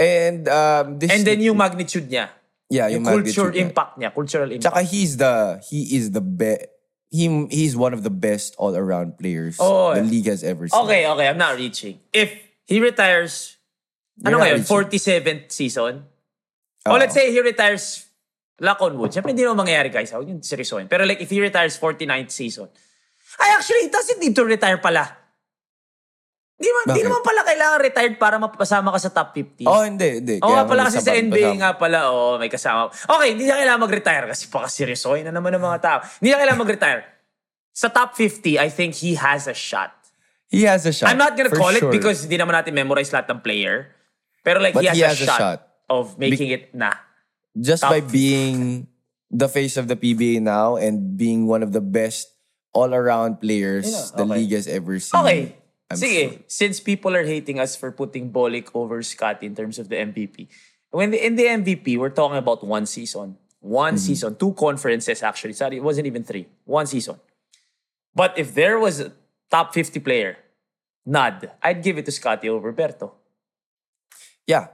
And 0.00 0.48
um, 0.48 0.96
this 0.96 1.12
And 1.12 1.28
then 1.28 1.44
yung 1.44 1.60
magnitude 1.60 2.08
niya. 2.08 2.32
yeah, 2.72 2.88
Yung, 2.88 3.04
yung, 3.04 3.20
culture 3.20 3.52
magnitude 3.52 3.52
niya. 3.52 3.64
impact 3.68 3.92
niya. 4.00 4.08
Cultural 4.16 4.48
impact. 4.48 4.64
Tsaka 4.64 4.80
he's 4.80 5.12
the 5.20 5.60
he 5.68 5.92
is 5.92 6.16
the 6.16 6.24
best. 6.24 6.72
He 7.12 7.28
he's 7.52 7.76
one 7.76 7.92
of 7.92 8.00
the 8.00 8.08
best 8.08 8.56
all 8.56 8.72
around 8.72 9.20
players 9.20 9.60
Oo, 9.60 9.92
the 9.92 10.00
eh. 10.00 10.08
league 10.08 10.24
has 10.24 10.40
ever 10.40 10.72
seen. 10.72 10.80
Okay, 10.88 11.04
okay. 11.04 11.26
I'm 11.28 11.36
not 11.36 11.60
reaching. 11.60 12.00
If 12.16 12.32
he 12.64 12.80
retires, 12.80 13.60
ano 14.24 14.38
not 14.40 14.48
ngayon, 14.48 14.64
reaching. 14.64 15.20
47th 15.20 15.44
season? 15.52 16.08
Oo. 16.88 16.96
O 16.96 17.00
let's 17.00 17.12
say 17.12 17.28
he 17.28 17.40
retires, 17.44 18.08
luck 18.60 18.80
on 18.80 18.96
wood. 18.96 19.12
Siyempre, 19.12 19.36
hindi 19.36 19.44
naman 19.44 19.68
mangyayari, 19.68 19.92
guys. 19.92 20.12
Huwag 20.12 20.28
yung 20.28 20.40
seryosohin. 20.40 20.88
Pero 20.88 21.04
like, 21.04 21.20
if 21.20 21.28
he 21.28 21.40
retires 21.40 21.76
49th 21.76 22.32
season, 22.32 22.68
ay, 23.40 23.56
actually, 23.56 23.88
he 23.88 23.90
doesn't 23.92 24.20
need 24.20 24.36
to 24.36 24.44
retire 24.44 24.80
pala. 24.80 25.20
Di, 26.60 26.68
man, 26.68 26.92
di 26.92 27.00
naman 27.00 27.24
pala 27.24 27.40
kailangan 27.40 27.78
retired 27.80 28.16
para 28.20 28.36
mapasama 28.36 28.92
ka 28.92 29.00
sa 29.00 29.08
top 29.08 29.32
50. 29.32 29.64
Oh, 29.64 29.80
hindi, 29.80 30.20
hindi. 30.20 30.36
Oo 30.44 30.52
Kaya 30.52 30.60
nga 30.60 30.64
pala 30.68 30.82
kasi 30.92 31.00
sa 31.00 31.16
NBA 31.16 31.56
nga 31.56 31.72
pala, 31.80 32.12
oo, 32.12 32.36
may 32.36 32.52
kasama. 32.52 32.92
Okay, 32.92 33.32
hindi 33.32 33.48
na 33.48 33.56
kailangan 33.56 33.80
mag-retire 33.80 34.24
kasi 34.28 34.44
baka 34.52 34.68
seryosohin 34.68 35.24
na 35.24 35.32
naman 35.32 35.56
ng 35.56 35.64
mga 35.64 35.78
tao. 35.80 35.98
Hindi 36.20 36.36
na 36.36 36.38
kailangan 36.44 36.60
mag-retire. 36.60 37.00
Sa 37.72 37.88
top 37.88 38.12
50, 38.12 38.60
I 38.60 38.68
think 38.68 38.92
he 38.92 39.16
has 39.16 39.48
a 39.48 39.56
shot. 39.56 39.96
He 40.52 40.68
has 40.68 40.84
a 40.84 40.92
shot. 40.92 41.08
I'm 41.08 41.16
not 41.16 41.32
gonna 41.32 41.48
call 41.48 41.72
it 41.72 41.80
sure. 41.80 41.94
because 41.94 42.28
hindi 42.28 42.36
naman 42.36 42.52
natin 42.52 42.76
memorize 42.76 43.08
lahat 43.08 43.32
ng 43.32 43.40
player. 43.40 43.96
Pero 44.44 44.60
like, 44.60 44.76
But 44.76 44.84
he 44.84 44.88
has, 44.92 44.96
he 45.00 45.02
a, 45.06 45.08
has 45.08 45.20
a 45.22 45.28
shot 45.32 45.40
shot. 45.40 45.60
Of 45.90 46.16
making 46.18 46.48
it 46.54 46.70
na. 46.74 46.94
just 47.58 47.82
top 47.82 47.90
by 47.90 48.00
being 48.00 48.86
the 49.30 49.48
face 49.50 49.76
of 49.76 49.88
the 49.90 49.96
PBA 49.98 50.40
now 50.40 50.76
and 50.78 51.18
being 51.18 51.46
one 51.50 51.62
of 51.66 51.72
the 51.74 51.82
best 51.82 52.30
all-around 52.72 53.42
players 53.42 53.90
Yeah, 53.90 54.16
the 54.16 54.22
okay. 54.24 54.34
league 54.40 54.52
has 54.54 54.66
ever 54.70 54.98
seen. 55.02 55.20
Okay. 55.20 55.42
I'm 55.90 55.98
Sige, 55.98 56.22
sure. 56.30 56.38
since 56.46 56.78
people 56.78 57.16
are 57.18 57.26
hating 57.26 57.58
us 57.58 57.74
for 57.74 57.90
putting 57.90 58.30
Bolik 58.30 58.70
over 58.78 59.02
Scott 59.02 59.42
in 59.42 59.58
terms 59.58 59.78
of 59.82 59.90
the 59.90 59.98
MVP, 59.98 60.46
when 60.94 61.10
the, 61.10 61.18
in 61.18 61.34
the 61.34 61.46
MVP, 61.50 61.98
we're 61.98 62.14
talking 62.14 62.38
about 62.38 62.62
one 62.62 62.86
season. 62.86 63.36
One 63.58 63.94
Mm-hmm. 63.94 64.06
season, 64.06 64.30
two 64.38 64.54
conferences 64.54 65.20
actually. 65.22 65.52
Sorry, 65.52 65.76
it 65.76 65.84
wasn't 65.84 66.06
even 66.06 66.22
three. 66.22 66.46
One 66.64 66.86
season. 66.86 67.18
But 68.14 68.38
if 68.38 68.54
there 68.54 68.78
was 68.78 69.00
a 69.00 69.12
top 69.50 69.74
50 69.74 69.98
player, 70.00 70.38
nod, 71.04 71.50
I'd 71.62 71.82
give 71.82 71.98
it 71.98 72.06
to 72.06 72.12
Scotty 72.14 72.48
over 72.48 72.72
Berto. 72.72 73.10
Yeah. 74.46 74.68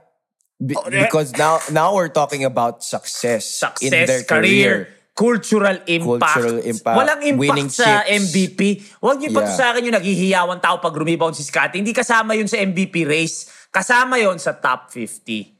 Be- 0.57 0.73
Oh, 0.73 0.89
because 0.89 1.37
now 1.37 1.61
now 1.69 1.93
we're 1.93 2.09
talking 2.09 2.41
about 2.41 2.81
success, 2.81 3.45
in 3.77 3.93
Success, 3.93 4.07
their 4.09 4.23
career, 4.25 4.41
career. 4.41 4.77
cultural 5.13 5.77
impact. 5.85 6.33
Cultural 6.33 6.57
impact, 6.65 6.97
Walang 6.97 7.21
impact 7.21 7.37
winning 7.41 7.69
sa 7.69 8.01
chips. 8.01 8.33
MVP. 8.33 8.61
Huwag 8.97 9.21
niyo 9.21 9.37
Yeah. 9.37 9.53
sa 9.53 9.69
akin 9.69 9.85
yung 9.85 9.97
naghihiyawan 10.01 10.57
tao 10.57 10.81
pag 10.81 10.97
rumibound 10.97 11.37
si 11.37 11.45
Scotty. 11.45 11.77
Hindi 11.77 11.93
kasama 11.93 12.33
yun 12.33 12.49
sa 12.49 12.57
MVP 12.57 13.05
race. 13.05 13.45
Kasama 13.69 14.17
yun 14.17 14.41
sa 14.41 14.57
top 14.57 14.89
50. 14.89 15.53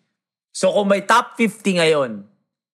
So 0.50 0.74
kung 0.74 0.90
may 0.90 1.06
top 1.06 1.38
50 1.38 1.78
ngayon, 1.78 2.26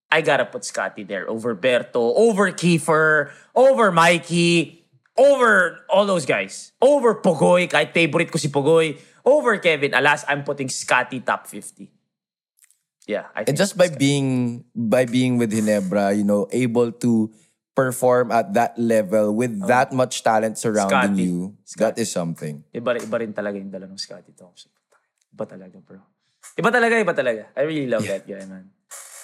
I 0.08 0.24
gotta 0.24 0.48
put 0.48 0.64
Scotty 0.64 1.04
there 1.04 1.28
over 1.28 1.52
Berto, 1.52 2.16
over 2.16 2.56
Kiefer, 2.56 3.36
over 3.52 3.92
Mikey, 3.92 4.80
over 5.20 5.84
all 5.92 6.06
those 6.08 6.24
guys. 6.24 6.72
Over 6.80 7.20
Pogoy, 7.20 7.68
kahit 7.68 7.92
favorite 7.92 8.32
ko 8.32 8.40
si 8.40 8.48
Pogoy. 8.48 8.96
Over 9.28 9.60
Kevin 9.60 9.92
Alas, 9.92 10.24
I'm 10.28 10.44
putting 10.44 10.72
Scotty 10.72 11.20
top 11.20 11.48
50. 11.48 11.92
Yeah, 13.06 13.28
I 13.36 13.44
And 13.44 13.58
just 13.58 13.76
by 13.76 13.88
Scotty. 13.92 14.00
being 14.00 14.28
by 14.72 15.04
being 15.04 15.36
with 15.38 15.52
Ginebra, 15.52 16.16
you 16.16 16.24
know, 16.24 16.48
able 16.56 16.92
to 17.04 17.32
perform 17.76 18.32
at 18.32 18.54
that 18.54 18.78
level 18.80 19.34
with 19.36 19.60
that 19.68 19.92
much 19.92 20.24
talent 20.24 20.56
surrounding 20.58 21.12
Scotty. 21.12 21.24
you, 21.26 21.58
that 21.82 21.97
is 21.99 22.12
something. 22.14 22.64
Iba, 22.72 22.95
iba 23.01 23.18
rin 23.20 23.34
talaga 23.34 23.58
yung 23.60 23.74
dala 23.74 23.89
ng 23.89 23.97
Scotty 23.99 24.32
Thompson. 24.32 24.72
Iba 25.36 25.43
talaga, 25.49 25.82
bro. 25.84 25.99
Iba 26.56 26.70
talaga, 26.72 26.93
iba 26.95 27.14
talaga. 27.18 27.43
I 27.58 27.62
really 27.66 27.89
love 27.89 28.06
that 28.06 28.24
guy, 28.24 28.45
man. 28.45 28.70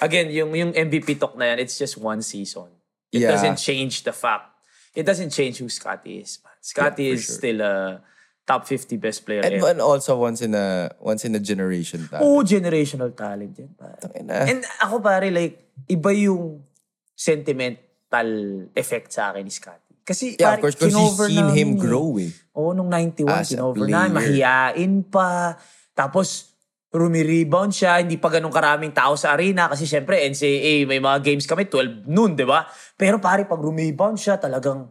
Again, 0.02 0.28
yung, 0.34 0.52
yung 0.56 0.72
MVP 0.74 1.20
talk 1.20 1.38
na 1.38 1.54
yan, 1.54 1.60
it's 1.62 1.78
just 1.78 1.96
one 1.96 2.20
season. 2.26 2.74
It 3.14 3.22
Yeah. 3.22 3.32
doesn't 3.38 3.62
change 3.62 4.02
the 4.04 4.12
fact. 4.12 4.50
It 4.98 5.06
doesn't 5.06 5.30
change 5.30 5.62
who 5.62 5.70
Scotty 5.70 6.20
is, 6.20 6.42
man. 6.44 6.58
Scotty 6.60 7.06
Yeah, 7.06 7.14
is 7.16 7.24
sure. 7.30 7.36
still 7.38 7.60
a 7.62 8.02
top 8.50 8.66
50 8.66 8.98
best 8.98 9.30
player 9.30 9.46
And, 9.46 9.62
ever. 9.62 9.70
and 9.70 9.78
also 9.78 10.18
once 10.18 10.42
in 10.42 10.58
a 10.58 10.90
once 10.98 11.22
in 11.22 11.38
a 11.38 11.42
generation 11.42 12.10
talent. 12.10 12.26
Oo, 12.26 12.42
generational 12.42 13.14
talent 13.14 13.54
yan, 13.54 13.78
pare. 13.78 14.02
Tangina. 14.02 14.50
And 14.50 14.66
ako, 14.82 15.06
pare, 15.06 15.30
like, 15.30 15.70
iba 15.86 16.10
yung 16.18 16.66
sentimental 17.14 18.30
effect 18.74 19.14
sa 19.14 19.30
akin 19.30 19.46
ni 19.46 19.54
Scotty. 19.54 20.02
Kasi 20.02 20.34
Yeah, 20.34 20.58
of 20.58 20.58
pare, 20.58 20.62
course, 20.66 20.76
because 20.82 20.98
you've 20.98 21.22
seen 21.30 21.50
him 21.54 21.70
namin 21.78 21.78
eh. 21.78 21.82
grow 21.86 22.10
eh. 22.18 22.32
Oo, 22.58 22.74
nung 22.74 22.90
91, 22.90 23.30
As 23.30 23.54
kinover 23.54 23.86
na. 23.86 24.10
Mahiyain 24.10 25.06
pa. 25.06 25.54
Tapos, 25.94 26.58
rumi-rebound 26.90 27.70
siya. 27.70 28.02
Hindi 28.02 28.18
pa 28.18 28.34
ganun 28.34 28.50
karaming 28.50 28.90
tao 28.90 29.14
sa 29.14 29.38
arena. 29.38 29.70
Kasi 29.70 29.86
syempre, 29.86 30.18
NCAA, 30.26 30.90
may 30.90 30.98
mga 30.98 31.22
games 31.22 31.46
kami, 31.46 31.70
12 31.70 32.10
noon, 32.10 32.34
di 32.34 32.50
ba? 32.50 32.66
Pero 32.98 33.22
pare, 33.22 33.46
pag 33.46 33.62
rumi-rebound 33.62 34.18
siya, 34.18 34.42
talagang... 34.42 34.90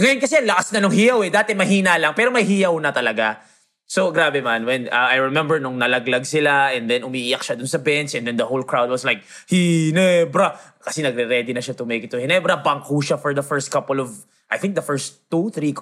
Ngayon 0.00 0.18
kasi, 0.24 0.40
ang 0.40 0.48
lakas 0.48 0.72
na 0.72 0.80
nung 0.80 0.94
hiyaw 0.94 1.20
eh. 1.26 1.30
Dati 1.30 1.52
mahina 1.52 2.00
lang, 2.00 2.16
pero 2.16 2.32
may 2.32 2.48
hiyaw 2.48 2.72
na 2.80 2.92
talaga. 2.92 3.44
So, 3.92 4.08
grabe 4.08 4.40
man. 4.40 4.64
When 4.64 4.88
uh, 4.88 5.12
I 5.12 5.20
remember 5.20 5.60
nung 5.60 5.76
nalaglag 5.76 6.24
sila 6.24 6.72
and 6.72 6.88
then 6.88 7.04
umiiyak 7.04 7.44
siya 7.44 7.60
dun 7.60 7.68
sa 7.68 7.76
bench 7.76 8.16
and 8.16 8.24
then 8.24 8.40
the 8.40 8.48
whole 8.48 8.64
crowd 8.64 8.88
was 8.88 9.04
like, 9.04 9.20
Hinebra! 9.52 10.56
Kasi 10.80 11.04
nagre-ready 11.04 11.52
na 11.52 11.60
siya 11.60 11.76
to 11.76 11.84
make 11.84 12.08
it 12.08 12.10
to 12.10 12.16
Hinebra. 12.16 12.64
Bangko 12.64 13.04
siya 13.04 13.20
for 13.20 13.36
the 13.36 13.44
first 13.44 13.68
couple 13.68 14.00
of, 14.00 14.24
I 14.48 14.56
think 14.56 14.80
the 14.80 14.86
first 14.86 15.28
two, 15.28 15.52
three, 15.52 15.76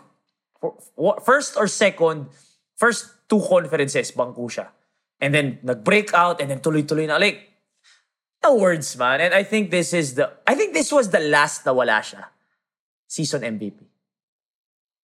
for- 0.59 1.23
first 1.23 1.55
or 1.55 1.71
second, 1.71 2.35
first 2.75 3.15
two 3.31 3.39
conferences, 3.39 4.11
bangko 4.11 4.51
siya. 4.51 4.75
And 5.23 5.31
then 5.31 5.63
nag-break 5.63 6.11
out 6.11 6.43
and 6.43 6.51
then 6.51 6.59
tuloy-tuloy 6.59 7.07
na. 7.07 7.15
Like, 7.15 7.47
no 8.43 8.59
words, 8.59 8.91
man. 8.99 9.23
And 9.23 9.31
I 9.31 9.47
think 9.47 9.71
this 9.71 9.95
is 9.95 10.19
the, 10.19 10.35
I 10.51 10.59
think 10.59 10.75
this 10.75 10.91
was 10.91 11.15
the 11.15 11.23
last 11.23 11.63
na 11.63 11.71
wala 11.71 12.03
siya. 12.03 12.27
Season 13.07 13.47
MVP. 13.47 13.90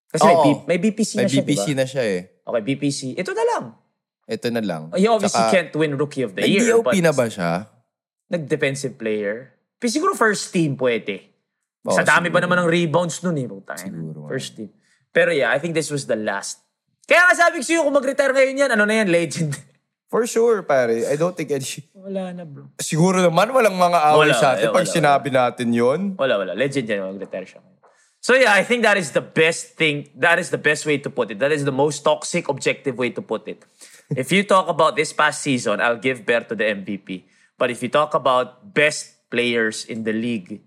Kasi 0.06 0.22
may, 0.22 0.34
Oo. 0.34 0.44
B- 0.44 0.64
may 0.66 0.78
BPC 0.80 1.10
May 1.14 1.22
na 1.22 1.28
siya, 1.28 1.42
BPC 1.42 1.64
diba? 1.66 1.76
na 1.76 1.84
siya 1.84 2.02
eh. 2.04 2.20
Okay, 2.40 2.62
BPC. 2.64 3.00
Ito 3.14 3.32
na 3.32 3.44
lang. 3.44 3.64
Ito 4.26 4.46
na 4.50 4.60
lang. 4.60 4.82
He 4.94 5.06
obviously 5.06 5.38
Tsaka, 5.38 5.52
can't 5.52 5.72
win 5.74 5.94
Rookie 5.94 6.22
of 6.22 6.32
the 6.32 6.42
Year. 6.42 6.62
Nag-DOP 6.64 6.84
but 6.84 6.94
na 6.96 7.12
ba 7.12 7.26
siya? 7.26 7.50
Nag-defensive 8.26 8.94
player. 8.96 9.54
Pero 9.76 9.88
siguro 9.88 10.12
first 10.14 10.50
team 10.50 10.74
pwede. 10.74 11.30
Oo, 11.84 11.94
Sa 11.94 12.02
dami 12.02 12.26
ba 12.26 12.38
siguro. 12.38 12.50
naman 12.50 12.56
ng 12.64 12.68
rebounds 12.68 13.22
nun 13.22 13.38
eh. 13.38 13.46
Putang 13.46 13.78
ina. 13.78 13.86
Siguro, 13.86 14.18
nga. 14.24 14.30
First 14.30 14.50
team. 14.56 14.70
Pero 15.10 15.30
yeah, 15.30 15.50
I 15.50 15.58
think 15.58 15.72
this 15.72 15.88
was 15.88 16.06
the 16.06 16.18
last. 16.18 16.58
Kaya 17.06 17.22
nga 17.22 17.34
sabi 17.38 17.62
ko 17.62 17.64
sa'yo, 17.64 17.80
kung 17.86 17.94
mag-retire 17.94 18.34
ngayon 18.34 18.62
yan, 18.66 18.70
ano 18.74 18.82
na 18.82 18.94
yan, 18.98 19.08
legend. 19.08 19.54
For 20.10 20.22
sure, 20.24 20.62
pare. 20.62 21.06
I 21.06 21.14
don't 21.14 21.34
think 21.34 21.50
any... 21.50 21.66
Wala 21.94 22.30
na 22.30 22.42
bro. 22.42 22.70
Siguro 22.78 23.18
naman 23.18 23.50
walang 23.50 23.74
mga 23.74 23.98
away 24.10 24.30
Wala, 24.30 24.34
sa 24.34 24.54
atin 24.54 24.70
wala, 24.70 24.76
pag 24.78 24.86
wala. 24.86 24.94
sinabi 24.94 25.28
natin 25.30 25.68
yon. 25.70 26.00
Wala, 26.14 26.34
wala. 26.38 26.52
Legend 26.54 26.86
yan, 26.86 26.98
mag-retire 27.04 27.46
siya. 27.46 27.60
So 28.26 28.34
yeah, 28.34 28.58
I 28.58 28.66
think 28.66 28.82
that 28.82 28.98
is 28.98 29.14
the 29.14 29.22
best 29.22 29.78
thing, 29.78 30.10
that 30.18 30.42
is 30.42 30.50
the 30.50 30.58
best 30.58 30.82
way 30.82 30.98
to 30.98 31.06
put 31.06 31.30
it. 31.30 31.38
That 31.38 31.54
is 31.54 31.62
the 31.62 31.70
most 31.70 32.02
toxic, 32.02 32.50
objective 32.50 32.98
way 32.98 33.14
to 33.14 33.22
put 33.22 33.46
it. 33.46 33.62
if 34.10 34.34
you 34.34 34.42
talk 34.42 34.66
about 34.66 34.98
this 34.98 35.14
past 35.14 35.46
season, 35.46 35.78
I'll 35.78 36.02
give 36.02 36.26
Berto 36.26 36.58
the 36.58 36.66
MVP. 36.66 37.22
But 37.56 37.70
if 37.70 37.86
you 37.86 37.88
talk 37.88 38.18
about 38.18 38.74
best 38.74 39.30
players 39.30 39.84
in 39.86 40.02
the 40.02 40.10
league, 40.10 40.58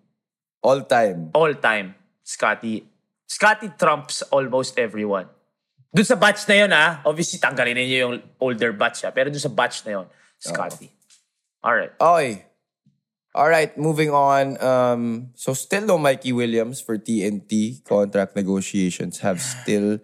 All 0.63 0.87
time. 0.87 1.31
all 1.35 1.51
time, 1.51 1.95
Scotty, 2.23 2.87
Scotty 3.27 3.75
trumps 3.75 4.23
almost 4.31 4.79
everyone. 4.79 5.27
Doon 5.91 6.07
sa 6.07 6.15
batch 6.15 6.47
na 6.47 6.55
yun, 6.63 6.71
ah, 6.71 7.03
obviously 7.03 7.43
tanggalin 7.43 7.75
niyo 7.75 8.07
yung 8.07 8.15
older 8.39 8.71
batch, 8.71 9.03
ah, 9.03 9.11
pero 9.11 9.27
doon 9.27 9.43
sa 9.43 9.51
batch 9.51 9.83
na 9.83 9.99
yun, 9.99 10.07
Scotty. 10.39 10.87
Alright. 11.59 11.91
Okay. 11.99 12.48
All 13.39 13.47
right, 13.47 13.71
moving 13.79 14.11
on. 14.11 14.59
Um, 14.59 15.31
so 15.39 15.55
still 15.55 15.87
no 15.87 15.97
Mikey 15.97 16.35
Williams 16.35 16.83
for 16.83 16.99
TNT. 16.99 17.79
Contract 17.87 18.35
negotiations 18.35 19.23
have 19.23 19.39
still 19.39 20.03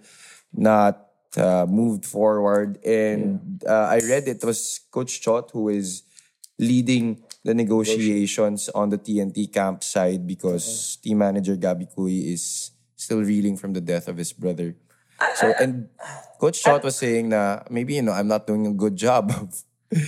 not 0.56 1.12
uh, 1.36 1.68
moved 1.68 2.08
forward. 2.08 2.80
And 2.88 3.60
uh, 3.68 3.92
I 3.92 4.00
read 4.08 4.32
it 4.32 4.40
was 4.40 4.80
Coach 4.88 5.20
Chot 5.20 5.52
who 5.52 5.68
is 5.68 6.08
leading 6.58 7.28
the 7.44 7.52
negotiations 7.54 8.72
on 8.72 8.88
the 8.88 8.98
TNT 8.98 9.52
camp 9.52 9.84
side 9.84 10.26
because 10.26 10.96
team 11.04 11.18
manager 11.18 11.58
Gabby 11.60 11.92
Kui 11.92 12.32
is 12.32 12.72
still 12.96 13.20
reeling 13.20 13.58
from 13.58 13.74
the 13.74 13.82
death 13.82 14.08
of 14.08 14.16
his 14.16 14.32
brother. 14.32 14.80
So 15.36 15.52
and 15.60 15.90
Coach 16.40 16.64
Chot 16.64 16.88
was 16.88 16.96
saying 16.96 17.36
na 17.36 17.68
maybe 17.70 18.00
you 18.00 18.02
know 18.02 18.16
I'm 18.16 18.32
not 18.32 18.48
doing 18.48 18.64
a 18.66 18.72
good 18.72 18.96
job 18.96 19.28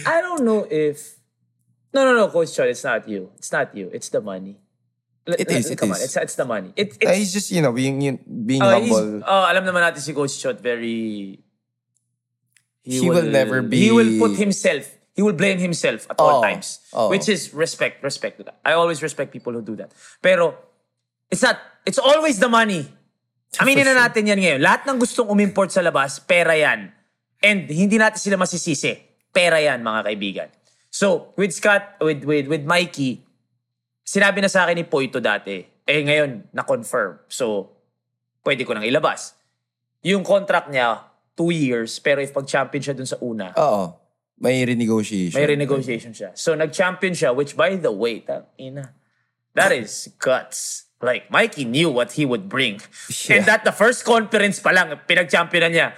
I 0.06 0.22
don't 0.22 0.44
know 0.44 0.66
if. 0.70 1.17
No, 1.98 2.06
no, 2.06 2.14
no, 2.14 2.30
Coach 2.30 2.54
Chot, 2.54 2.70
it's 2.70 2.86
not 2.86 3.10
you. 3.10 3.34
It's 3.42 3.50
not 3.50 3.74
you. 3.74 3.90
It's 3.90 4.14
the 4.14 4.22
money. 4.22 4.54
It 5.26 5.50
is, 5.50 5.74
it 5.74 5.82
Come 5.82 5.92
on, 5.92 5.98
is. 5.98 6.06
it's, 6.06 6.16
it's 6.16 6.38
the 6.38 6.46
money. 6.46 6.72
It, 6.78 6.94
Uh, 7.02 7.10
it's, 7.10 7.18
he's 7.18 7.34
just 7.34 7.50
you 7.50 7.60
know 7.60 7.74
being 7.74 7.98
being 8.46 8.62
oh, 8.62 8.70
he's- 8.78 8.86
humble. 8.94 9.26
oh, 9.26 9.44
alam 9.50 9.66
naman 9.66 9.82
natin 9.82 10.00
si 10.00 10.14
Coach 10.14 10.38
Chot, 10.38 10.62
very... 10.62 11.42
He 12.86 13.02
will 13.04 13.26
never 13.28 13.60
He 13.68 13.90
will 13.92 14.08
be- 14.08 14.22
put 14.22 14.38
himself, 14.38 14.88
he 15.12 15.26
will 15.26 15.36
blame 15.36 15.58
himself 15.60 16.08
at 16.08 16.16
all 16.22 16.40
Oh, 16.40 16.42
times. 16.46 16.80
oh. 16.94 17.10
Which 17.10 17.28
is 17.28 17.52
respect, 17.52 18.00
respect 18.06 18.38
to 18.40 18.44
that. 18.48 18.62
I 18.64 18.78
always 18.80 19.02
respect 19.04 19.34
people 19.34 19.52
who 19.52 19.60
do 19.66 19.76
that. 19.82 19.92
Pero, 20.22 20.56
it's 21.28 21.42
not, 21.44 21.60
it's 21.84 22.00
always 22.00 22.38
the 22.40 22.48
money. 22.48 22.88
Aminin 23.60 23.84
na 23.90 24.08
natin 24.08 24.24
yan 24.30 24.38
ngayon. 24.40 24.60
Lahat 24.64 24.86
ng 24.88 24.96
gustong 25.02 25.28
umimport 25.28 25.74
sa 25.74 25.82
labas, 25.84 26.22
pera 26.24 26.54
yan. 26.56 26.94
And 27.44 27.68
hindi 27.68 27.98
natin 28.00 28.22
sila 28.22 28.38
masisisi. 28.38 28.96
Pera 29.34 29.60
yan, 29.60 29.84
mga 29.84 30.08
kaibigan. 30.08 30.50
So, 30.98 31.30
with 31.38 31.54
Scott, 31.54 32.02
with, 32.02 32.26
with, 32.26 32.50
with 32.50 32.66
Mikey, 32.66 33.22
sinabi 34.02 34.42
na 34.42 34.50
sa 34.50 34.66
akin 34.66 34.82
ni 34.82 34.86
Poito 34.90 35.22
dati, 35.22 35.62
eh 35.86 36.02
ngayon, 36.02 36.50
na-confirm. 36.50 37.22
So, 37.30 37.70
pwede 38.42 38.66
ko 38.66 38.74
nang 38.74 38.82
ilabas. 38.82 39.38
Yung 40.02 40.26
contract 40.26 40.74
niya, 40.74 41.06
two 41.38 41.54
years, 41.54 42.02
pero 42.02 42.18
if 42.18 42.34
pag-champion 42.34 42.82
siya 42.82 42.98
dun 42.98 43.06
sa 43.06 43.22
una, 43.22 43.54
Oo. 43.54 43.94
May 44.42 44.66
renegotiation. 44.66 45.38
may 45.38 45.46
renegotiation 45.46 46.18
siya. 46.18 46.34
So, 46.34 46.58
nag-champion 46.58 47.14
siya, 47.14 47.30
which 47.30 47.54
by 47.54 47.78
the 47.78 47.94
way, 47.94 48.26
ina, 48.58 48.98
that 49.54 49.70
is 49.70 50.10
guts. 50.18 50.90
Like, 50.98 51.30
Mikey 51.30 51.70
knew 51.70 51.94
what 51.94 52.18
he 52.18 52.26
would 52.26 52.50
bring. 52.50 52.82
And 53.30 53.46
Yeah. 53.46 53.54
that 53.54 53.62
the 53.62 53.74
first 53.74 54.02
conference 54.02 54.58
pa 54.58 54.74
lang, 54.74 54.90
pinag-championan 55.06 55.70
niya. 55.78 55.94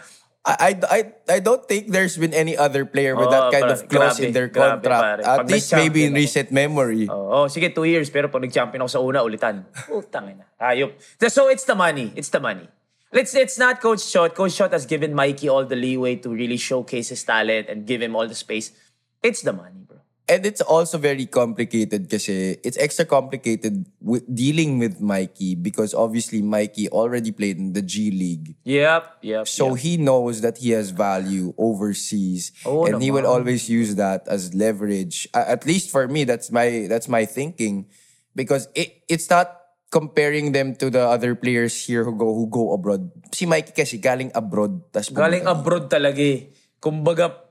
I, 0.58 0.80
I, 0.90 1.00
I, 1.36 1.40
don't 1.40 1.62
think 1.68 1.94
there's 1.94 2.18
been 2.18 2.34
any 2.34 2.58
other 2.58 2.86
player 2.86 3.16
with 3.16 3.28
Oh, 3.28 3.32
that 3.32 3.52
kind 3.54 3.70
of 3.70 3.88
clause 3.88 4.18
grabe, 4.18 4.28
in 4.28 4.34
their 4.34 4.48
grabe, 4.48 4.82
contract. 4.82 5.24
pare. 5.24 5.40
At 5.40 5.48
least 5.48 5.74
maybe 5.74 6.06
in 6.06 6.14
recent 6.14 6.52
memory. 6.52 7.08
Oh, 7.10 7.44
oh, 7.44 7.46
sige, 7.46 7.74
two 7.74 7.86
years. 7.86 8.10
Pero 8.10 8.28
pag 8.28 8.42
nag-champion 8.42 8.82
ako 8.82 8.90
sa 8.90 9.00
una, 9.00 9.22
ulitan. 9.22 9.66
Putang 9.86 10.34
ina. 10.34 10.46
Ayop. 10.58 10.98
So, 11.30 11.50
it's 11.50 11.64
the 11.66 11.76
money. 11.76 12.12
It's 12.16 12.30
the 12.30 12.40
money. 12.40 12.68
Let's, 13.12 13.34
it's 13.34 13.58
not 13.58 13.82
Coach 13.82 14.02
Shot. 14.02 14.36
Coach 14.36 14.54
Shot 14.54 14.72
has 14.72 14.86
given 14.86 15.14
Mikey 15.14 15.50
all 15.50 15.66
the 15.66 15.76
leeway 15.76 16.16
to 16.18 16.30
really 16.30 16.58
showcase 16.58 17.10
his 17.10 17.24
talent 17.24 17.70
and 17.70 17.86
give 17.86 18.02
him 18.02 18.16
all 18.16 18.28
the 18.28 18.36
space. 18.38 18.72
It's 19.24 19.42
the 19.42 19.54
money. 19.54 19.79
And 20.30 20.46
it's 20.46 20.62
also 20.62 21.02
very 21.02 21.26
complicated 21.26 22.06
kasi 22.06 22.62
it's 22.62 22.78
extra 22.78 23.02
complicated 23.02 23.90
with 23.98 24.22
dealing 24.30 24.78
with 24.78 25.02
Mikey 25.02 25.58
because 25.58 25.98
obviously 25.98 26.46
Mikey 26.46 26.86
already 26.94 27.34
played 27.34 27.58
in 27.58 27.74
the 27.74 27.82
G 27.82 28.14
League. 28.14 28.54
Yep, 28.62 29.26
yep. 29.26 29.50
So 29.50 29.74
yep. 29.74 29.82
he 29.82 29.98
knows 29.98 30.46
that 30.46 30.62
he 30.62 30.70
has 30.78 30.94
value 30.94 31.58
overseas, 31.58 32.54
Oo 32.62 32.86
and 32.86 33.02
he 33.02 33.10
will 33.10 33.26
always 33.26 33.66
use 33.74 33.98
that 33.98 34.30
as 34.30 34.54
leverage. 34.54 35.26
At 35.34 35.66
least 35.66 35.90
for 35.90 36.06
me, 36.06 36.30
that's 36.30 36.54
my 36.54 36.86
that's 36.86 37.10
my 37.10 37.26
thinking, 37.26 37.90
because 38.38 38.70
it 38.78 39.02
it's 39.10 39.34
not 39.34 39.50
comparing 39.90 40.54
them 40.54 40.78
to 40.78 40.94
the 40.94 41.10
other 41.10 41.34
players 41.34 41.74
here 41.74 42.06
who 42.06 42.14
go 42.14 42.38
who 42.38 42.46
go 42.46 42.78
abroad. 42.78 43.10
Si 43.34 43.50
Mikey 43.50 43.74
kasi 43.74 43.98
galing 43.98 44.30
abroad, 44.38 44.94
tas 44.94 45.10
Galing 45.10 45.50
abroad 45.50 45.90
talaga 45.90 46.22
eh. 46.22 46.54
Kumbaga, 46.78 47.49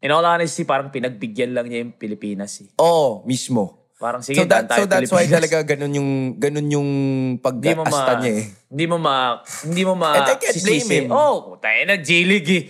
in 0.00 0.10
all 0.10 0.24
honesty, 0.24 0.64
parang 0.64 0.88
pinagbigyan 0.88 1.52
lang 1.52 1.68
niya 1.68 1.84
yung 1.84 1.92
Pilipinas 1.94 2.64
eh. 2.64 2.68
Oo, 2.80 3.24
mismo. 3.28 3.92
Parang 4.00 4.24
sige, 4.24 4.40
So, 4.40 4.48
that, 4.48 4.64
so 4.72 4.88
that's 4.88 5.12
why 5.12 5.28
Pilipinas. 5.28 5.36
talaga 5.44 5.56
ganun 5.76 5.92
yung 5.92 6.10
ganun 6.40 6.68
yung 6.72 6.90
Hindi 7.36 7.76
pag-asta 7.76 8.24
niya 8.24 8.32
eh. 8.40 8.44
Hindi 8.72 8.84
mo 8.88 8.96
ma... 8.96 9.44
Hindi 9.44 9.82
mo 9.84 9.92
ma... 9.92 10.08
And 10.16 10.28
I 10.32 10.36
can't 10.40 10.60
blame 10.64 10.88
him. 10.88 11.06
Oh, 11.12 11.60
tayo 11.60 11.80
na, 11.84 12.00
J-League 12.00 12.48
eh. 12.48 12.64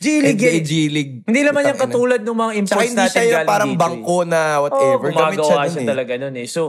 J-League 0.00 0.40
NBA 0.40 0.56
eh. 0.56 0.60
G 0.60 0.72
League. 0.92 1.14
Hindi 1.24 1.40
naman 1.40 1.64
yung 1.72 1.80
katulad 1.80 2.20
ng 2.20 2.36
mga 2.36 2.52
imports 2.60 2.84
hindi 2.84 3.00
natin 3.00 3.12
siya 3.12 3.32
galing 3.32 3.48
parang 3.48 3.72
dito 3.72 3.80
bangko 3.80 4.16
eh. 4.20 4.28
na 4.28 4.40
Oo, 4.40 4.62
whatever. 4.68 5.08
Siya 5.08 5.16
gumagawa 5.16 5.52
dun 5.64 5.72
siya 5.72 5.80
eh. 5.84 5.88
talaga 5.88 6.12
nun 6.16 6.36
eh. 6.36 6.46
So, 6.48 6.60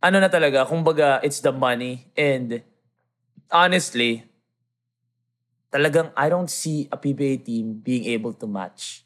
ano 0.00 0.16
na 0.20 0.28
talaga, 0.28 0.58
kumbaga, 0.68 1.08
it's 1.20 1.40
the 1.40 1.52
money. 1.52 2.08
And, 2.16 2.60
honestly, 3.52 4.24
talagang 5.68 6.12
I 6.16 6.26
don't 6.28 6.48
see 6.48 6.88
a 6.88 6.96
PBA 6.96 7.44
team 7.44 7.80
being 7.80 8.08
able 8.12 8.32
to 8.36 8.48
match. 8.48 9.05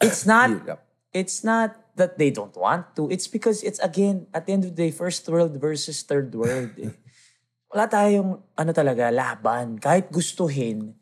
It's 0.00 0.26
not, 0.28 0.50
Hirap. 0.50 0.78
it's 1.12 1.40
not 1.44 1.76
that 1.96 2.18
they 2.20 2.30
don't 2.30 2.54
want 2.56 2.92
to. 2.96 3.08
It's 3.08 3.26
because 3.26 3.62
it's 3.64 3.80
again, 3.80 4.26
at 4.34 4.44
the 4.46 4.52
end 4.52 4.64
of 4.68 4.76
the 4.76 4.76
day, 4.76 4.90
first 4.92 5.24
world 5.28 5.56
versus 5.56 6.02
third 6.04 6.34
world. 6.34 6.76
Eh. 6.76 6.92
Wala 7.72 7.88
tayong, 7.88 8.40
ano 8.56 8.70
talaga, 8.72 9.08
laban. 9.08 9.80
Kahit 9.80 10.12
gustuhin, 10.12 10.92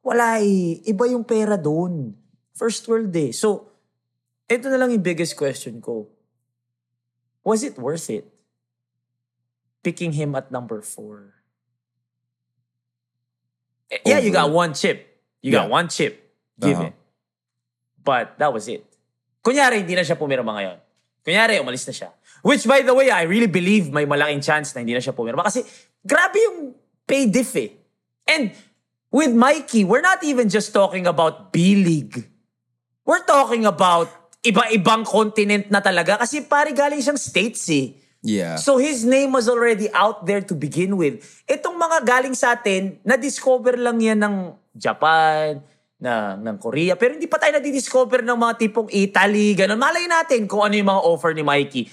wala 0.00 0.40
eh. 0.40 0.80
Iba 0.88 1.10
yung 1.10 1.22
pera 1.26 1.58
doon. 1.60 2.16
First 2.56 2.86
world 2.88 3.12
eh. 3.14 3.30
So, 3.36 3.68
ito 4.48 4.66
na 4.70 4.78
lang 4.80 4.90
yung 4.90 5.04
biggest 5.04 5.36
question 5.36 5.78
ko. 5.78 6.08
Was 7.44 7.62
it 7.62 7.76
worth 7.78 8.08
it? 8.10 8.26
Picking 9.82 10.12
him 10.12 10.34
at 10.34 10.50
number 10.50 10.80
four. 10.82 11.34
Eh, 13.90 13.98
Yeah, 14.06 14.18
you 14.20 14.30
got 14.32 14.50
one 14.50 14.72
chip. 14.74 15.04
You 15.42 15.52
got 15.52 15.66
Yeah. 15.68 15.76
one 15.78 15.88
chip. 15.88 16.14
Given. 16.60 16.92
Uh-huh. 16.92 16.99
But 18.00 18.36
that 18.40 18.52
was 18.52 18.68
it. 18.68 18.84
Kunyari, 19.40 19.84
hindi 19.84 19.96
na 19.96 20.04
siya 20.04 20.16
pumirma 20.16 20.56
ngayon. 20.56 20.76
Kunyari, 21.24 21.60
umalis 21.60 21.84
na 21.88 21.94
siya. 21.96 22.10
Which, 22.40 22.64
by 22.64 22.80
the 22.80 22.96
way, 22.96 23.12
I 23.12 23.28
really 23.28 23.48
believe 23.48 23.92
may 23.92 24.08
malaking 24.08 24.40
chance 24.40 24.72
na 24.72 24.80
hindi 24.80 24.96
na 24.96 25.04
siya 25.04 25.12
pumirma. 25.12 25.44
Kasi 25.44 25.64
grabe 26.00 26.40
yung 26.40 26.72
pay 27.04 27.28
diff 27.28 27.52
eh. 27.56 27.76
And 28.24 28.52
with 29.12 29.32
Mikey, 29.32 29.84
we're 29.84 30.04
not 30.04 30.24
even 30.24 30.48
just 30.48 30.72
talking 30.72 31.04
about 31.04 31.52
B-League. 31.52 32.24
We're 33.04 33.24
talking 33.24 33.66
about 33.68 34.08
iba-ibang 34.40 35.04
continent 35.04 35.68
na 35.68 35.84
talaga 35.84 36.16
kasi 36.16 36.40
pare 36.40 36.72
galing 36.72 37.04
siyang 37.04 37.20
states 37.20 37.68
eh. 37.68 37.92
Yeah. 38.20 38.56
So 38.56 38.76
his 38.76 39.04
name 39.04 39.32
was 39.32 39.48
already 39.48 39.88
out 39.92 40.24
there 40.28 40.44
to 40.44 40.54
begin 40.56 40.96
with. 40.96 41.24
Itong 41.48 41.76
mga 41.76 42.04
galing 42.04 42.36
sa 42.36 42.56
atin, 42.56 43.00
na-discover 43.04 43.80
lang 43.80 44.00
yan 44.00 44.20
ng 44.20 44.36
Japan, 44.76 45.64
na, 46.00 46.34
ng 46.34 46.56
Korea. 46.56 46.96
Pero 46.96 47.14
hindi 47.14 47.28
pa 47.28 47.36
tayo 47.36 47.54
na-discover 47.54 48.24
ng 48.24 48.34
mga 48.34 48.54
tipong 48.56 48.88
Italy, 48.88 49.52
ganun. 49.52 49.76
Malay 49.76 50.08
natin 50.08 50.48
kung 50.48 50.64
ano 50.64 50.72
yung 50.72 50.88
mga 50.88 51.02
offer 51.04 51.36
ni 51.36 51.44
Mikey. 51.44 51.84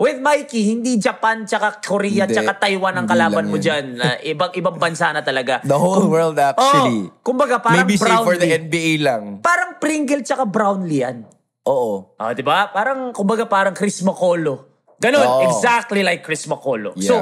With 0.00 0.16
Mikey, 0.16 0.64
hindi 0.64 0.96
Japan, 0.96 1.44
tsaka 1.44 1.76
Korea, 1.84 2.24
Hindi. 2.24 2.32
tsaka 2.32 2.56
Taiwan 2.56 2.96
ang 2.96 3.04
kalaban 3.04 3.52
mo 3.52 3.60
yun. 3.60 3.64
dyan. 3.68 3.84
Na 4.00 4.16
ibang, 4.32 4.48
ibang 4.56 4.80
bansa 4.80 5.12
na 5.12 5.20
talaga. 5.20 5.60
The 5.60 5.76
whole 5.76 6.08
world 6.08 6.40
actually. 6.40 7.12
Oh, 7.12 7.20
kumbaga 7.20 7.60
parang 7.60 7.84
Maybe 7.84 8.00
say 8.00 8.08
for 8.08 8.32
the 8.32 8.48
Brownlee. 8.48 8.64
NBA 8.64 8.90
lang. 9.04 9.22
Parang 9.44 9.76
Pringle 9.76 10.24
tsaka 10.24 10.48
Brownlee 10.48 11.04
yan. 11.04 11.28
Oo. 11.68 12.16
Ah, 12.16 12.32
'di 12.32 12.40
ba? 12.40 12.72
Parang 12.72 13.12
kumbaga 13.12 13.44
parang 13.44 13.76
Chris 13.76 14.00
Macolo. 14.00 14.72
Ganon, 14.96 15.20
Oo. 15.20 15.44
exactly 15.52 16.00
like 16.00 16.24
Chris 16.24 16.48
Macolo. 16.48 16.96
Yeah. 16.96 17.04
So, 17.04 17.14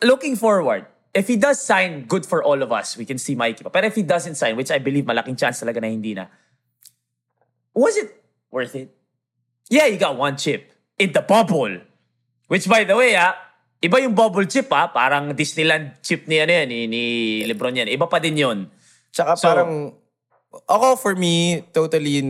looking 0.00 0.40
forward, 0.40 0.88
if 1.14 1.26
he 1.26 1.36
does 1.36 1.60
sign, 1.60 2.06
good 2.06 2.24
for 2.24 2.42
all 2.42 2.62
of 2.62 2.70
us. 2.72 2.96
We 2.96 3.04
can 3.04 3.18
see 3.18 3.34
Mikey 3.34 3.64
pa. 3.64 3.70
Pero 3.70 3.86
if 3.86 3.94
he 3.94 4.02
doesn't 4.02 4.34
sign, 4.36 4.56
which 4.56 4.70
I 4.70 4.78
believe 4.78 5.04
malaking 5.04 5.38
chance 5.38 5.62
talaga 5.62 5.82
na 5.82 5.88
hindi 5.90 6.14
na, 6.14 6.26
was 7.74 7.96
it 7.96 8.14
worth 8.50 8.74
it? 8.74 8.94
Yeah, 9.70 9.86
you 9.86 9.98
got 9.98 10.16
one 10.18 10.36
chip 10.36 10.70
in 10.98 11.12
the 11.12 11.22
bubble. 11.22 11.82
Which 12.50 12.66
by 12.66 12.82
the 12.82 12.98
way, 12.98 13.14
ah, 13.14 13.34
iba 13.82 14.02
yung 14.02 14.14
bubble 14.14 14.46
chip 14.46 14.66
ah, 14.74 14.90
parang 14.90 15.30
Disneyland 15.34 16.02
chip 16.02 16.26
ni 16.26 16.42
ano 16.42 16.50
yan, 16.50 16.66
ni, 16.66 16.78
ni 16.86 17.02
Lebron 17.46 17.74
yan. 17.74 17.86
Iba 17.86 18.10
pa 18.10 18.18
din 18.18 18.36
yun. 18.38 18.66
Tsaka 19.14 19.38
So- 19.38 19.46
parang, 19.46 19.94
ako 20.66 20.98
for 20.98 21.14
me, 21.14 21.62
totally 21.70 22.22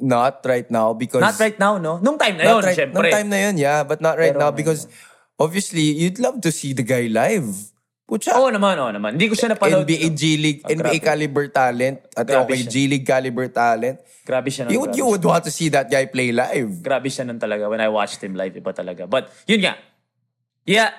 not 0.00 0.40
right 0.48 0.68
now 0.72 0.96
because... 0.96 1.20
Not 1.20 1.36
right 1.36 1.58
now, 1.60 1.76
no? 1.76 2.00
Nung 2.00 2.16
time 2.16 2.40
na 2.40 2.44
yun, 2.44 2.64
right, 2.64 2.76
syempre. 2.76 2.96
nung 2.96 3.12
time 3.12 3.28
na 3.28 3.38
yun, 3.48 3.56
yeah. 3.60 3.84
But 3.84 4.00
not 4.00 4.16
right 4.16 4.32
Pero 4.32 4.48
now 4.48 4.50
because 4.50 4.88
obviously, 5.36 5.92
you'd 5.92 6.18
love 6.18 6.40
to 6.40 6.52
see 6.52 6.72
the 6.72 6.82
guy 6.82 7.08
live. 7.12 7.69
Pucha, 8.10 8.34
Oo 8.34 8.50
naman, 8.50 8.74
oo 8.74 8.90
naman. 8.90 9.14
Hindi 9.14 9.30
ko 9.30 9.38
siya 9.38 9.54
napanood. 9.54 9.86
NBA 9.86 10.10
G 10.18 10.22
League, 10.34 10.60
Ah, 10.66 10.74
NBA 10.74 10.98
grabe. 10.98 11.06
caliber 11.14 11.46
talent, 11.46 12.02
at 12.18 12.26
Grabe 12.26 12.42
okay, 12.50 12.66
siya. 12.66 12.70
G 12.74 12.76
League 12.90 13.06
caliber 13.06 13.46
talent. 13.46 14.02
Grabe 14.26 14.50
siya 14.50 14.66
nun. 14.66 14.74
You 14.74 14.82
would, 14.82 14.90
grabe 14.90 14.98
you 14.98 15.06
would 15.06 15.22
want 15.22 15.44
to 15.46 15.52
see 15.54 15.70
that 15.70 15.86
guy 15.86 16.10
play 16.10 16.34
live. 16.34 16.82
grabe 16.82 17.06
siya 17.06 17.22
nun 17.22 17.38
talaga 17.38 17.70
when 17.70 17.78
I 17.78 17.86
watched 17.86 18.18
him 18.18 18.34
live 18.34 18.50
iba 18.58 18.74
talaga 18.74 19.06
but 19.06 19.30
yun 19.46 19.62
nga 19.62 19.78
yeah 20.66 20.90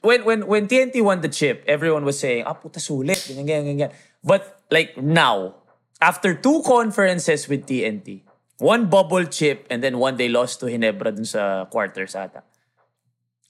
when 0.00 0.24
when 0.24 0.48
when 0.48 0.64
TNT 0.64 1.04
won 1.04 1.20
the 1.20 1.28
chip 1.28 1.60
everyone 1.68 2.04
was 2.08 2.16
saying 2.16 2.48
ah 2.48 2.56
puta 2.56 2.80
sulit 2.80 3.20
ganyan 3.28 3.44
ganyan 3.44 3.64
ganyan 3.68 3.90
but 4.24 4.64
like 4.72 4.96
now 4.96 5.60
after 6.00 6.32
two 6.32 6.64
conferences 6.64 7.44
with 7.44 7.68
TNT 7.68 8.24
one 8.56 8.88
bubble 8.88 9.28
chip 9.28 9.68
and 9.68 9.84
then 9.84 10.00
one 10.00 10.16
they 10.16 10.32
lost 10.32 10.64
to 10.64 10.66
Hinebra 10.72 11.12
dun 11.12 11.28
sa 11.28 11.68
quarters 11.68 12.16
ata 12.16 12.40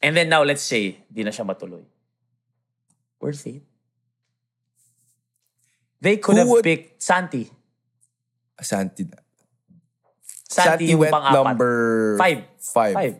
and 0.02 0.18
then 0.18 0.26
now 0.26 0.42
let's 0.42 0.66
say 0.66 0.98
di 1.06 1.22
na 1.22 1.30
siya 1.30 1.46
matuloy 1.46 1.82
worth 3.20 3.46
it 3.46 3.62
they 6.00 6.16
could 6.16 6.34
Who 6.36 6.40
have 6.40 6.48
would- 6.48 6.64
picked 6.64 7.02
Santi 7.02 7.50
Santi. 8.60 9.04
Santi, 10.46 10.70
Santi 10.70 10.84
yung 10.94 11.00
went 11.02 11.10
pang-apat. 11.12 11.32
number 11.34 11.72
Five. 12.16 12.44
five. 12.62 12.94
Five. 12.94 13.14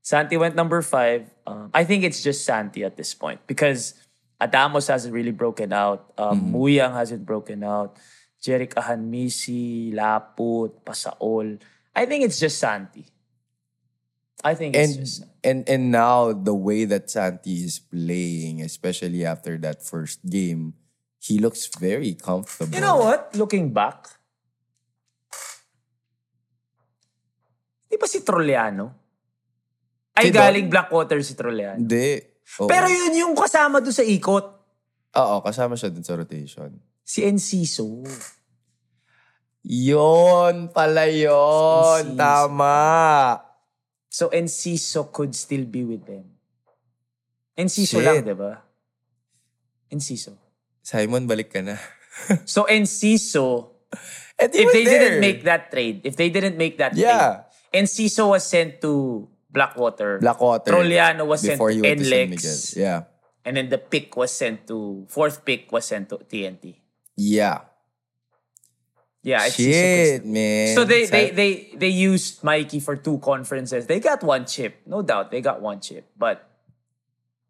Santi 0.00 0.36
went 0.40 0.56
number 0.56 0.80
five. 0.80 1.28
Um, 1.46 1.68
I 1.76 1.84
think 1.84 2.04
it's 2.04 2.22
just 2.24 2.44
Santi 2.48 2.82
at 2.84 2.96
this 2.96 3.12
point 3.12 3.44
because 3.46 3.92
Adamos 4.40 4.88
hasn't 4.88 5.12
really 5.12 5.30
broken 5.36 5.72
out. 5.76 6.14
Um, 6.16 6.40
Mm-hmm. 6.40 6.56
Muyang 6.56 6.92
hasn't 6.96 7.26
broken 7.26 7.62
out. 7.62 7.98
Jeric 8.40 8.72
Ahanmisi, 8.80 9.92
Laput, 9.92 10.80
Pasaol. 10.86 11.60
I 11.94 12.06
think 12.06 12.24
it's 12.24 12.40
just 12.40 12.56
Santi. 12.56 13.04
I 14.44 14.54
think 14.54 14.76
it's 14.78 14.78
And, 14.78 14.94
just 15.02 15.16
and 15.42 15.58
and 15.66 15.90
now 15.90 16.30
the 16.30 16.54
way 16.54 16.86
that 16.86 17.10
Santi 17.10 17.66
is 17.66 17.82
playing, 17.82 18.62
especially 18.62 19.26
after 19.26 19.58
that 19.66 19.82
first 19.82 20.22
game, 20.22 20.78
he 21.18 21.42
looks 21.42 21.66
very 21.66 22.14
comfortable. 22.14 22.70
You 22.70 22.82
know 22.82 23.02
what? 23.02 23.34
Looking 23.34 23.74
back, 23.74 24.06
di 27.90 27.98
ba 27.98 28.06
si 28.06 28.22
Trolliano? 28.22 28.94
Ay, 30.14 30.30
Si 30.30 30.34
galing 30.34 30.70
Blackwater 30.70 31.18
si 31.22 31.34
Trolliano. 31.34 31.82
Hindi. 31.82 32.22
Pero 32.66 32.86
yun 32.86 33.14
yung 33.14 33.34
kasama 33.34 33.82
doon 33.82 33.94
sa 33.94 34.06
ikot. 34.06 34.46
Oo, 35.18 35.36
kasama 35.42 35.74
siya 35.74 35.90
dun 35.90 36.06
sa 36.06 36.14
rotation. 36.14 36.74
Si 37.02 37.26
Enciso. 37.26 38.06
Yon 39.66 40.70
pala 40.70 41.10
yon. 41.10 42.14
Tama. 42.14 43.47
So 44.08 44.28
Enciso 44.32 45.12
could 45.12 45.34
still 45.36 45.64
be 45.64 45.84
with 45.84 46.04
them. 46.08 46.24
Enciso 47.58 47.98
Shit. 48.00 48.04
lang, 48.04 48.24
di 48.24 48.34
ba? 48.34 48.62
Enciso. 49.92 50.36
Simon, 50.82 51.26
balik 51.28 51.52
ka 51.52 51.60
na. 51.60 51.76
So 52.50 52.66
Enciso, 52.66 53.78
he 54.40 54.46
if 54.50 54.68
they 54.74 54.82
there. 54.84 54.98
didn't 54.98 55.20
make 55.22 55.40
that 55.46 55.70
trade, 55.70 56.02
if 56.02 56.16
they 56.18 56.30
didn't 56.30 56.58
make 56.58 56.78
that 56.78 56.96
Yeah. 56.98 57.46
trade, 57.70 57.84
Enciso 57.84 58.30
was 58.34 58.42
sent 58.42 58.80
to 58.82 59.26
Blackwater. 59.50 60.18
Blackwater. 60.18 60.72
Trolliano 60.72 61.24
was 61.26 61.40
sent 61.46 61.60
to 61.60 61.66
he 61.70 61.80
went 61.80 61.98
to 62.00 62.04
San 62.04 62.26
NLEX. 62.26 62.30
Miguel. 62.34 62.58
Yeah. 62.74 63.00
And 63.44 63.56
then 63.56 63.68
the 63.70 63.78
pick 63.78 64.12
was 64.16 64.32
sent 64.34 64.66
to, 64.66 65.06
fourth 65.08 65.44
pick 65.44 65.70
was 65.72 65.86
sent 65.86 66.08
to 66.10 66.18
TNT. 66.20 66.74
Yeah. 67.16 67.64
Yeah, 69.28 69.44
could 69.44 69.60
Shit, 69.60 70.24
man. 70.24 70.72
So 70.72 70.88
they, 70.88 71.04
they 71.04 71.28
they 71.28 71.50
they 71.76 71.92
used 71.92 72.40
Mikey 72.40 72.80
for 72.80 72.96
two 72.96 73.20
conferences. 73.20 73.84
They 73.84 74.00
got 74.00 74.24
one 74.24 74.48
chip, 74.48 74.80
no 74.88 75.04
doubt. 75.04 75.28
They 75.28 75.44
got 75.44 75.60
one 75.60 75.84
chip, 75.84 76.08
but 76.16 76.48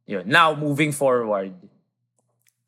yun. 0.03 0.27
Now 0.27 0.59
moving 0.59 0.91
forward, 0.91 1.55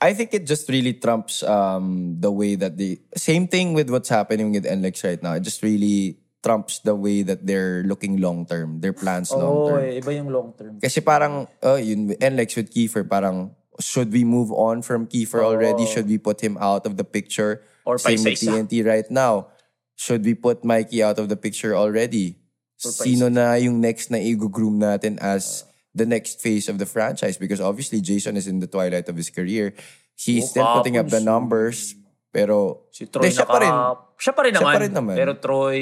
I 0.00 0.14
think 0.14 0.32
it 0.32 0.46
just 0.46 0.70
really 0.70 0.94
trumps 0.94 1.42
um, 1.42 2.22
the 2.22 2.30
way 2.30 2.54
that 2.54 2.78
the 2.78 3.02
Same 3.18 3.50
thing 3.50 3.74
with 3.74 3.90
what's 3.90 4.08
happening 4.08 4.54
with 4.54 4.62
NLEX 4.64 5.02
right 5.02 5.20
now. 5.20 5.34
It 5.34 5.42
just 5.42 5.60
really 5.66 6.16
trumps 6.40 6.78
the 6.80 6.94
way 6.94 7.20
that 7.26 7.44
they're 7.44 7.82
looking 7.82 8.16
long-term. 8.16 8.80
Their 8.80 8.94
plans 8.94 9.28
oh, 9.28 9.36
long-term. 9.36 9.84
Oh, 9.90 10.00
iba 10.00 10.10
yung 10.16 10.30
long 10.32 10.54
term. 10.56 10.80
Kasi 10.80 11.04
parang, 11.04 11.48
oh, 11.60 11.76
yun, 11.76 12.16
NLEX 12.16 12.56
with 12.56 12.72
Kiefer, 12.72 13.04
parang, 13.04 13.52
should 13.76 14.08
we 14.10 14.24
move 14.24 14.48
on 14.52 14.80
from 14.80 15.06
Kiefer 15.06 15.44
already? 15.44 15.84
Should 15.84 16.08
we 16.08 16.16
put 16.16 16.40
him 16.40 16.56
out 16.56 16.86
of 16.86 16.96
the 16.96 17.04
picture? 17.04 17.60
Or 17.90 17.98
Same 17.98 18.22
with. 18.22 18.38
TNT 18.38 18.86
right 18.86 19.08
now. 19.10 19.50
Should 19.98 20.22
we 20.24 20.38
put 20.38 20.62
Mikey 20.64 21.02
out 21.02 21.18
of 21.18 21.26
the 21.28 21.36
picture 21.36 21.74
already? 21.74 22.38
Sino 22.78 23.28
na 23.28 23.58
yung 23.60 23.82
next 23.82 24.08
na 24.08 24.16
i-groom 24.16 24.80
natin 24.80 25.18
as 25.20 25.68
the 25.92 26.06
next 26.06 26.40
phase 26.40 26.70
of 26.70 26.78
the 26.78 26.86
franchise? 26.88 27.36
Because 27.36 27.60
obviously, 27.60 28.00
Jason 28.00 28.38
is 28.38 28.46
in 28.48 28.62
the 28.62 28.70
twilight 28.70 29.10
of 29.10 29.16
his 29.18 29.28
career. 29.28 29.74
He's 30.16 30.48
Oh, 30.48 30.52
still 30.56 30.68
putting 30.80 30.96
up 30.96 31.10
the 31.12 31.20
numbers. 31.20 31.92
Pero, 32.32 32.86
Si 32.94 33.10
Troy 33.10 33.28
siya 33.28 33.42
naka, 33.44 33.52
pa 33.52 33.58
rin. 33.58 33.72
Siya 34.16 34.32
pa 34.32 34.40
rin 34.46 34.52
Siya 34.54 34.62
naman. 34.62 34.72
pa 34.72 34.80
rin 34.80 34.92
naman. 34.94 35.14
Pero 35.18 35.32
Troy, 35.36 35.80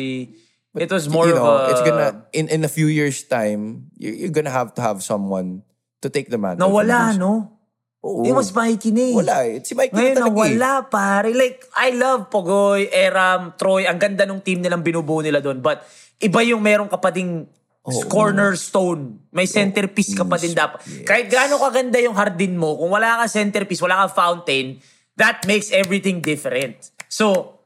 it 0.74 0.90
was 0.90 1.06
more 1.12 1.28
you 1.28 1.36
of 1.36 1.42
know, 1.44 1.54
a... 1.54 1.70
it's 1.70 1.84
gonna, 1.84 2.24
in, 2.32 2.48
in 2.48 2.64
a 2.64 2.72
few 2.72 2.88
years' 2.88 3.22
time, 3.22 3.92
you're, 4.00 4.14
you're 4.26 4.34
gonna 4.34 4.50
have 4.50 4.72
to 4.74 4.82
have 4.82 5.04
someone 5.04 5.62
to 6.00 6.08
take 6.08 6.30
the 6.32 6.38
mantle. 6.40 6.66
Nawala, 6.66 7.14
no? 7.18 7.57
Oo. 7.98 8.22
It 8.22 8.30
was 8.30 8.54
Mikey 8.54 8.94
na 8.94 9.02
eh. 9.10 9.14
Wala 9.14 9.36
eh. 9.42 9.58
Si 9.66 9.74
Mikey 9.74 9.90
Ngayon, 9.90 10.14
na 10.14 10.20
talaga 10.22 10.30
eh. 10.30 10.38
nawala, 10.54 10.72
pare. 10.86 11.28
Like, 11.34 11.66
I 11.74 11.88
love 11.98 12.30
Pogoy, 12.30 12.86
Eram, 12.94 13.58
Troy. 13.58 13.90
Ang 13.90 13.98
ganda 13.98 14.22
nung 14.22 14.38
team 14.38 14.62
nilang 14.62 14.86
binubuo 14.86 15.18
nila 15.18 15.42
doon. 15.42 15.58
But, 15.58 15.82
iba 16.22 16.40
yung 16.46 16.62
meron 16.62 16.86
ka 16.86 17.02
pa 17.02 17.10
ding 17.10 17.50
cornerstone. 18.06 19.18
May 19.34 19.50
centerpiece 19.50 20.14
ka 20.14 20.22
pa 20.22 20.38
din 20.38 20.54
dapat. 20.54 20.78
Kahit 21.02 21.26
gaano 21.26 21.58
kaganda 21.58 21.98
yung 21.98 22.14
hardin 22.14 22.54
mo, 22.54 22.76
kung 22.78 22.92
wala 22.92 23.24
ka 23.24 23.26
centerpiece, 23.26 23.80
wala 23.82 24.06
ka 24.06 24.14
fountain, 24.14 24.78
that 25.18 25.42
makes 25.48 25.72
everything 25.74 26.22
different. 26.22 26.92
So, 27.08 27.58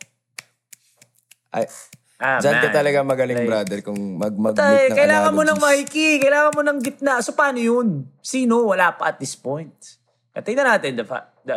Ay, 1.52 1.68
ah, 2.16 2.40
Diyan 2.40 2.64
ka 2.64 2.68
talaga 2.72 3.04
magaling, 3.04 3.44
Like, 3.44 3.50
brother, 3.50 3.78
kung 3.84 4.16
mag 4.16 4.32
mag 4.32 4.56
Tay, 4.56 4.88
ng 4.88 4.96
kailangan 4.96 5.32
mo 5.36 5.44
ng 5.44 5.58
analogies. 5.60 5.84
Mikey, 5.84 6.10
kailangan 6.24 6.52
mo 6.56 6.62
ng 6.64 6.78
gitna. 6.80 7.14
So 7.20 7.36
paano 7.36 7.60
yun? 7.60 8.08
Sino? 8.24 8.72
Wala 8.72 8.96
pa 8.96 9.12
at 9.12 9.20
this 9.20 9.36
point. 9.36 10.00
At 10.32 10.42
tingnan 10.42 10.64
natin, 10.64 10.96
the, 10.96 11.04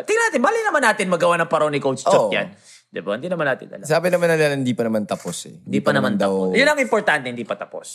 tingnan 0.03 0.23
natin, 0.27 0.39
bali 0.43 0.59
naman 0.59 0.83
natin 0.83 1.07
magawa 1.07 1.39
ng 1.39 1.47
paro 1.47 1.71
ni 1.71 1.79
Coach 1.79 2.03
Chot 2.03 2.27
Oo. 2.27 2.35
yan. 2.35 2.51
Di 2.91 2.99
ba? 2.99 3.15
Hindi 3.15 3.27
naman 3.27 3.47
natin 3.47 3.67
alam. 3.71 3.87
Sabi 3.87 4.07
naman 4.07 4.27
nila 4.27 4.51
hindi 4.51 4.71
pa 4.71 4.83
naman 4.83 5.03
tapos 5.03 5.47
eh. 5.47 5.55
Hindi 5.63 5.79
pa 5.79 5.91
naman 5.91 6.15
daw, 6.15 6.51
tapos. 6.51 6.59
Yun 6.59 6.67
ang 6.67 6.79
importante, 6.79 7.25
hindi 7.27 7.43
pa 7.43 7.55
tapos. 7.55 7.87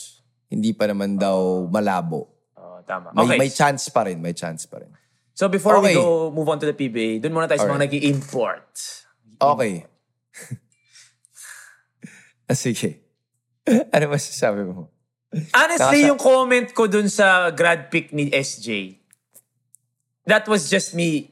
Hindi 0.45 0.73
pa 0.73 0.85
naman 0.85 1.17
daw 1.17 1.65
malabo. 1.69 2.29
Oh, 2.53 2.81
tama. 2.81 3.09
May, 3.13 3.25
Okay. 3.25 3.37
may 3.39 3.49
chance 3.49 3.89
pa 3.89 4.05
rin, 4.05 4.17
may 4.17 4.33
chance 4.33 4.65
pa 4.65 4.81
rin. 4.81 4.89
so 5.31 5.49
before 5.49 5.81
we 5.81 5.89
Okay. 5.89 5.97
go 5.97 6.29
move 6.29 6.45
on 6.45 6.57
to 6.57 6.65
the 6.65 6.75
PBA, 6.75 7.17
dun 7.17 7.33
muna 7.33 7.49
tayo 7.49 7.57
sa 7.57 7.65
mga 7.65 7.81
Alright. 7.81 7.85
nag-i-import. 7.89 8.69
Okay. 9.41 9.73
ah, 12.45 12.57
sige. 12.61 13.01
ano 13.89 14.05
masasabi 14.07 14.61
mo? 14.65 14.89
Honestly, 15.49 16.03
Nasa- 16.03 16.09
yung 16.11 16.19
comment 16.19 16.67
ko 16.75 16.85
dun 16.85 17.07
sa 17.07 17.49
grad 17.49 17.89
pick 17.89 18.11
ni 18.11 18.29
SJ, 18.29 19.00
that 20.25 20.45
was 20.47 20.69
just 20.69 20.93
me, 20.93 21.31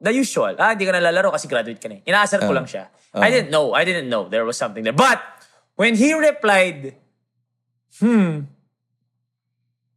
the 0.00 0.12
usual. 0.12 0.56
Ah, 0.56 0.72
hindi 0.72 0.84
ka 0.84 0.92
nalalaro 0.92 1.32
kasi 1.32 1.46
graduate 1.46 1.80
ka 1.80 1.88
na. 1.88 2.00
eh. 2.00 2.08
Inaasar 2.08 2.40
ko 2.40 2.52
Ah. 2.52 2.56
lang 2.56 2.66
siya. 2.66 2.88
I 3.12 3.28
didn't 3.28 3.50
know. 3.50 3.74
I 3.74 3.82
didn't 3.82 4.06
know 4.06 4.30
there 4.30 4.46
was 4.46 4.54
something 4.54 4.86
there. 4.86 4.94
But, 4.94 5.18
when 5.74 5.98
he 5.98 6.14
replied, 6.14 6.94
hmm, 7.98 8.46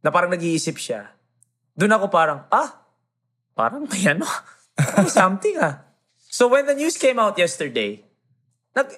na 0.02 0.08
parang 0.10 0.34
nag-iisip 0.34 0.76
siya, 0.76 1.14
doon 1.72 1.94
ako 1.94 2.10
parang, 2.10 2.44
ah, 2.50 2.74
parang 3.54 3.86
may 3.88 4.02
ano, 4.10 4.26
may 4.98 5.08
something 5.08 5.56
ah. 5.56 5.86
So 6.18 6.50
when 6.50 6.66
the 6.66 6.74
news 6.74 6.98
came 6.98 7.16
out 7.16 7.38
yesterday, 7.38 8.02
nag, 8.74 8.90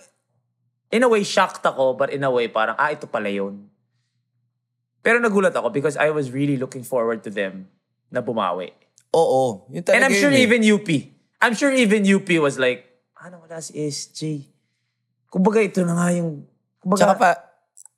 in 0.88 1.04
a 1.04 1.08
way, 1.10 1.20
shocked 1.22 1.62
ako, 1.62 1.92
but 1.94 2.08
in 2.08 2.24
a 2.24 2.32
way, 2.32 2.48
parang, 2.48 2.74
ah, 2.80 2.88
ito 2.88 3.04
pala 3.04 3.28
yun. 3.28 3.68
Pero 5.04 5.20
nagulat 5.20 5.54
ako 5.54 5.70
because 5.70 5.94
I 5.94 6.10
was 6.10 6.32
really 6.32 6.56
looking 6.56 6.82
forward 6.82 7.22
to 7.22 7.30
them 7.30 7.68
na 8.10 8.18
bumawi. 8.18 8.72
Oo. 9.16 9.64
Yun 9.72 9.80
talaga 9.80 9.96
And 9.96 10.04
I'm 10.12 10.16
sure 10.16 10.28
yun 10.28 10.40
eh. 10.40 10.44
even 10.44 10.60
UP, 10.60 10.88
I'm 11.40 11.54
sure 11.56 11.72
even 11.72 12.04
UP 12.04 12.28
was 12.36 12.60
like, 12.60 12.84
ano 13.16 13.40
wala 13.40 13.64
si 13.64 13.72
SJ? 13.80 14.44
Kumbaga 15.32 15.64
ito 15.64 15.80
na 15.88 15.96
nga 15.96 16.08
yung, 16.12 16.44
kumbaga, 16.84 17.00
Tsaka 17.00 17.14
pa, 17.16 17.30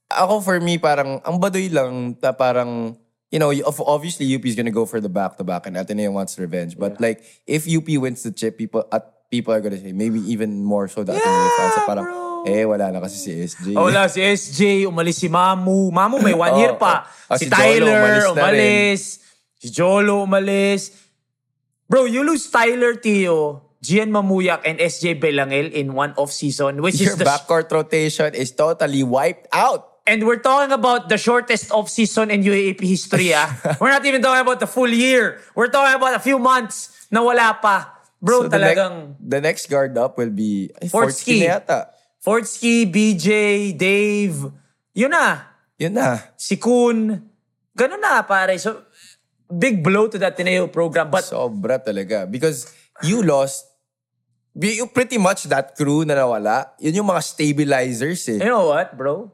ako 0.09 0.41
for 0.41 0.59
me, 0.63 0.79
parang, 0.79 1.19
ang 1.27 1.37
baduy 1.43 1.67
lang, 1.69 2.15
na 2.23 2.31
parang, 2.31 2.95
you 3.29 3.43
know, 3.43 3.51
obviously 3.85 4.31
UP 4.31 4.47
is 4.47 4.55
gonna 4.55 4.73
go 4.73 4.87
for 4.87 5.03
the 5.03 5.11
back-to-back 5.11 5.67
and 5.67 5.77
Ateneo 5.77 6.15
wants 6.15 6.39
revenge. 6.39 6.79
But 6.79 7.03
like, 7.03 7.21
if 7.45 7.67
UP 7.67 7.91
wins 7.99 8.23
the 8.23 8.31
chip, 8.33 8.57
people 8.57 8.87
at 8.89 9.29
people 9.29 9.53
are 9.53 9.61
gonna 9.61 9.77
say, 9.77 9.93
maybe 9.93 10.23
even 10.31 10.65
more 10.65 10.89
so 10.89 11.03
the 11.05 11.13
Ateneo 11.13 11.49
fans, 11.59 11.75
na 11.77 11.83
parang, 11.85 12.07
eh, 12.49 12.65
wala 12.65 12.89
na 12.95 13.03
kasi 13.03 13.19
si 13.19 13.31
SJ. 13.35 13.77
Oh, 13.77 13.91
wala 13.91 14.07
si 14.09 14.23
SJ, 14.23 14.87
umalis 14.89 15.19
si 15.21 15.29
Mamu. 15.29 15.91
Mamu 15.93 16.23
may 16.23 16.33
one 16.33 16.55
Oo, 16.55 16.61
year 16.63 16.75
pa. 16.79 17.05
oh. 17.05 17.35
Ah, 17.35 17.37
si, 17.37 17.45
si 17.45 17.53
Jolo, 17.53 17.59
Tyler, 17.59 17.99
umalis 17.99 18.25
umalis. 18.33 19.03
na 19.05 19.27
Si 19.59 19.67
Jolo, 19.75 20.15
umalis. 20.23 20.83
Bro, 21.89 22.05
you 22.13 22.23
lose 22.23 22.45
Tyler 22.51 22.95
Tio, 22.95 23.63
Gian 23.81 24.13
Mamuyak, 24.13 24.61
and 24.65 24.79
SJ 24.79 25.21
Belangel 25.21 25.73
in 25.73 25.95
one 25.95 26.13
off-season, 26.21 26.83
which 26.83 27.01
Your 27.01 27.13
is 27.13 27.17
the... 27.17 27.25
backcourt 27.25 27.73
rotation 27.73 28.35
is 28.35 28.53
totally 28.53 29.03
wiped 29.03 29.49
out. 29.53 29.99
and 30.09 30.25
we're 30.25 30.41
talking 30.41 30.73
about 30.73 31.13
the 31.13 31.21
shortest 31.21 31.69
off-season 31.71 32.33
in 32.33 32.41
UAAP 32.41 32.81
history, 32.81 33.37
ah. 33.37 33.53
we're 33.81 33.93
not 33.93 34.01
even 34.09 34.25
talking 34.25 34.41
about 34.41 34.57
the 34.59 34.67
full 34.67 34.89
year. 34.89 35.41
We're 35.53 35.69
talking 35.69 35.95
about 36.01 36.17
a 36.17 36.23
few 36.25 36.41
months 36.41 37.09
na 37.13 37.21
wala 37.21 37.61
pa. 37.61 37.93
Bro, 38.17 38.49
So 38.49 38.49
the, 38.49 38.59
next, 38.59 38.81
talagang... 38.81 38.97
the 39.21 39.41
next 39.41 39.65
guard 39.69 39.93
up 40.01 40.17
will 40.17 40.33
be 40.33 40.73
Fortsky. 40.89 40.91
Fortsky 40.91 41.37
na 41.45 41.47
yata. 41.61 41.79
Fortsky, 42.25 42.75
BJ, 42.89 43.31
Dave, 43.77 44.49
yun 44.97 45.13
na. 45.13 45.45
Yun 45.79 45.93
na. 45.93 46.19
si 46.41 46.57
Kun. 46.57 47.29
Ganun 47.79 48.01
na, 48.03 48.27
pare. 48.27 48.59
So, 48.59 48.88
big 49.51 49.83
blow 49.83 50.09
to 50.09 50.19
that 50.19 50.37
Tineo 50.37 50.71
program. 50.71 51.11
But, 51.11 51.25
Sobra 51.25 51.81
talaga. 51.81 52.31
Because 52.31 52.73
you 53.03 53.23
lost, 53.23 53.67
you 54.55 54.87
pretty 54.87 55.19
much 55.19 55.45
that 55.49 55.75
crew 55.77 56.05
na 56.05 56.15
nawala, 56.15 56.71
yun 56.79 57.01
yung 57.03 57.09
mga 57.09 57.23
stabilizers 57.25 58.29
eh. 58.29 58.39
you 58.45 58.51
know 58.51 58.69
what, 58.69 58.97
bro? 58.97 59.33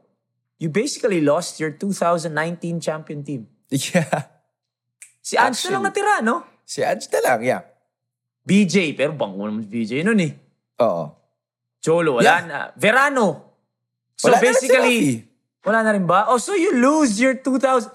You 0.57 0.69
basically 0.71 1.19
lost 1.19 1.59
your 1.59 1.71
2019 1.71 2.79
champion 2.79 3.23
team. 3.23 3.47
Yeah. 3.69 4.29
Si 5.25 5.35
Ange 5.35 5.57
na 5.67 5.81
lang 5.81 5.83
natira, 5.89 6.21
no? 6.21 6.45
Si 6.63 6.85
Ange 6.85 7.09
na 7.11 7.19
lang, 7.19 7.39
yeah. 7.43 7.65
BJ, 8.45 8.93
pero 8.93 9.11
bango 9.17 9.41
naman 9.41 9.65
si 9.65 9.69
BJ 9.73 10.05
nun 10.05 10.21
eh. 10.21 10.37
Oo. 10.79 11.09
Cholo, 11.81 12.21
wala 12.21 12.29
Yeah. 12.29 12.41
na. 12.45 12.57
Verano. 12.77 13.57
So 14.15 14.29
Wala 14.29 14.37
na 14.37 14.41
rin 14.45 14.53
si 14.53 14.69
basically, 14.69 14.99
Rafi. 15.01 15.65
wala 15.65 15.79
na 15.81 15.91
rin 15.97 16.05
ba? 16.05 16.29
Oh, 16.29 16.37
so 16.37 16.53
you 16.53 16.77
lose 16.77 17.17
your 17.17 17.35
2000... 17.41 17.89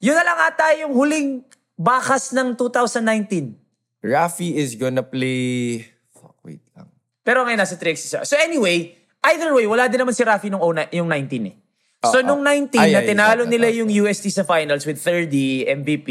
Yun 0.00 0.14
na 0.16 0.24
lang 0.24 0.38
ata 0.44 0.76
yung 0.76 0.92
huling 0.92 1.40
bakas 1.76 2.32
ng 2.36 2.56
2019. 2.56 3.56
Rafi 4.04 4.56
is 4.56 4.76
gonna 4.76 5.02
play... 5.02 5.80
Fuck, 6.12 6.40
wait 6.44 6.62
lang. 6.76 6.88
Pero 7.24 7.42
ngayon 7.44 7.60
nasa 7.60 7.76
3x 7.76 7.96
siya. 8.06 8.20
So 8.22 8.36
anyway, 8.38 8.94
either 9.24 9.50
way, 9.52 9.64
wala 9.64 9.88
din 9.88 10.00
naman 10.00 10.14
si 10.14 10.22
Rafi 10.22 10.52
nung 10.52 10.62
yung 10.92 11.08
19 11.08 11.50
eh. 11.50 11.56
So 12.06 12.22
nung 12.22 12.44
19 12.44 12.76
Ay, 12.78 12.92
na 12.92 13.02
ay, 13.02 13.08
tinalo 13.08 13.42
tama, 13.44 13.52
nila 13.52 13.66
tama. 13.72 13.78
yung 13.82 13.90
UST 13.90 14.30
sa 14.30 14.44
finals 14.46 14.84
with 14.86 15.00
30 15.00 15.66
MVP, 15.82 16.08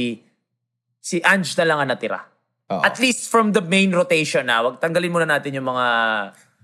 si 1.00 1.22
Ange 1.22 1.54
na 1.56 1.66
lang 1.70 1.78
ang 1.86 1.90
natira. 1.94 2.20
Oo. 2.74 2.82
At 2.82 2.98
least 2.98 3.30
from 3.30 3.54
the 3.54 3.62
main 3.62 3.94
rotation 3.94 4.50
na. 4.50 4.66
Wag 4.66 4.82
tanggalin 4.82 5.14
muna 5.14 5.30
natin 5.30 5.54
yung 5.54 5.70
mga... 5.70 5.86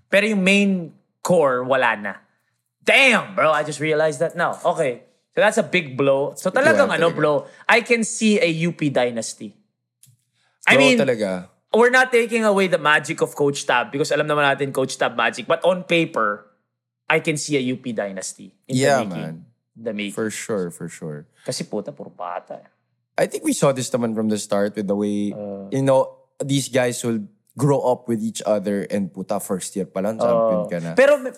Pero 0.10 0.26
yung 0.26 0.42
main 0.42 0.90
core, 1.22 1.64
wala 1.64 1.96
na. 1.96 2.14
Damn, 2.82 3.38
bro. 3.38 3.54
I 3.54 3.62
just 3.62 3.80
realized 3.80 4.20
that 4.20 4.34
now. 4.34 4.58
Okay. 4.66 5.06
So 5.32 5.40
that's 5.40 5.58
a 5.58 5.64
big 5.64 5.96
blow. 5.96 6.36
So 6.36 6.52
talagang 6.52 6.92
Yeah, 6.92 6.98
ano, 7.00 7.08
talaga. 7.12 7.16
bro, 7.16 7.34
I 7.68 7.82
can 7.82 8.04
see 8.04 8.36
a 8.38 8.50
UP 8.52 8.80
dynasty. 8.92 9.56
I 10.68 10.76
Bro, 10.76 10.82
mean, 10.84 10.98
talaga. 11.00 11.48
we're 11.74 11.90
not 11.90 12.12
taking 12.12 12.44
away 12.44 12.68
the 12.68 12.78
magic 12.78 13.22
of 13.24 13.32
Coach 13.34 13.64
Tab 13.66 13.92
because 13.92 14.12
alam 14.12 14.28
naman 14.28 14.44
natin 14.44 14.76
Coach 14.76 15.00
Tab 15.00 15.16
magic. 15.16 15.48
But 15.48 15.64
on 15.64 15.84
paper, 15.84 16.52
I 17.08 17.20
can 17.20 17.36
see 17.40 17.56
a 17.56 17.64
UP 17.64 17.84
dynasty 17.96 18.52
in 18.68 18.76
Yeah, 18.76 19.00
the 19.02 19.08
making. 19.08 19.22
man. 19.24 19.36
The 19.76 19.94
making. 19.96 20.16
For 20.20 20.30
sure, 20.30 20.68
for 20.70 20.88
sure. 20.88 21.28
Kasi 21.48 21.64
puta, 21.64 21.92
puro 21.92 22.12
bata. 22.12 22.60
eh. 22.60 22.68
I 23.18 23.26
think 23.28 23.44
we 23.44 23.52
saw 23.54 23.72
this 23.72 23.88
naman 23.90 24.16
from 24.16 24.28
the 24.28 24.38
start 24.38 24.76
with 24.76 24.88
the 24.88 24.96
way, 24.96 25.32
Uh. 25.32 25.72
you 25.72 25.82
know, 25.84 26.12
these 26.44 26.68
guys 26.68 27.00
will 27.04 27.24
grow 27.56 27.80
up 27.84 28.08
with 28.08 28.20
each 28.20 28.44
other 28.44 28.84
and 28.92 29.12
puta, 29.12 29.40
first 29.40 29.76
year 29.76 29.88
pa 29.88 30.00
lang, 30.00 30.20
champion 30.20 30.68
ka 30.68 30.78
na. 30.80 30.92
Pero 30.96 31.20
may, 31.20 31.32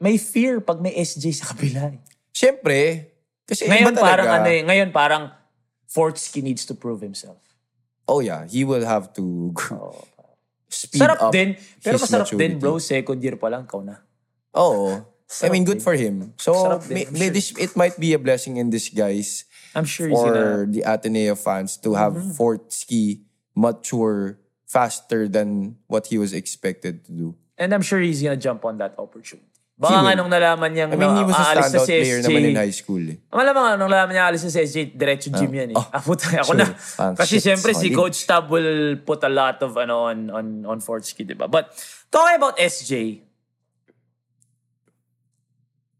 may 0.00 0.16
fear 0.16 0.60
pag 0.60 0.80
may 0.80 0.92
SJ 0.96 1.32
sa 1.32 1.52
kabila. 1.52 1.92
eh. 1.92 2.00
Siyempre, 2.32 3.08
kasi 3.48 3.64
Ngayon 3.64 3.96
iba 3.96 4.04
parang 4.04 4.28
talaga. 4.28 4.44
ano 4.44 4.48
eh, 4.52 4.62
ngayon 4.62 4.88
parang 4.92 5.24
Fortsky 5.88 6.44
needs 6.44 6.68
to 6.68 6.76
prove 6.76 7.00
himself. 7.00 7.40
Oh 8.04 8.20
yeah, 8.20 8.44
he 8.44 8.68
will 8.68 8.84
have 8.84 9.16
to 9.16 9.56
speed 10.68 11.00
Sarap 11.00 11.20
up 11.20 11.32
din. 11.32 11.56
Pero 11.80 11.96
his 11.96 12.04
masarap 12.04 12.28
din 12.28 12.60
maturity. 12.60 12.60
bro, 12.60 12.76
second 12.76 13.18
year 13.24 13.36
pa 13.40 13.48
lang, 13.48 13.64
kau 13.64 13.80
na. 13.80 14.04
Oo. 14.52 15.00
I 15.44 15.48
mean, 15.52 15.64
good 15.64 15.80
din. 15.80 15.84
for 15.84 15.92
him. 15.96 16.32
So, 16.40 16.80
may, 16.88 17.04
sure. 17.04 17.32
this, 17.32 17.52
it 17.56 17.76
might 17.76 18.00
be 18.00 18.16
a 18.16 18.20
blessing 18.20 18.56
in 18.56 18.72
disguise 18.72 19.44
I'm 19.76 19.84
sure 19.84 20.08
he's 20.08 20.16
gonna... 20.16 20.32
for 20.32 20.66
the 20.68 20.82
Ateneo 20.88 21.36
fans 21.36 21.76
to 21.84 21.92
have 21.94 22.16
Mm-hmm. 22.16 22.32
Fortsky 22.32 23.28
mature 23.52 24.40
faster 24.64 25.28
than 25.28 25.76
what 25.86 26.08
he 26.08 26.16
was 26.16 26.32
expected 26.32 27.04
to 27.04 27.12
do. 27.12 27.28
And 27.58 27.74
I'm 27.74 27.82
sure 27.82 28.00
he's 28.00 28.22
gonna 28.22 28.40
jump 28.40 28.64
on 28.64 28.78
that 28.78 28.96
opportunity. 28.96 29.48
Baka 29.78 30.02
nga 30.02 30.18
nung 30.18 30.26
nalaman 30.26 30.74
niyang 30.74 30.90
I 30.90 30.98
mean, 30.98 31.14
he 31.14 31.22
was 31.22 31.38
a 31.38 31.54
aalis 31.54 31.70
na 31.70 31.78
standout 31.78 31.86
si 31.86 31.94
player 31.94 32.18
SJ. 32.18 32.26
naman 32.26 32.42
in 32.44 32.58
high 32.58 32.74
school. 32.74 33.04
Eh. 33.06 33.16
Malamang 33.30 33.62
nga, 33.62 33.72
nung 33.78 33.86
nalaman 33.86 34.10
niya 34.10 34.26
alis 34.26 34.42
na 34.42 34.50
si 34.50 34.58
SJ, 34.60 34.76
diretso 34.92 35.30
gym 35.30 35.52
yan 35.54 35.70
eh. 35.70 35.78
oh, 35.78 35.86
ah, 35.86 36.02
puta, 36.02 36.26
ako 36.34 36.50
sure. 36.50 36.58
na. 36.58 36.66
Ah, 36.98 37.14
Kasi 37.14 37.38
shit, 37.38 37.46
siyempre 37.46 37.70
si. 37.72 37.94
Coach 37.94 38.26
Tab 38.26 38.50
will 38.50 38.98
put 39.00 39.22
a 39.22 39.30
lot 39.30 39.62
of 39.62 39.78
ano 39.78 40.10
on 40.10 40.18
on 40.28 40.46
on 40.66 40.78
Fortsky, 40.78 41.22
di 41.22 41.32
ba? 41.32 41.46
But 41.46 41.70
talking 42.10 42.34
about 42.34 42.58
SJ, 42.58 43.22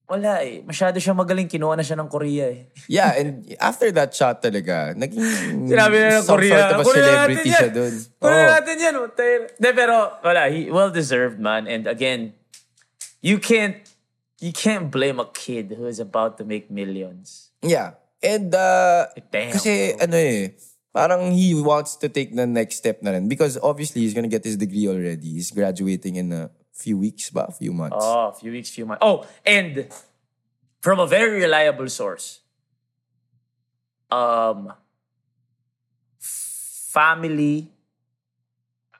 wala 0.09 0.41
eh. 0.41 0.64
Masyado 0.64 0.97
siya 0.97 1.12
magaling. 1.12 1.47
Kinuha 1.47 1.76
na 1.76 1.85
siya 1.85 2.01
ng 2.01 2.09
Korea 2.09 2.49
eh. 2.49 2.72
Yeah, 2.89 3.12
and 3.12 3.45
after 3.61 3.93
that 3.93 4.11
shot 4.11 4.41
talaga, 4.41 4.97
naging 4.97 5.20
Sinabi 5.68 5.97
na 6.01 6.18
ng 6.18 6.24
some 6.24 6.35
Korea. 6.35 6.57
sort 6.57 6.72
of 6.72 6.81
a 6.81 6.83
Korea 6.83 7.05
celebrity 7.05 7.37
natin 7.37 7.47
yan. 7.47 7.61
siya 7.61 7.70
dun. 7.70 7.95
Korea 8.16 8.41
Oh. 8.41 8.51
natin 8.57 8.74
yan. 8.81 8.95
De, 9.55 9.68
pero 9.70 9.95
wala. 10.18 10.49
He, 10.49 10.66
well 10.66 10.89
deserved 10.89 11.37
man. 11.37 11.68
And 11.68 11.85
again, 11.85 12.33
you 13.21 13.39
can't 13.39 13.83
you 14.41 14.53
can't 14.53 14.91
blame 14.91 15.19
a 15.19 15.27
kid 15.27 15.75
who 15.77 15.87
is 15.87 15.99
about 15.99 16.39
to 16.39 16.45
make 16.45 16.71
millions. 16.71 17.51
Yeah. 17.62 17.99
And 18.23 18.55
uh, 18.55 19.07
Damn, 19.31 19.55
kasi 19.55 19.95
ano 19.95 20.19
eh, 20.19 20.51
parang 20.91 21.31
he 21.31 21.55
wants 21.55 21.95
to 22.03 22.11
take 22.11 22.35
the 22.35 22.47
next 22.47 22.83
step 22.83 23.03
na 23.03 23.14
rin. 23.14 23.31
Because 23.31 23.59
obviously, 23.62 24.03
he's 24.03 24.14
gonna 24.14 24.31
get 24.31 24.43
his 24.43 24.59
degree 24.59 24.91
already. 24.91 25.39
He's 25.39 25.51
graduating 25.55 26.16
in 26.16 26.33
a 26.33 26.51
few 26.75 26.99
weeks 26.99 27.31
ba? 27.31 27.47
A 27.47 27.55
few 27.55 27.73
months. 27.73 27.99
Oh, 27.99 28.31
a 28.31 28.35
few 28.35 28.51
weeks, 28.51 28.71
few 28.71 28.87
months. 28.87 29.03
Oh, 29.03 29.27
and 29.47 29.87
from 30.83 30.99
a 30.99 31.07
very 31.07 31.43
reliable 31.43 31.89
source, 31.89 32.43
um, 34.11 34.75
family, 36.19 37.71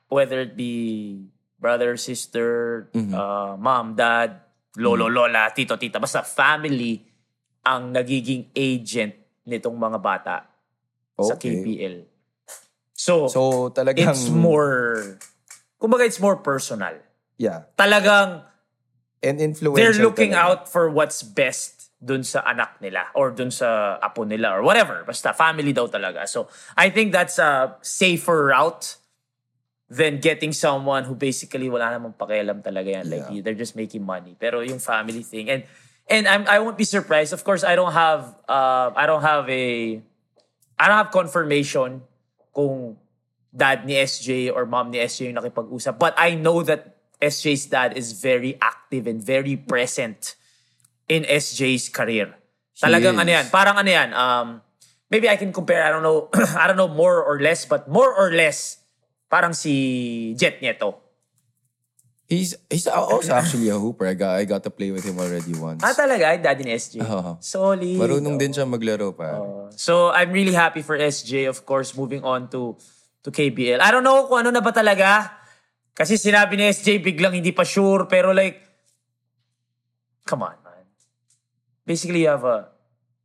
whether 0.07 0.39
it 0.39 0.55
be 0.55 1.27
brother, 1.59 1.99
sister, 1.99 2.87
uh, 2.95 3.59
mom, 3.59 3.93
dad, 3.93 4.39
lolo, 4.79 5.11
lola, 5.11 5.51
tito, 5.51 5.75
tita, 5.75 5.99
basta 5.99 6.23
family 6.23 7.03
ang 7.67 7.91
nagiging 7.91 8.47
agent 8.55 9.13
nitong 9.43 9.75
mga 9.75 9.99
bata 9.99 10.35
sa 11.19 11.35
Okay. 11.35 11.59
KPL. 11.59 12.07
So, 12.95 13.27
So 13.27 13.69
talagang... 13.75 14.15
it's 14.15 14.31
more, 14.31 15.19
kumbaga 15.75 16.07
it's 16.07 16.19
more 16.19 16.39
personal. 16.39 16.95
Yeah. 17.35 17.67
Talagang 17.75 18.47
And 19.19 19.39
influential 19.43 19.75
they're 19.75 19.99
looking 19.99 20.31
talaga. 20.31 20.63
out 20.63 20.71
for 20.71 20.87
what's 20.87 21.23
best 21.23 21.91
dun 21.99 22.23
sa 22.23 22.39
anak 22.47 22.79
nila 22.79 23.11
or 23.11 23.35
dun 23.35 23.51
sa 23.51 23.99
apo 23.99 24.23
nila 24.23 24.55
or 24.55 24.63
whatever. 24.63 25.03
Basta 25.03 25.35
family 25.35 25.75
daw 25.75 25.91
talaga. 25.91 26.23
So 26.23 26.47
I 26.79 26.87
think 26.87 27.11
that's 27.11 27.35
a 27.35 27.75
safer 27.83 28.55
route 28.55 28.95
than 29.89 30.21
getting 30.21 30.53
someone 30.53 31.03
who 31.03 31.17
basically 31.17 31.65
wala 31.65 31.89
namang 31.89 32.13
pakialam 32.13 32.61
talaga 32.61 33.01
yan. 33.01 33.05
Like 33.09 33.25
Yeah. 33.33 33.41
they're 33.41 33.57
just 33.57 33.73
making 33.73 34.05
money. 34.05 34.37
Pero 34.37 34.61
yung 34.61 34.77
family 34.77 35.25
thing 35.25 35.49
and 35.49 35.65
and 36.09 36.25
I'm, 36.29 36.45
I 36.45 36.61
won't 36.61 36.77
be 36.77 36.85
surprised. 36.85 37.33
Of 37.33 37.41
course, 37.43 37.65
I 37.65 37.73
don't 37.73 37.93
have 37.93 38.37
uh, 38.45 38.93
I 38.93 39.09
don't 39.09 39.25
have 39.25 39.49
a 39.49 39.97
I 40.77 40.83
don't 40.87 40.97
have 40.97 41.09
confirmation 41.11 42.05
kung 42.53 42.97
dad 43.49 43.85
ni 43.85 43.97
SJ 43.97 44.53
or 44.53 44.65
mom 44.69 44.93
ni 44.93 45.01
SJ 45.01 45.33
yung 45.33 45.37
nakipag-usap. 45.41 45.97
But 45.97 46.13
I 46.17 46.37
know 46.37 46.61
that 46.65 47.01
SJ's 47.19 47.65
dad 47.65 47.97
is 47.97 48.13
very 48.13 48.55
active 48.61 49.09
and 49.09 49.19
very 49.21 49.57
present 49.57 50.37
in 51.09 51.25
SJ's 51.25 51.89
career. 51.89 52.37
Talagang 52.79 53.19
ano 53.19 53.27
yan, 53.27 53.51
parang 53.51 53.75
ano 53.75 53.89
yan, 53.91 54.15
um, 54.15 54.47
maybe 55.11 55.27
I 55.27 55.35
can 55.35 55.51
compare, 55.51 55.83
I 55.83 55.91
don't 55.91 56.05
know, 56.05 56.31
I 56.55 56.63
don't 56.69 56.79
know 56.79 56.87
more 56.87 57.19
or 57.19 57.41
less, 57.41 57.65
but 57.67 57.91
more 57.91 58.07
or 58.07 58.31
less, 58.31 58.78
parang 59.29 59.53
si 59.53 60.33
Jet 60.35 60.59
Nieto. 60.59 60.97
He's 62.29 62.53
he's 62.69 62.85
also 62.85 63.33
actually 63.33 63.73
a 63.73 63.77
hooper. 63.81 64.05
I 64.05 64.13
got 64.13 64.37
I 64.37 64.45
got 64.45 64.61
to 64.61 64.69
play 64.69 64.93
with 64.93 65.01
him 65.01 65.17
already 65.17 65.49
once. 65.57 65.81
Ah, 65.81 65.97
talaga? 65.97 66.37
Daddy 66.37 66.61
ni 66.61 66.77
SJ? 66.77 67.01
Oo. 67.01 67.41
Solid. 67.41 67.97
Marunong 67.97 68.37
din 68.37 68.53
siya 68.53 68.69
maglaro 68.69 69.17
pa. 69.17 69.33
So, 69.73 70.13
I'm 70.13 70.29
really 70.29 70.53
happy 70.53 70.85
for 70.85 70.93
SJ, 70.93 71.49
of 71.49 71.65
course, 71.65 71.97
moving 71.97 72.21
on 72.21 72.45
to 72.53 72.77
to 73.25 73.33
KBL. 73.33 73.81
I 73.81 73.89
don't 73.89 74.05
know 74.05 74.29
kung 74.29 74.45
ano 74.45 74.53
na 74.53 74.61
ba 74.61 74.69
talaga. 74.69 75.41
Kasi 75.97 76.21
sinabi 76.21 76.53
ni 76.53 76.69
SJ, 76.69 77.01
biglang 77.01 77.33
hindi 77.33 77.49
pa 77.49 77.65
sure, 77.65 78.05
pero 78.05 78.29
like, 78.29 78.61
come 80.23 80.45
on, 80.45 80.55
man. 80.61 80.85
Basically, 81.83 82.23
you 82.23 82.31
have 82.31 82.45
a, 82.45 82.69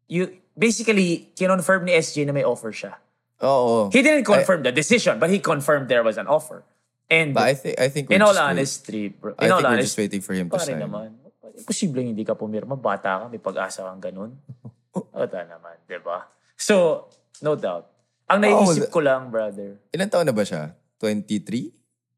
you, 0.09 0.40
basically, 0.57 1.28
kinonfirm 1.36 1.84
ni 1.84 1.92
SJ 1.92 2.24
na 2.24 2.32
may 2.32 2.42
offer 2.42 2.72
siya. 2.72 2.98
Oo. 3.43 3.91
He 3.91 4.01
didn't 4.01 4.22
confirm 4.22 4.62
the 4.62 4.70
decision, 4.70 5.18
but 5.18 5.28
he 5.28 5.39
confirmed 5.39 5.89
there 5.89 6.03
was 6.03 6.14
an 6.16 6.26
offer. 6.26 6.62
And 7.07 7.35
But 7.35 7.45
I 7.45 7.55
think 7.55 7.74
I 7.76 7.89
think 7.89 8.09
we're 8.09 8.16
in 8.16 8.24
all 8.24 8.32
honesty, 8.35 9.12
bro, 9.12 9.35
I 9.37 9.47
in 9.47 9.53
all 9.53 9.61
think 9.61 9.68
we're 9.68 9.76
honesty, 9.76 9.87
just 9.87 9.99
waiting 10.01 10.22
for 10.24 10.32
him 10.32 10.49
to 10.49 10.57
sign. 10.57 10.80
naman. 10.80 11.12
Imposible 11.55 12.03
hindi 12.03 12.24
ka 12.24 12.35
pumirma. 12.35 12.74
Bata 12.74 13.20
ka, 13.20 13.24
may 13.28 13.39
pag-asa 13.39 13.85
kang 13.85 14.01
ganun. 14.03 14.32
Ota 15.14 15.41
naman, 15.45 15.76
di 15.85 15.99
ba? 16.01 16.26
So, 16.57 17.07
no 17.43 17.55
doubt. 17.55 17.91
Ang 18.26 18.41
naiisip 18.41 18.89
Oh, 18.89 18.91
ko 18.91 19.01
lang, 19.05 19.28
brother. 19.28 19.76
Ilan 19.93 20.09
taon 20.09 20.24
na 20.24 20.32
ba 20.32 20.43
siya? 20.43 20.72
23? 20.99 21.70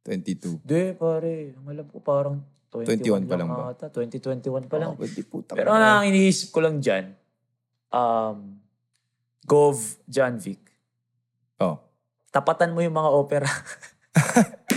22? 0.06 0.62
Di, 0.62 0.94
pare. 0.94 1.52
Ang 1.52 1.66
alam 1.66 1.86
ko 1.90 1.98
parang 1.98 2.38
21, 2.70 3.26
21 3.26 3.26
pa 3.26 3.34
lang 3.34 3.48
ba? 3.50 3.74
ata. 3.74 3.90
2021 3.90 4.70
pa 4.70 4.76
lang. 4.78 4.94
Oh, 4.94 5.02
di 5.02 5.24
puta 5.26 5.52
Pero 5.52 5.74
ang 5.74 6.06
iniisip 6.06 6.54
ko 6.54 6.62
lang 6.62 6.78
dyan, 6.78 7.10
um, 7.90 8.54
Gov 9.42 9.76
Janvic, 10.06 10.62
Oh. 11.58 11.80
tapatan 12.28 12.72
mo 12.72 12.84
yung 12.84 12.92
mga 12.92 13.10
opera. 13.10 13.48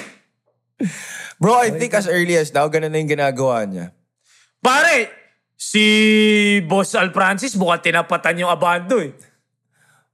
Bro, 1.40 1.60
I 1.60 1.72
think 1.72 1.92
as 1.94 2.08
early 2.08 2.36
as 2.36 2.52
now, 2.52 2.68
ganun 2.68 2.92
na 2.92 3.00
yung 3.00 3.12
ginagawa 3.12 3.64
niya. 3.64 3.92
Pare, 4.60 5.12
si 5.56 5.84
Boss 6.64 6.96
Al 6.96 7.12
Francis 7.12 7.56
mukhang 7.56 7.84
tinapatan 7.84 8.40
yung 8.40 8.52
abando 8.52 9.00
eh. 9.00 9.12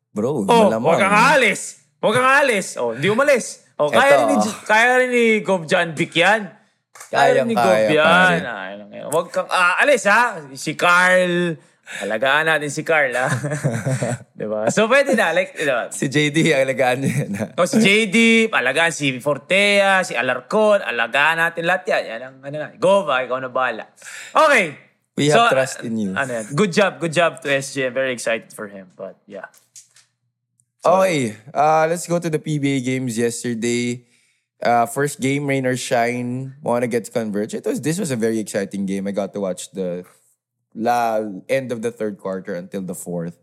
Bro, 0.10 0.46
Oh, 0.46 0.70
malamang. 0.70 0.86
huwag 0.86 1.02
kang 1.02 1.14
aalis. 1.14 1.62
Huwag 2.02 2.14
kang 2.14 2.30
aalis. 2.30 2.68
Oh, 2.78 2.94
hindi 2.94 3.10
umalis. 3.10 3.66
Oh, 3.76 3.90
kaya 3.90 4.16
Eto, 4.16 4.20
rin 4.22 4.28
ni, 4.32 4.38
kaya 4.64 4.90
rin 4.98 5.10
ni 5.12 5.26
Gov 5.42 5.68
John 5.68 5.92
Vic 5.92 6.14
yan. 6.16 6.48
Kaya 7.12 7.30
rin 7.36 7.46
ni 7.46 7.54
Gov 7.54 7.74
yan. 7.92 7.92
yan. 7.92 8.40
Huwag 9.12 9.28
kang 9.30 9.50
aalis 9.50 10.06
ha. 10.08 10.40
Si 10.56 10.74
Carl. 10.74 11.58
Alagaan 12.02 12.50
natin 12.50 12.74
si 12.74 12.82
Carl 12.82 13.14
ha. 13.14 13.30
diba? 14.40 14.66
So 14.74 14.90
pwede 14.90 15.14
na. 15.14 15.32
Like, 15.38 15.54
diba? 15.54 15.94
Si 15.94 16.10
JD, 16.10 16.58
alagaan 16.58 17.06
niya 17.06 17.14
yan. 17.26 17.32
ha? 17.38 17.46
O 17.62 17.70
si 17.70 17.78
JD, 17.78 18.50
alagaan 18.50 18.90
si 18.90 19.14
Fortea, 19.22 20.02
si 20.02 20.18
Alarcon, 20.18 20.82
alagaan 20.82 21.38
natin 21.38 21.64
lahat 21.70 21.86
yan. 21.86 22.04
Yan 22.10 22.22
ang 22.26 22.36
ano 22.42 22.56
na. 22.58 22.70
Gov 22.76 23.06
ha, 23.14 23.22
ikaw 23.22 23.38
na 23.38 23.54
bahala. 23.54 23.86
Okay. 24.34 24.82
We 25.16 25.32
have 25.32 25.48
trust 25.54 25.86
in 25.86 25.96
you. 25.96 26.12
Ano 26.18 26.42
yan? 26.42 26.46
Good 26.52 26.74
job, 26.74 27.00
good 27.00 27.14
job 27.14 27.40
to 27.46 27.48
SJ. 27.48 27.88
I'm 27.88 27.96
very 27.96 28.12
excited 28.12 28.52
for 28.52 28.68
him. 28.68 28.92
But 28.98 29.22
yeah. 29.30 29.48
Okay, 30.86 31.34
uh, 31.54 31.88
let's 31.90 32.06
go 32.06 32.20
to 32.20 32.30
the 32.30 32.38
PBA 32.38 32.86
games 32.86 33.18
yesterday. 33.18 34.06
Uh, 34.62 34.86
first 34.86 35.20
game, 35.20 35.48
rain 35.48 35.66
or 35.66 35.76
shine, 35.78 36.56
wanna 36.62 36.86
get 36.88 37.06
to 37.06 37.12
converge. 37.12 37.54
It 37.54 37.66
was 37.66 37.82
this 37.82 37.98
was 37.98 38.12
a 38.12 38.16
very 38.16 38.38
exciting 38.38 38.86
game. 38.86 39.08
I 39.08 39.12
got 39.12 39.34
to 39.34 39.42
watch 39.42 39.72
the 39.72 40.06
la 40.76 41.24
end 41.48 41.72
of 41.72 41.80
the 41.80 41.90
third 41.90 42.20
quarter 42.20 42.54
until 42.54 42.84
the 42.84 42.94
fourth. 42.94 43.40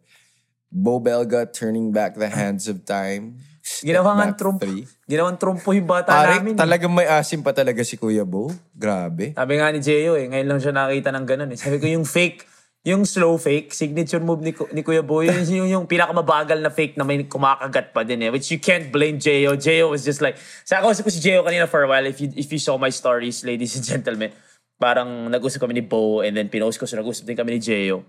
Bo 0.72 1.00
Belga 1.00 1.48
turning 1.48 1.92
back 1.92 2.16
the 2.16 2.28
hands 2.28 2.68
of 2.68 2.84
time. 2.84 3.40
Ginawang 3.62 4.34
three. 4.58 4.84
Ginawang 5.06 5.38
trumpo 5.38 5.70
yung 5.70 5.86
bata 5.86 6.10
Pare, 6.10 6.40
namin. 6.40 6.56
eh. 6.56 6.58
talagang 6.58 6.92
may 6.92 7.06
asim 7.06 7.44
pa 7.44 7.54
talaga 7.54 7.84
si 7.86 7.94
Kuya 7.94 8.26
Bo. 8.26 8.50
Grabe. 8.74 9.32
Sabi 9.36 9.52
nga 9.60 9.70
ni 9.70 9.78
Jeyo 9.78 10.18
eh, 10.18 10.26
ngayon 10.26 10.48
lang 10.48 10.60
siya 10.60 10.72
nakita 10.74 11.14
ng 11.14 11.26
ganun 11.26 11.50
eh. 11.54 11.58
Sabi 11.60 11.78
ko 11.78 11.86
yung 11.86 12.02
fake, 12.02 12.48
yung 12.82 13.06
slow 13.06 13.38
fake, 13.38 13.70
signature 13.70 14.18
move 14.18 14.42
ni, 14.42 14.50
ni 14.74 14.82
Kuya 14.82 15.06
Boy, 15.06 15.30
yun 15.30 15.46
yung, 15.62 15.68
yung 15.70 15.84
pinakamabagal 15.86 16.58
na 16.58 16.74
fake 16.74 16.98
na 16.98 17.06
may 17.06 17.22
kumakagat 17.22 17.94
pa 17.94 18.02
din 18.02 18.26
eh. 18.26 18.30
Which 18.34 18.50
you 18.50 18.58
can't 18.58 18.90
blame 18.90 19.22
Jeyo. 19.22 19.54
Jeyo 19.54 19.94
was 19.94 20.02
just 20.02 20.18
like, 20.18 20.34
sa 20.66 20.82
ako 20.82 20.90
ko 21.06 21.10
si 21.14 21.22
Jeyo 21.22 21.46
kanina 21.46 21.70
for 21.70 21.86
a 21.86 21.88
while, 21.88 22.02
if 22.02 22.18
you, 22.18 22.34
if 22.34 22.50
you 22.50 22.58
saw 22.58 22.74
my 22.74 22.90
stories, 22.90 23.46
ladies 23.46 23.78
and 23.78 23.86
gentlemen, 23.86 24.34
parang 24.82 25.30
nag-usap 25.30 25.62
kami 25.62 25.78
ni 25.78 25.84
Bo 25.86 26.26
and 26.26 26.34
then 26.34 26.50
pinost 26.50 26.82
ko, 26.82 26.90
so 26.90 26.98
nag-usap 26.98 27.22
din 27.22 27.38
kami 27.38 27.54
ni 27.54 27.60
Jeyo. 27.62 28.02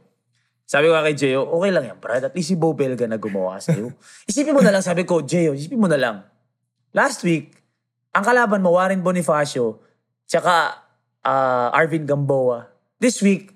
Sabi 0.66 0.90
ko 0.90 0.98
kay 0.98 1.14
Jeyo, 1.14 1.46
okay 1.46 1.70
lang 1.70 1.86
yan, 1.86 1.98
Brad. 2.02 2.26
At 2.26 2.34
least 2.34 2.50
si 2.50 2.58
Bo 2.58 2.74
Belga 2.74 3.06
na 3.06 3.22
gumawa 3.22 3.62
sa'yo. 3.62 3.94
Isipin 4.30 4.58
mo 4.58 4.66
na 4.66 4.74
lang, 4.74 4.82
sabi 4.82 5.06
ko, 5.06 5.22
Jeyo, 5.22 5.54
isipin 5.54 5.78
mo 5.78 5.86
na 5.86 6.02
lang. 6.02 6.26
Last 6.98 7.22
week, 7.22 7.54
ang 8.10 8.26
kalaban 8.26 8.66
mo, 8.66 8.74
Warren 8.74 9.06
Bonifacio, 9.06 9.86
tsaka 10.26 10.82
ah, 11.22 11.70
Arvin 11.70 12.10
Gamboa. 12.10 12.74
This 12.98 13.22
week, 13.22 13.54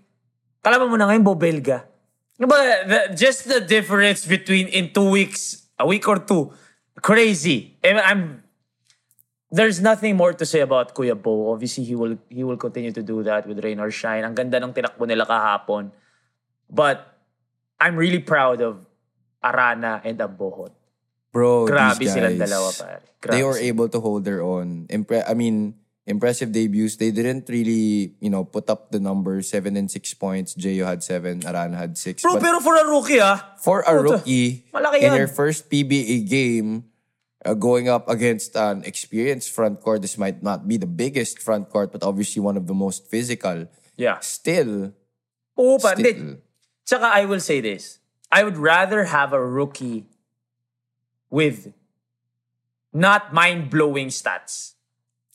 kalaban 0.61 0.93
mo 0.93 0.95
na 0.99 1.09
ngayon, 1.09 1.25
Bo 1.25 1.33
Belga. 1.33 1.89
But 2.37 2.85
the, 2.85 2.99
just 3.17 3.49
the 3.49 3.65
difference 3.65 4.29
between 4.29 4.69
in 4.69 4.93
two 4.93 5.09
weeks, 5.09 5.65
a 5.81 5.89
week 5.89 6.05
or 6.05 6.21
two, 6.21 6.53
crazy. 7.01 7.81
And 7.81 7.97
I'm, 7.97 8.46
there's 9.51 9.79
nothing 9.79 10.15
more 10.15 10.33
to 10.33 10.45
say 10.45 10.59
about 10.59 10.93
Kuya 10.95 11.15
Bo. 11.15 11.51
Obviously, 11.51 11.83
he 11.83 11.95
will 11.95 12.17
he 12.29 12.43
will 12.43 12.57
continue 12.57 12.91
to 12.91 13.03
do 13.03 13.23
that 13.23 13.47
with 13.47 13.63
Rain 13.63 13.79
or 13.79 13.91
Shine. 13.91 14.23
Ang 14.23 14.35
ganda 14.35 14.59
ng 14.59 14.73
tinakbo 14.73 15.07
nila 15.07 15.25
kahapon. 15.25 15.91
But 16.67 17.15
I'm 17.79 17.95
really 17.95 18.19
proud 18.19 18.59
of 18.59 18.83
Arana 19.43 20.01
and 20.03 20.19
Ambohot. 20.19 20.75
Bro, 21.31 21.67
Grabe 21.67 21.99
these 21.99 22.11
silang 22.11 22.35
guys, 22.35 22.49
dalawa, 22.49 22.69
pare. 22.75 23.01
Grabe 23.21 23.31
They 23.31 23.43
were 23.43 23.59
able 23.59 23.87
to 23.89 23.99
hold 23.99 24.25
their 24.25 24.41
own. 24.41 24.87
Impre- 24.89 25.23
I 25.27 25.33
mean, 25.35 25.75
impressive 26.07 26.51
debuts. 26.51 26.97
They 26.97 27.11
didn't 27.11 27.47
really, 27.47 28.15
you 28.19 28.31
know, 28.31 28.43
put 28.43 28.69
up 28.71 28.91
the 28.91 28.99
numbers. 28.99 29.47
Seven 29.47 29.77
and 29.77 29.91
six 29.91 30.15
points. 30.15 30.55
Jeyo 30.55 30.87
had 30.87 31.03
seven. 31.03 31.45
Arana 31.45 31.77
had 31.77 31.97
six. 31.97 32.23
Bro, 32.23 32.39
But 32.39 32.43
pero 32.43 32.59
for 32.59 32.75
a 32.75 32.85
rookie 32.87 33.21
ah, 33.21 33.53
for 33.59 33.83
a 33.85 33.93
rookie, 33.95 34.65
malaki 34.73 35.03
in 35.07 35.13
yan. 35.13 35.15
your 35.15 35.31
first 35.31 35.69
PBA 35.69 36.27
game, 36.27 36.89
uh, 37.47 37.55
going 37.55 37.87
up 37.87 38.11
against 38.11 38.59
an 38.59 38.83
experienced 38.83 39.55
front 39.55 39.79
court, 39.79 40.03
this 40.03 40.19
might 40.19 40.43
not 40.43 40.67
be 40.67 40.75
the 40.75 40.89
biggest 40.89 41.39
front 41.39 41.71
court, 41.71 41.95
but 41.95 42.03
obviously 42.03 42.43
one 42.43 42.59
of 42.59 42.67
the 42.67 42.75
most 42.75 43.07
physical. 43.07 43.71
yeah. 43.95 44.19
Still, 44.19 44.91
Oo 45.57 45.79
pa, 45.79 45.95
still, 45.95 46.37
Tsaka 46.85 47.07
I 47.07 47.25
will 47.25 47.41
say 47.41 47.59
this. 47.59 47.99
I 48.31 48.43
would 48.43 48.55
rather 48.59 49.09
have 49.09 49.31
a 49.31 49.39
rookie 49.39 50.05
with 51.31 51.71
not 52.93 53.33
mind-blowing 53.33 54.07
stats. 54.11 54.75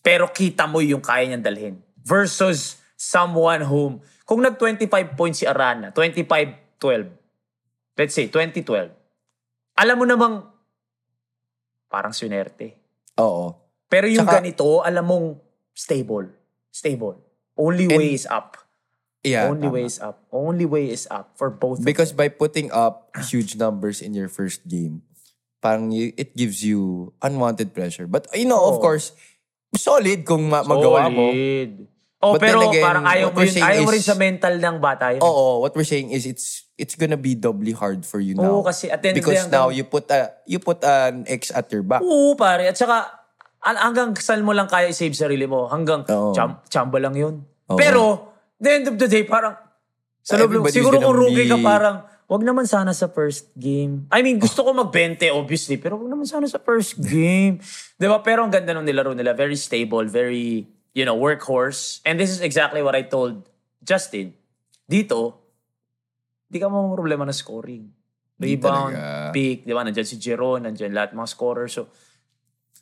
Pero 0.01 0.29
kita 0.29 0.69
mo 0.69 0.81
yung 0.81 1.01
kaya 1.01 1.29
niyang 1.29 1.45
dalhin. 1.45 1.75
Versus 2.01 2.81
someone 2.97 3.67
whom, 3.69 4.01
kung 4.25 4.41
nag-25 4.41 5.17
points 5.17 5.43
si 5.43 5.47
Arana, 5.47 5.93
25-12, 5.93 7.13
let's 7.99 8.15
say 8.15 8.27
2012, 8.31 8.89
alam 9.77 9.97
mo 9.99 10.05
namang 10.09 10.52
parang 11.93 12.17
sunerte. 12.17 12.81
oo. 13.21 13.53
Pero 13.87 14.09
yung 14.09 14.25
Tsaka- 14.25 14.41
ganito, 14.41 14.81
alam 14.81 15.05
mong 15.05 15.27
stable. 15.77 16.33
Stable. 16.73 17.21
Only 17.53 17.85
way 17.85 18.17
is 18.17 18.25
up. 18.25 18.57
Yeah, 19.21 19.53
Only 19.53 19.69
tama. 19.69 19.75
way 19.77 19.85
is 19.85 20.01
up. 20.01 20.25
Only 20.33 20.65
way 20.65 20.89
is 20.89 21.05
up 21.13 21.37
for 21.37 21.53
both 21.53 21.79
of 21.79 21.85
Because 21.85 22.11
by 22.11 22.33
putting 22.33 22.73
up 22.73 23.13
huge 23.29 23.55
numbers 23.55 24.01
in 24.01 24.17
your 24.17 24.27
first 24.27 24.65
game, 24.65 25.05
parang 25.61 25.93
it 25.93 26.33
gives 26.35 26.65
you 26.65 27.13
unwanted 27.21 27.71
pressure. 27.71 28.09
But 28.09 28.27
you 28.33 28.49
know, 28.49 28.59
of 28.59 28.81
Oo. 28.81 28.83
course, 28.83 29.13
solid 29.77 30.25
kung 30.25 30.49
ma- 30.49 30.65
magawa 30.65 31.07
mo. 31.07 31.29
Solid. 31.31 31.92
Oh, 32.23 32.39
But 32.39 32.47
pero 32.47 32.71
again, 32.71 32.87
parang 32.87 33.03
ayaw 33.03 33.35
mo 33.35 33.43
yun. 33.43 33.59
Ayaw 33.59 33.83
mo 33.83 33.91
rin 33.91 33.99
is- 33.99 34.07
sa 34.07 34.15
mental 34.15 34.55
ng 34.55 34.79
bata 34.79 35.11
yun. 35.11 35.19
Oo, 35.21 35.59
what 35.59 35.75
we're 35.75 35.83
saying 35.83 36.15
is 36.15 36.23
it's 36.23 36.71
it's 36.79 36.95
gonna 36.95 37.19
be 37.19 37.35
doubly 37.35 37.75
hard 37.75 38.07
for 38.07 38.23
you 38.23 38.39
Oo, 38.39 38.63
now. 38.63 38.63
kasi 38.63 38.87
at 38.87 39.03
the 39.03 39.11
because 39.11 39.51
now 39.51 39.75
you 39.75 39.83
put 39.83 40.07
a 40.07 40.31
you 40.47 40.63
put 40.63 40.79
an 40.87 41.27
X 41.27 41.51
at 41.51 41.67
your 41.69 41.83
back. 41.83 41.99
Oo, 41.99 42.39
pare. 42.39 42.71
At 42.71 42.79
saka, 42.79 43.11
an- 43.67 43.83
hanggang 43.83 44.15
saan 44.15 44.47
mo 44.47 44.55
lang 44.55 44.71
kaya 44.71 44.87
i-save 44.87 45.19
sarili 45.19 45.51
mo. 45.51 45.67
Hanggang 45.67 46.07
Oo. 46.07 46.31
cham- 46.31 46.63
chamba 46.71 47.03
lang 47.03 47.19
yun. 47.19 47.43
Oo. 47.67 47.75
Pero, 47.75 48.03
the 48.57 48.71
end 48.71 48.87
of 48.87 48.95
the 48.95 49.11
day, 49.11 49.27
parang, 49.27 49.59
sa 50.23 50.39
loob, 50.39 50.63
siguro 50.71 51.03
kung 51.03 51.19
rookie 51.19 51.51
ka, 51.51 51.59
be- 51.59 51.67
parang, 51.67 52.07
wag 52.31 52.43
naman 52.43 52.65
sana 52.65 52.95
sa 52.95 53.11
first 53.11 53.51
game. 53.53 54.07
I 54.09 54.23
mean, 54.23 54.39
gusto 54.39 54.63
ko 54.63 54.71
mag-20, 54.71 55.27
obviously, 55.29 55.75
pero 55.75 55.99
wag 55.99 56.07
naman 56.07 56.25
sana 56.25 56.47
sa 56.47 56.57
first 56.57 56.97
game. 56.97 57.59
Di 57.95 58.07
ba? 58.07 58.23
Pero 58.23 58.47
ang 58.47 58.51
ganda 58.51 58.71
nung 58.73 58.87
nilaro 58.87 59.11
nila. 59.11 59.35
Very 59.35 59.59
stable, 59.59 60.07
very, 60.07 60.65
you 60.93 61.05
know, 61.05 61.17
workhorse. 61.17 62.01
And 62.05 62.21
this 62.21 62.31
is 62.31 62.41
exactly 62.41 62.81
what 62.81 62.95
I 62.95 63.03
told 63.03 63.49
Justin. 63.83 64.33
Dito, 64.89 65.41
di 66.49 66.61
ka 66.61 66.69
mo 66.69 66.93
problema 66.93 67.25
na 67.25 67.33
scoring. 67.33 67.89
Rebound, 68.43 68.97
pick, 69.31 69.63
di 69.63 69.73
ba? 69.73 69.87
Nandyan 69.87 70.09
si 70.09 70.19
Jeron, 70.19 70.67
nandyan 70.67 70.91
lahat 70.91 71.15
mga 71.15 71.31
scorers. 71.31 71.79
So, 71.79 71.87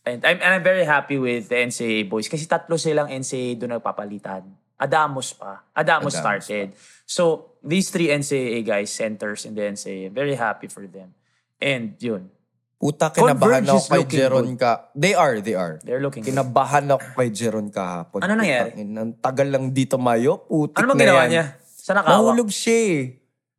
And 0.00 0.24
I'm, 0.24 0.40
and 0.40 0.54
I'm 0.56 0.64
very 0.64 0.84
happy 0.84 1.20
with 1.20 1.52
the 1.52 1.60
NCAA 1.60 2.08
boys 2.08 2.24
kasi 2.24 2.48
tatlo 2.48 2.80
silang 2.80 3.12
NCAA 3.12 3.60
doon 3.60 3.76
nagpapalitan. 3.76 4.48
Adamos 4.80 5.36
pa. 5.36 5.60
Adamos, 5.76 6.08
Adamos 6.08 6.12
started. 6.16 6.72
So, 7.04 7.52
these 7.60 7.92
three 7.92 8.08
NCAA 8.08 8.64
guys, 8.64 8.88
centers 8.88 9.44
in 9.44 9.52
the 9.52 9.68
NCAA, 9.68 10.08
very 10.08 10.40
happy 10.40 10.72
for 10.72 10.88
them. 10.88 11.12
And 11.60 12.00
yun, 12.00 12.32
Puta, 12.80 13.12
kinabahan 13.12 13.60
Converge 13.60 13.68
ako 13.68 13.76
is 13.76 13.84
kay 13.84 13.98
looking 14.00 14.16
Jeron 14.16 14.46
good. 14.46 14.56
ka. 14.58 14.72
They 14.94 15.12
are, 15.12 15.36
they 15.38 15.52
are. 15.52 15.76
they're 15.84 16.00
looking 16.00 16.24
good. 16.24 16.32
Kinabahan 16.32 16.88
ako 16.88 17.04
kay 17.12 17.28
Jeron 17.28 17.68
kahapon. 17.68 18.24
Ano 18.24 18.32
nangyari? 18.34 18.72
Putang 18.72 18.80
ina, 18.82 19.00
Ang 19.02 19.12
tagal 19.14 19.48
lang 19.48 19.64
dito 19.70 19.94
mayo. 19.94 20.40
Putik 20.42 20.80
Ano 20.80 20.86
bang 20.86 20.96
na 20.96 21.02
ginawa 21.04 21.20
yan. 21.20 21.28
niya? 21.28 21.44
Saan 21.60 21.94
nakawak? 21.94 22.16
Nahulog 22.16 22.48
siya 22.50 22.76
eh. 22.80 23.00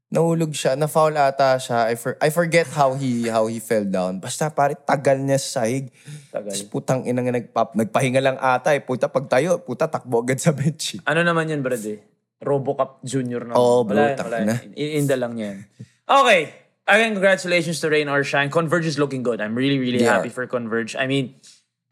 Nahulog 0.09 0.51
siya. 0.51 0.71
Na-foul 0.73 1.13
ata 1.13 1.53
siya. 1.55 1.87
I, 1.87 1.95
for, 1.95 2.17
I 2.17 2.27
forget 2.27 2.65
how 2.67 2.91
he 2.93 3.25
how 3.27 3.45
he 3.45 3.57
fell 3.57 3.85
down. 3.85 4.17
Basta 4.17 4.49
pare, 4.49 4.73
tagal 4.75 5.21
niya 5.21 5.37
sa 5.37 5.61
sahig. 5.61 5.93
Tagal. 6.27 6.49
Tapos 6.49 6.65
putang 6.67 7.05
ina 7.05 7.21
nga 7.21 7.31
nagpap, 7.31 7.77
nagpahinga 7.77 8.19
lang 8.19 8.35
ata 8.35 8.73
eh. 8.73 8.81
Puta, 8.81 9.05
pag 9.05 9.29
tayo, 9.29 9.61
puta, 9.61 9.85
takbo 9.85 10.19
agad 10.19 10.35
sa 10.35 10.49
bench. 10.51 10.97
eh. 10.97 10.99
Ano 11.05 11.21
naman 11.21 11.45
yun, 11.45 11.61
brad 11.61 11.85
eh? 11.85 12.01
Robocop 12.41 13.05
Junior 13.05 13.45
na. 13.45 13.53
Oo, 13.53 13.85
bro, 13.85 13.93
Wala, 13.93 14.17
tak 14.17 14.27
wala. 14.27 14.49
na. 14.49 14.55
In- 14.73 15.05
Inda 15.05 15.13
lang 15.13 15.37
yan. 15.37 15.61
Okay. 16.03 16.70
Again, 16.87 17.13
congratulations 17.13 17.79
to 17.81 17.89
Rain 17.89 18.09
or 18.09 18.23
Shine. 18.23 18.49
Converge 18.49 18.85
is 18.85 18.97
looking 18.97 19.23
good. 19.23 19.39
I'm 19.39 19.55
really, 19.55 19.79
really 19.79 19.99
They 19.99 20.03
happy 20.03 20.29
for 20.29 20.47
Converge. 20.47 20.95
I 20.95 21.07
mean, 21.07 21.35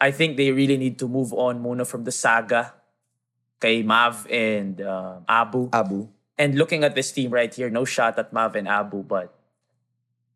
I 0.02 0.12
think 0.12 0.38
they 0.38 0.52
really 0.52 0.78
need 0.78 0.98
to 1.00 1.08
move 1.08 1.34
on 1.34 1.62
muna 1.62 1.86
from 1.86 2.04
the 2.04 2.12
saga 2.12 2.74
kay 3.62 3.84
Mav 3.84 4.26
and 4.32 4.82
uh, 4.82 5.20
Abu. 5.28 5.70
Abu. 5.72 6.08
And 6.38 6.56
looking 6.56 6.84
at 6.84 6.96
this 6.96 7.12
team 7.12 7.32
right 7.32 7.54
here, 7.54 7.70
no 7.70 7.84
shot 7.86 8.18
at 8.18 8.32
Mav 8.32 8.56
and 8.56 8.68
Abu, 8.68 9.04
but 9.04 9.36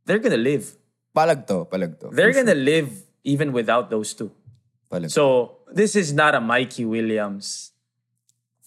they're 0.05 0.19
gonna 0.19 0.37
live. 0.37 0.75
Palag 1.15 1.47
to, 1.47 1.65
palag 1.65 1.99
to. 1.99 2.09
They're 2.11 2.33
gonna 2.33 2.55
live 2.55 2.91
even 3.23 3.53
without 3.53 3.89
those 3.89 4.13
two. 4.13 4.29
sure. 4.29 4.99
Palag. 4.99 5.11
So 5.11 5.57
this 5.71 5.95
is 5.95 6.11
not 6.11 6.35
a 6.35 6.41
Mikey 6.41 6.85
Williams. 6.85 7.71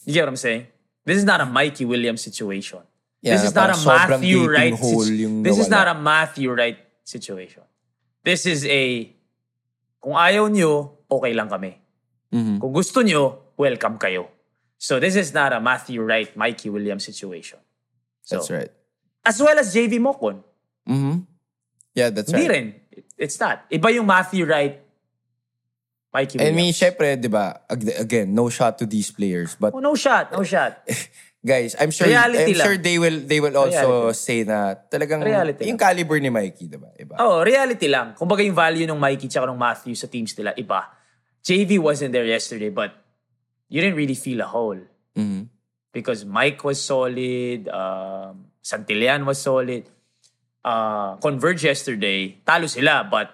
You 0.04 0.14
get 0.14 0.22
what 0.22 0.30
I'm 0.30 0.36
saying? 0.36 0.66
This 1.04 1.18
is 1.18 1.24
not 1.24 1.40
a 1.40 1.46
Mikey 1.46 1.84
Williams 1.84 2.22
situation. 2.22 2.80
Yeah, 3.22 3.34
this 3.36 3.48
is 3.50 3.54
not 3.54 3.70
a 3.72 3.78
Matthew 3.84 4.44
hole 4.76 5.02
situ- 5.02 5.42
this 5.42 5.58
is 5.58 5.68
not 5.68 5.88
a 5.88 5.94
Matthew 5.94 6.52
Wright 6.52 6.78
situation. 7.02 7.62
This 8.22 8.46
is 8.46 8.64
a 8.66 9.10
kung 10.00 10.14
ayaw 10.14 10.46
nyo, 10.52 11.02
okay 11.10 11.32
lang 11.34 11.48
kami. 11.48 11.74
Mhm. 12.30 12.60
Kung 12.60 12.72
gusto 12.72 13.00
nyo, 13.02 13.52
welcome 13.56 13.98
kayo. 13.98 14.28
So 14.78 15.00
this 15.00 15.16
is 15.16 15.32
not 15.32 15.52
a 15.56 15.60
Matthew 15.60 16.02
Wright, 16.04 16.28
Mikey 16.36 16.68
Williams 16.70 17.02
situation. 17.04 17.58
So, 18.22 18.36
That's 18.36 18.50
right. 18.50 18.70
As 19.24 19.40
well 19.42 19.58
as 19.58 19.72
JV 19.72 19.98
Mokon. 19.98 20.42
Mhm. 20.86 21.26
Yeah, 21.94 22.10
that's 22.10 22.30
Hindi 22.30 22.46
right. 22.46 22.54
rin. 22.54 22.66
It's 23.16 23.40
not. 23.40 23.64
Iba 23.72 23.88
yung 23.94 24.06
Matthew 24.06 24.44
Wright, 24.44 24.82
Mikey 26.12 26.38
And 26.38 26.54
me, 26.54 26.70
Williams. 26.70 26.78
syempre, 26.78 27.16
di 27.20 27.28
ba, 27.28 27.60
ag- 27.68 27.96
again, 27.98 28.34
no 28.34 28.48
shot 28.48 28.78
to 28.78 28.86
these 28.86 29.10
players. 29.10 29.56
But 29.58 29.72
Oh, 29.74 29.80
no 29.80 29.94
shot, 29.96 30.30
no 30.32 30.44
shot. 30.44 30.84
guys, 31.46 31.78
I'm 31.78 31.94
sure 31.94 32.10
Reality 32.10 32.52
I'm 32.52 32.58
lang. 32.58 32.66
sure 32.66 32.76
they 32.76 32.98
will 32.98 33.18
they 33.22 33.38
will 33.38 33.54
also 33.54 34.10
Reality. 34.10 34.18
say 34.18 34.38
na 34.42 34.74
talagang 34.74 35.22
Reality 35.22 35.62
yung 35.70 35.78
lang. 35.78 35.86
caliber 35.86 36.18
ni 36.18 36.28
Mikey, 36.28 36.66
di 36.66 36.74
ba? 36.76 36.90
Iba. 36.92 37.14
Oh, 37.22 37.46
reality 37.46 37.86
lang. 37.86 38.18
Kumbaga 38.18 38.42
yung 38.42 38.58
value 38.58 38.84
ng 38.84 38.98
Mikey 38.98 39.30
tsaka 39.30 39.46
ng 39.46 39.54
Matthew 39.54 39.94
sa 39.94 40.10
teams 40.10 40.34
nila, 40.34 40.50
iba. 40.58 40.90
JV 41.46 41.78
wasn't 41.78 42.10
there 42.10 42.26
yesterday, 42.26 42.68
but 42.68 42.90
you 43.70 43.78
didn't 43.78 43.94
really 43.94 44.18
feel 44.18 44.42
a 44.42 44.48
hole. 44.50 44.82
Mhm. 45.14 45.46
Because 45.94 46.26
Mike 46.26 46.60
was 46.60 46.82
solid, 46.82 47.70
um, 47.70 48.50
Santillan 48.60 49.22
was 49.22 49.38
solid. 49.38 49.86
Uh, 50.60 51.14
Converge 51.22 51.62
yesterday, 51.62 52.42
talo 52.42 52.66
sila, 52.66 53.06
but 53.06 53.30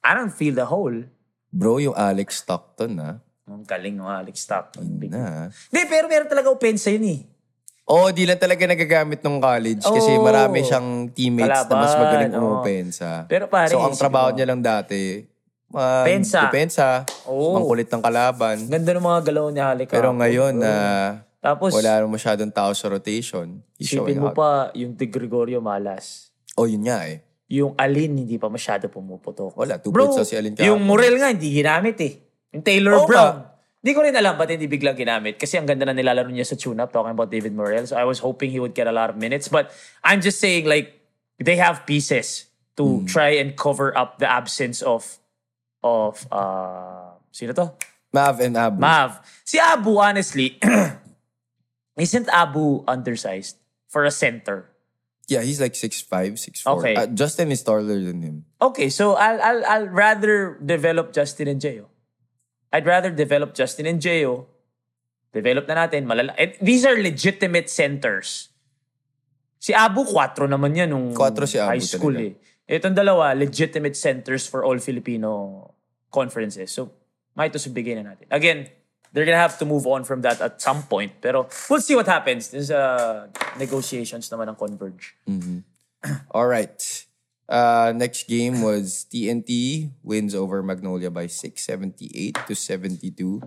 I 0.00 0.16
don't 0.16 0.32
feel 0.32 0.56
the 0.56 0.64
hole. 0.64 1.04
Bro, 1.52 1.84
yung 1.84 1.92
Alex 1.92 2.40
Stockton, 2.40 2.96
ha? 2.98 3.20
Ang 3.44 3.68
galing 3.68 4.00
ng 4.00 4.08
Alex 4.08 4.48
Stockton. 4.48 4.86
Hindi, 4.88 5.82
pero 5.84 6.08
meron 6.08 6.30
talaga 6.30 6.48
opensa 6.48 6.88
yun 6.88 7.04
eh. 7.04 7.20
Oo, 7.90 8.06
di 8.08 8.22
lang 8.22 8.38
talaga 8.38 8.62
nagagamit 8.64 9.18
nung 9.20 9.36
college 9.36 9.82
kasi 9.82 10.10
Oo. 10.12 10.22
marami 10.22 10.62
siyang 10.62 11.10
teammates 11.10 11.66
na 11.66 11.74
mas 11.74 11.90
Kalaban, 11.90 11.98
magaling 12.00 12.32
oo. 12.32 12.40
umopensa. 12.40 13.10
Pero 13.26 13.44
pare, 13.46 13.68
so, 13.68 13.78
ang 13.78 13.90
isipin 13.90 13.98
trabaho 14.00 14.28
mo. 14.28 14.34
niya 14.34 14.46
lang 14.46 14.60
dati, 14.60 15.26
mag- 15.68 16.06
Pensa. 16.06 16.38
depensa, 16.46 16.86
Oo. 17.26 17.56
ang 17.56 17.64
kulit 17.64 17.86
ng 17.86 17.98
kalaban. 17.98 18.56
Ganda 18.64 18.90
ng 18.92 19.02
mga 19.04 19.20
galaw 19.24 19.46
ni 19.48 19.60
Halika. 19.60 19.90
Pero 19.90 20.08
ngayon, 20.12 20.54
na 20.56 20.72
Tapos, 21.36 21.72
wala 21.72 21.98
naman 21.98 22.14
masyadong 22.14 22.50
tao 22.50 22.70
sa 22.70 22.86
rotation. 22.86 23.58
He's 23.74 23.88
isipin 23.88 24.14
showing 24.14 24.20
mo 24.20 24.28
out. 24.28 24.36
pa 24.36 24.48
yung 24.72 24.92
De 24.92 25.04
Gregorio 25.04 25.58
Malas. 25.58 26.30
Oh, 26.54 26.64
yun 26.64 26.84
nga 26.84 27.04
eh. 27.04 27.26
yung 27.50 27.74
Alin 27.74 28.14
hindi 28.14 28.38
pa 28.38 28.46
masyado 28.46 28.86
pumuputok. 28.86 29.58
Wala, 29.58 29.82
two 29.82 29.90
Bro, 29.90 30.06
points 30.06 30.16
daw 30.16 30.24
si 30.24 30.38
Alin 30.38 30.54
kahapon. 30.54 30.70
yung 30.70 30.86
Morel 30.86 31.18
nga 31.18 31.34
hindi 31.34 31.50
ginamit 31.50 31.98
eh. 31.98 32.12
Yung 32.52 32.62
Taylor 32.62 32.94
Oo 32.94 33.06
Brown. 33.06 33.34
nga. 33.34 33.49
Hindi 33.80 33.92
ko 33.96 34.00
rin 34.04 34.12
alam 34.12 34.36
ba't 34.36 34.52
hindi 34.52 34.68
biglang 34.68 34.92
ginamit. 34.92 35.40
Kasi 35.40 35.56
ang 35.56 35.64
ganda 35.64 35.88
na 35.88 35.96
nilalaro 35.96 36.28
niya 36.28 36.44
sa 36.44 36.56
tune-up 36.56 36.92
talking 36.92 37.16
about 37.16 37.32
David 37.32 37.56
Morel. 37.56 37.88
So 37.88 37.96
I 37.96 38.04
was 38.04 38.20
hoping 38.20 38.52
he 38.52 38.60
would 38.60 38.76
get 38.76 38.84
a 38.84 38.92
lot 38.92 39.08
of 39.08 39.16
minutes. 39.16 39.48
But 39.48 39.72
I'm 40.04 40.20
just 40.20 40.36
saying 40.36 40.68
like, 40.68 41.00
they 41.40 41.56
have 41.56 41.88
pieces 41.88 42.52
to 42.76 43.00
Hmm. 43.00 43.06
try 43.08 43.40
and 43.40 43.56
cover 43.56 43.96
up 43.96 44.20
the 44.20 44.28
absence 44.28 44.84
of, 44.84 45.16
of, 45.80 46.28
uh, 46.28 47.16
sino 47.32 47.56
to? 47.56 47.72
Mav 48.12 48.40
and 48.40 48.56
Abu. 48.56 48.76
Mav. 48.80 49.20
Si 49.48 49.56
Abu, 49.56 49.96
honestly, 49.96 50.60
isn't 51.96 52.28
Abu 52.28 52.84
undersized 52.86 53.56
for 53.88 54.04
a 54.04 54.10
center? 54.10 54.66
Yeah, 55.28 55.42
he's 55.42 55.60
like 55.60 55.74
6'5", 55.74 56.36
6'4". 56.36 56.66
Okay. 56.78 56.94
Uh, 56.96 57.06
Justin 57.06 57.52
is 57.52 57.62
taller 57.62 57.86
than 58.02 58.20
him. 58.20 58.44
Okay, 58.60 58.90
so 58.90 59.14
I'll 59.14 59.38
I'll 59.40 59.62
I'll 59.64 59.88
rather 59.88 60.58
develop 60.58 61.14
Justin 61.14 61.46
and 61.46 61.62
Jayo. 61.62 61.86
I'd 62.70 62.86
rather 62.86 63.10
develop 63.10 63.54
Justin 63.54 63.86
and 63.86 63.98
Jayo. 64.00 64.46
Develop 65.30 65.66
na 65.66 65.86
natin. 65.86 66.06
Malala- 66.06 66.34
and 66.38 66.54
these 66.62 66.86
are 66.86 66.94
legitimate 66.98 67.70
centers. 67.70 68.50
Si 69.60 69.74
Abu, 69.74 70.02
4 70.06 70.48
naman 70.48 70.74
yan 70.74 70.90
nung 70.90 71.12
Kwatro 71.12 71.46
si 71.46 71.58
Abu 71.60 71.76
high 71.76 71.84
school 71.84 72.14
talaga. 72.16 72.32
eh. 72.32 72.78
Itong 72.80 72.94
dalawa, 72.94 73.34
legitimate 73.34 73.98
centers 73.98 74.46
for 74.46 74.62
all 74.64 74.78
Filipino 74.78 75.70
conferences. 76.08 76.70
So, 76.70 76.90
may 77.34 77.50
ito 77.50 77.58
bigay 77.58 77.98
na 77.98 78.14
natin. 78.14 78.26
Again, 78.30 78.70
they're 79.12 79.26
gonna 79.26 79.42
have 79.42 79.58
to 79.58 79.66
move 79.66 79.86
on 79.90 80.06
from 80.06 80.22
that 80.22 80.38
at 80.40 80.62
some 80.62 80.86
point. 80.86 81.18
Pero 81.20 81.50
we'll 81.68 81.82
see 81.82 81.98
what 81.98 82.06
happens. 82.06 82.48
There's 82.54 82.70
uh, 82.70 83.26
negotiations 83.58 84.30
naman 84.30 84.54
ng 84.54 84.56
Converge. 84.56 85.18
All 86.34 86.46
right. 86.46 86.78
Uh, 87.50 87.90
next 87.98 88.30
game 88.30 88.62
was 88.62 89.10
TNT 89.10 89.90
wins 90.06 90.38
over 90.38 90.62
Magnolia 90.62 91.10
by 91.10 91.26
678 91.26 92.38
to 92.46 92.54
72. 92.54 93.42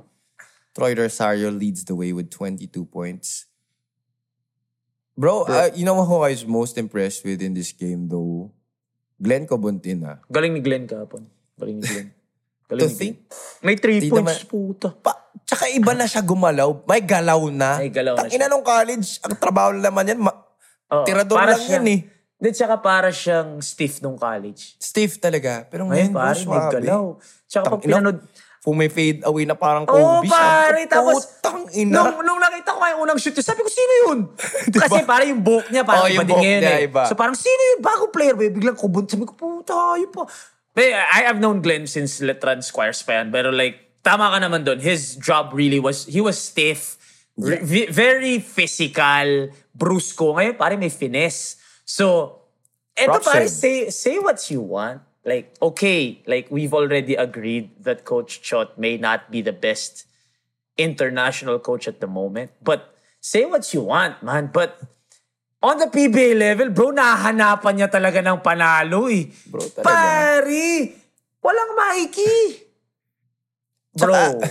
Troy 0.75 0.91
Rosario 0.91 1.47
leads 1.47 1.85
the 1.85 1.95
way 1.95 2.11
with 2.11 2.27
22 2.27 2.67
points. 2.83 3.47
Bro, 5.15 5.47
uh, 5.47 5.69
you 5.71 5.85
know 5.85 5.95
who 6.03 6.19
I 6.19 6.35
was 6.35 6.43
most 6.43 6.75
impressed 6.75 7.23
with 7.23 7.39
in 7.39 7.53
this 7.53 7.71
game 7.71 8.09
though? 8.09 8.51
Glenn 9.15 9.47
Cobontin 9.47 10.03
ah. 10.03 10.19
Galing 10.27 10.51
ni 10.51 10.59
Glenn 10.59 10.83
kahapon. 10.83 11.29
Galing 11.55 11.79
ni 11.79 11.85
Glenn. 11.87 12.09
Galing 12.67 12.81
To 12.81 12.87
ni 12.89 12.97
think, 12.97 13.15
Glenn. 13.29 13.61
May 13.63 13.75
three 13.77 13.99
points, 14.03 14.19
naman- 14.35 14.49
puta. 14.49 14.89
pa, 14.91 15.13
tsaka 15.45 15.69
iba 15.69 15.93
na 15.93 16.09
siya 16.09 16.19
gumalaw. 16.19 16.81
May 16.89 17.05
galaw 17.05 17.47
na. 17.47 17.77
May 17.79 17.93
galaw 17.93 18.17
na 18.17 18.25
Tangina 18.25 18.49
siya. 18.49 18.51
nung 18.51 18.65
college, 18.65 19.21
ang 19.21 19.37
trabaho 19.37 19.71
naman 19.71 20.09
yan, 20.09 20.19
ma- 20.19 20.41
Oo, 20.91 21.05
tirador 21.05 21.37
para 21.37 21.53
lang 21.55 21.61
siyang- 21.61 21.85
yan 21.87 21.93
eh. 21.93 21.99
Hindi, 22.43 22.59
tsaka 22.59 22.75
para 22.83 23.07
siyang 23.07 23.63
stiff 23.63 24.03
nung 24.03 24.19
college. 24.19 24.75
Stiff 24.75 25.15
talaga. 25.15 25.63
Pero 25.63 25.87
Ngayon, 25.87 26.11
bro, 26.11 26.19
pare, 26.19 26.39
may 26.43 26.63
galaw. 26.75 27.03
Tsaka 27.47 27.71
pag 27.71 27.79
pinanood, 27.79 28.19
Kung 28.63 28.79
may 28.79 28.87
fade 28.87 29.23
away 29.27 29.43
na 29.43 29.59
parang 29.59 29.83
Oo, 29.83 30.23
Kobe. 30.23 30.31
pare. 30.31 30.87
Tapos, 30.87 31.39
Putang 31.39 31.67
ina. 31.75 31.99
nung, 31.99 32.19
nung 32.23 32.39
nakita 32.39 32.71
ko 32.71 32.79
yung 32.83 33.01
unang 33.03 33.19
shoot 33.19 33.35
sabi 33.39 33.59
ko, 33.59 33.67
sino 33.67 33.93
yun? 34.07 34.19
Kasi 34.83 35.03
parang 35.03 35.27
yung 35.35 35.43
buhok 35.43 35.67
niya, 35.67 35.83
parang 35.83 36.07
Oo, 36.07 36.11
iba 36.11 36.23
yung 36.23 36.27
din 36.31 36.39
ngayon 36.39 36.61
niya, 36.63 36.77
eh. 36.79 36.87
iba. 36.87 37.03
So 37.07 37.15
parang, 37.15 37.35
sino 37.35 37.59
yun? 37.75 37.79
Bago 37.83 38.07
player 38.07 38.35
ba? 38.35 38.47
Biglang 38.47 38.79
kubun. 38.79 39.03
Sabi 39.03 39.27
ko, 39.27 39.35
puta, 39.35 39.99
yun 39.99 40.11
pa. 40.11 40.27
But 40.71 40.95
I 40.95 41.27
have 41.27 41.43
known 41.43 41.59
Glenn 41.59 41.87
since 41.91 42.23
Letran 42.23 42.63
Squires 42.63 43.03
pa 43.03 43.19
yan. 43.19 43.35
Pero 43.35 43.51
like, 43.51 43.99
tama 43.99 44.31
ka 44.31 44.39
naman 44.39 44.63
doon. 44.63 44.79
His 44.79 45.19
job 45.19 45.51
really 45.51 45.83
was, 45.83 46.07
he 46.07 46.23
was 46.23 46.39
stiff. 46.39 46.95
ve- 47.35 47.91
very 47.91 48.39
physical. 48.39 49.51
Brusco. 49.75 50.39
Ngayon, 50.39 50.55
pare, 50.55 50.79
may 50.79 50.91
finesse. 50.91 51.59
So, 51.85 52.41
eto 52.95 53.23
pare, 53.23 53.47
say, 53.47 53.89
say 53.89 54.19
what 54.19 54.49
you 54.49 54.61
want. 54.61 55.01
Like, 55.23 55.55
okay, 55.61 56.21
like 56.27 56.51
we've 56.51 56.73
already 56.73 57.15
agreed 57.15 57.71
that 57.83 58.03
Coach 58.03 58.41
Chot 58.41 58.77
may 58.77 58.97
not 58.97 59.31
be 59.31 59.41
the 59.41 59.53
best 59.53 60.05
international 60.77 61.59
coach 61.59 61.87
at 61.87 62.01
the 62.01 62.07
moment. 62.07 62.51
But 62.61 62.93
say 63.21 63.45
what 63.45 63.73
you 63.73 63.87
want, 63.87 64.21
man. 64.21 64.51
But 64.51 64.81
on 65.63 65.79
the 65.79 65.87
PBA 65.87 66.35
level, 66.35 66.69
bro, 66.75 66.91
nahahanapan 66.91 67.79
niya 67.79 67.87
talaga 67.87 68.19
ng 68.19 68.43
panalo 68.43 69.07
eh. 69.07 69.31
Bro, 69.47 69.63
talaga. 69.71 69.87
Pari! 69.87 70.91
Walang 71.39 71.71
Mikey! 71.75 72.35
Bro. 73.99 74.41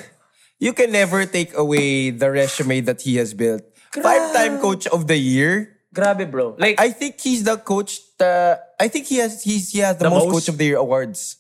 You 0.63 0.73
can 0.73 0.93
never 0.95 1.27
take 1.27 1.51
away 1.59 2.15
the 2.15 2.31
resume 2.31 2.81
that 2.87 3.03
he 3.03 3.19
has 3.19 3.35
built. 3.35 3.67
Five-time 3.91 4.63
coach 4.63 4.87
of 4.87 5.11
the 5.11 5.19
year. 5.19 5.72
Grabe, 5.93 6.31
bro. 6.31 6.57
Like, 6.59 6.81
I 6.81 6.91
think 6.91 7.21
he's 7.21 7.45
the 7.45 7.57
coach. 7.57 8.01
The 8.19 8.59
I 8.81 8.89
think 8.89 9.07
he 9.07 9.19
has 9.19 9.43
he's 9.43 9.71
he 9.73 9.79
has 9.81 9.97
the, 9.97 10.05
The 10.05 10.11
most, 10.11 10.25
most? 10.27 10.33
coach 10.33 10.49
of 10.49 10.57
the 10.59 10.65
year 10.65 10.77
awards. 10.81 11.37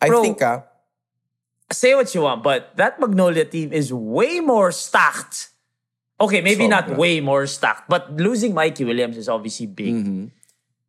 I 0.00 0.08
Bro. 0.08 0.22
think 0.22 0.42
ah. 0.42 0.64
say 1.72 1.94
what 1.94 2.12
you 2.14 2.22
want, 2.22 2.42
but 2.44 2.76
that 2.76 3.00
Magnolia 3.00 3.44
team 3.44 3.72
is 3.72 3.92
way 3.92 4.40
more 4.40 4.70
stacked. 4.70 5.48
Okay, 6.20 6.40
maybe 6.40 6.68
not 6.68 6.86
Sobra. 6.86 6.96
way 6.96 7.14
more 7.20 7.46
stacked, 7.48 7.88
but 7.88 8.12
losing 8.14 8.54
Mikey 8.54 8.84
Williams 8.84 9.16
is 9.16 9.28
obviously 9.28 9.66
big. 9.66 10.30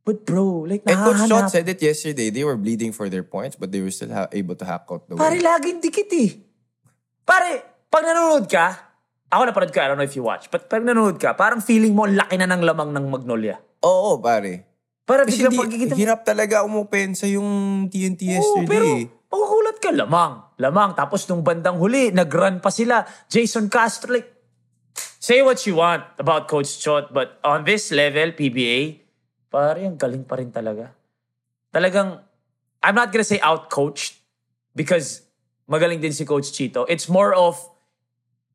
But 0.06 0.22
bro, 0.26 0.70
like 0.70 0.84
And 0.86 0.98
Coach 1.02 1.26
Shot 1.28 1.50
said 1.50 1.66
it 1.68 1.82
yesterday. 1.82 2.30
They 2.30 2.44
were 2.46 2.58
bleeding 2.58 2.92
for 2.94 3.10
their 3.10 3.24
points, 3.26 3.56
but 3.58 3.72
they 3.74 3.82
were 3.82 3.90
still 3.90 4.14
ha- 4.14 4.30
able 4.32 4.54
to 4.54 4.66
hack 4.66 4.86
out 4.92 5.10
the 5.10 5.16
Pare, 5.18 5.32
win. 5.34 5.42
laging 5.42 5.82
dikit 5.82 6.14
eh. 6.14 6.30
Pare, 7.26 7.64
pag 7.90 8.04
nanonood 8.06 8.46
ka, 8.46 8.85
ako 9.30 9.42
napanood 9.50 9.72
ko, 9.74 9.80
I 9.82 9.88
don't 9.90 9.98
know 9.98 10.08
if 10.08 10.16
you 10.16 10.24
watch, 10.26 10.48
but 10.54 10.70
pag 10.70 10.86
nanonood 10.86 11.18
ka, 11.18 11.34
parang 11.34 11.60
feeling 11.60 11.98
mo 11.98 12.06
ang 12.06 12.16
laki 12.16 12.38
na 12.38 12.46
ng 12.46 12.62
lamang 12.62 12.94
ng 12.94 13.06
Magnolia. 13.10 13.58
Oo, 13.82 14.22
pare. 14.22 14.66
Para 15.06 15.22
biglang 15.22 15.54
hindi, 15.54 15.62
pagkikita 15.62 15.94
mo. 15.94 16.00
hirap 16.02 16.20
talaga 16.26 16.66
umupensa 16.66 17.30
yung 17.30 17.86
TNT 17.90 18.26
Oo, 18.26 18.34
yesterday. 18.34 18.70
pero 18.70 18.86
makukulat 19.30 19.78
ka, 19.78 19.90
lamang. 19.94 20.34
Lamang. 20.58 20.98
Tapos 20.98 21.26
nung 21.30 21.46
bandang 21.46 21.78
huli, 21.78 22.10
nag-run 22.10 22.58
pa 22.58 22.74
sila. 22.74 23.06
Jason 23.30 23.70
Castro, 23.70 24.18
like, 24.18 24.30
say 25.22 25.46
what 25.46 25.62
you 25.70 25.78
want 25.78 26.02
about 26.18 26.50
Coach 26.50 26.82
Chot, 26.82 27.14
but 27.14 27.38
on 27.46 27.62
this 27.66 27.94
level, 27.94 28.34
PBA, 28.34 29.06
pare, 29.50 29.86
ang 29.86 29.98
galing 29.98 30.26
pa 30.26 30.42
rin 30.42 30.50
talaga. 30.50 30.90
Talagang, 31.70 32.22
I'm 32.82 32.96
not 32.98 33.14
gonna 33.14 33.28
say 33.28 33.38
out-coached 33.42 34.18
because 34.74 35.22
magaling 35.70 36.02
din 36.02 36.14
si 36.14 36.26
Coach 36.26 36.50
Chito. 36.50 36.86
It's 36.90 37.10
more 37.10 37.34
of, 37.34 37.58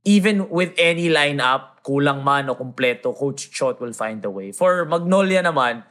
even 0.05 0.49
with 0.49 0.73
any 0.81 1.13
lineup, 1.13 1.85
kulang 1.85 2.25
man 2.25 2.49
o 2.49 2.57
kumpleto, 2.57 3.13
Coach 3.13 3.53
Chot 3.53 3.81
will 3.81 3.93
find 3.93 4.25
a 4.25 4.33
way. 4.33 4.53
For 4.53 4.85
Magnolia 4.89 5.45
naman, 5.45 5.85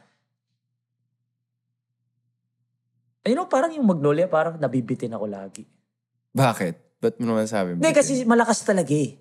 you 3.26 3.36
know, 3.38 3.46
parang 3.46 3.70
yung 3.74 3.86
Magnolia, 3.86 4.26
parang 4.26 4.58
nabibitin 4.58 5.14
ako 5.14 5.26
lagi. 5.30 5.64
Bakit? 6.34 7.00
Ba't 7.00 7.14
mo 7.22 7.32
naman 7.32 7.46
sabi? 7.48 7.78
Hindi, 7.78 7.92
kasi 7.94 8.22
malakas 8.26 8.62
talaga 8.66 8.92
eh. 8.92 9.16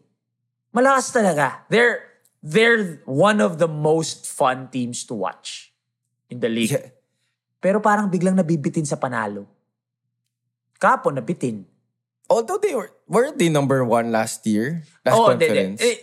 Malakas 0.74 1.10
talaga. 1.10 1.66
They're, 1.72 2.04
they're 2.44 3.02
one 3.06 3.42
of 3.42 3.58
the 3.58 3.70
most 3.70 4.30
fun 4.30 4.70
teams 4.70 5.06
to 5.08 5.16
watch 5.16 5.74
in 6.30 6.42
the 6.42 6.52
league. 6.52 6.76
Yeah. 6.76 6.94
Pero 7.60 7.84
parang 7.84 8.08
biglang 8.08 8.40
nabibitin 8.40 8.88
sa 8.88 8.96
panalo. 8.96 9.48
Kapon, 10.80 11.20
nabitin. 11.20 11.68
Although 12.30 12.62
they 12.62 12.78
were, 12.78 12.94
weren't 13.10 13.42
they 13.42 13.50
number 13.50 13.82
one 13.82 14.14
last 14.14 14.46
year? 14.46 14.86
Last 15.02 15.18
hindi, 15.18 15.46
conference? 15.50 15.82
hindi. 15.82 15.90
Eh, 15.90 15.98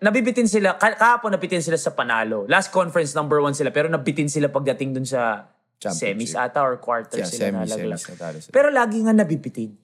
nabibitin 0.00 0.48
sila, 0.48 0.80
ka- 0.80 0.96
kahapon 0.96 1.36
nabitin 1.36 1.60
sila 1.60 1.76
sa 1.76 1.92
panalo. 1.92 2.48
Last 2.48 2.72
conference, 2.72 3.12
number 3.12 3.44
one 3.44 3.52
sila. 3.52 3.68
Pero 3.68 3.92
nabitin 3.92 4.32
sila 4.32 4.48
pagdating 4.48 4.96
dun 4.96 5.04
sa 5.04 5.52
semis 5.76 6.32
ata 6.32 6.64
or 6.64 6.80
quarters 6.80 7.28
Yeah, 7.28 7.28
sila 7.28 7.44
semis, 7.52 7.68
nalaglag. 7.76 8.00
semis 8.00 8.42
sila. 8.48 8.52
Pero 8.56 8.68
lagi 8.72 9.04
nga 9.04 9.12
nabibitin. 9.12 9.76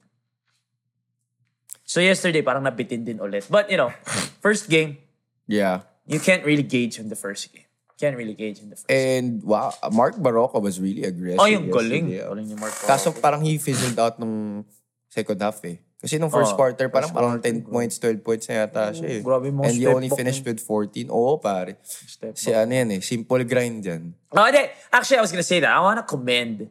So 1.86 2.00
yesterday, 2.02 2.42
parang 2.42 2.64
nabitin 2.64 3.04
din 3.06 3.20
ulit. 3.20 3.46
But 3.46 3.68
you 3.70 3.76
know, 3.76 3.92
first 4.44 4.66
game, 4.72 4.98
yeah. 5.46 5.86
you 6.08 6.18
can't 6.18 6.42
really 6.42 6.64
gauge 6.66 6.98
in 6.98 7.12
the 7.12 7.16
first 7.16 7.52
game. 7.52 7.68
Can't 7.96 8.16
really 8.16 8.36
gauge 8.36 8.60
in 8.60 8.68
the 8.68 8.76
first 8.76 8.88
game. 8.88 8.96
And 8.96 9.26
wow, 9.40 9.72
Mark 9.92 10.16
Barroco 10.20 10.60
was 10.60 10.76
really 10.80 11.04
aggressive. 11.04 11.40
Oh, 11.40 11.48
yung 11.48 11.70
galing. 11.72 12.12
yesterday, 12.12 12.28
oh. 12.28 12.34
Galing 12.34 12.48
ni 12.52 12.56
Mark 12.58 12.74
Kaso 12.84 13.12
Barroco. 13.12 13.22
parang 13.24 13.40
he 13.40 13.56
fizzled 13.56 13.96
out 13.96 14.20
nung 14.20 14.66
second 15.08 15.38
half 15.40 15.60
eh. 15.64 15.80
Kasi 15.96 16.20
nung 16.20 16.28
first 16.28 16.52
Oh, 16.52 16.58
quarter, 16.60 16.92
parang 16.92 17.08
first 17.08 17.16
parang 17.16 17.32
quarter, 17.40 17.64
10 17.64 17.72
points, 17.72 17.94
12 17.98 18.20
points 18.20 18.44
na 18.46 18.54
yata 18.62 18.92
siya 18.92 19.08
eh. 19.08 19.20
grabe 19.24 19.48
mga 19.48 19.64
And 19.64 19.76
step 19.80 19.94
only 19.96 20.10
finished 20.12 20.44
with 20.44 20.60
14. 20.60 21.08
Oo, 21.08 21.40
pare. 21.40 21.80
Step 21.82 22.36
Si 22.36 22.52
ano 22.52 22.68
yan 22.68 22.92
eh, 22.92 23.00
simple 23.00 23.42
grind 23.42 23.80
yan. 23.80 24.12
Oh, 24.30 24.44
hindi. 24.44 24.60
Actually, 24.92 25.18
I 25.18 25.24
was 25.24 25.32
gonna 25.32 25.42
say 25.42 25.58
that. 25.58 25.72
I 25.72 25.80
wanna 25.80 26.04
commend 26.04 26.68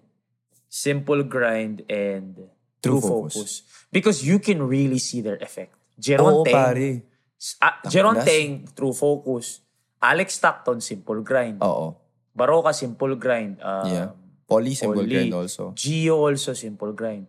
Simple 0.67 1.23
Grind 1.23 1.88
and 1.88 2.36
True, 2.83 2.99
True 2.99 3.01
focus. 3.01 3.33
Focus. 3.33 3.53
Because 3.89 4.19
you 4.21 4.43
can 4.43 4.59
really 4.61 4.99
see 4.99 5.23
their 5.23 5.39
effect. 5.39 5.71
Jeron 5.95 6.27
Oo, 6.27 6.43
Teng, 6.43 6.51
pare. 6.51 6.89
ah, 7.63 7.79
Jeron. 7.88 8.19
Teng, 8.21 8.67
True 8.75 8.91
Focus. 8.91 9.63
Alex 10.03 10.36
Stockton, 10.36 10.83
Simple 10.83 11.23
Grind. 11.23 11.63
Oo. 11.63 11.95
Baroka, 12.29 12.75
Simple 12.75 13.15
Grind. 13.15 13.55
Um, 13.63 13.88
Yeah. 13.88 14.09
Poly 14.45 14.75
simple 14.77 15.01
Oli. 15.01 15.09
grind 15.09 15.33
also. 15.33 15.73
Gio 15.73 16.21
also 16.21 16.53
simple 16.53 16.93
grind. 16.93 17.25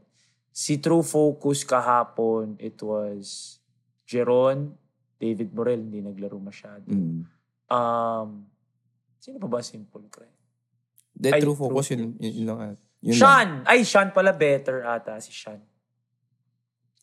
Si 0.57 0.80
True 0.80 1.04
Focus 1.04 1.68
kahapon, 1.68 2.57
it 2.57 2.80
was 2.80 3.61
Jeron, 4.09 4.72
David 5.20 5.52
Morel, 5.52 5.84
hindi 5.84 6.00
naglaro 6.00 6.40
masyado. 6.40 6.88
Mm. 6.88 7.28
Um, 7.68 8.28
sino 9.20 9.36
pa 9.36 9.48
ba 9.52 9.61
simple 9.61 10.09
grind? 10.09 10.32
The 11.12 11.36
Ay, 11.36 11.44
true 11.44 11.52
True 11.52 11.68
focus, 11.68 11.92
yun, 11.92 12.16
yun, 12.16 12.32
yun 12.32 12.46
lang. 12.48 12.59
ah. 12.61 12.74
Yun 13.04 13.12
lang. 13.12 13.20
Sean! 13.20 13.48
Ay, 13.68 13.84
Sean 13.84 14.09
pala 14.16 14.32
better 14.32 14.80
ata 14.80 15.20
si 15.20 15.28
Sean. 15.28 15.61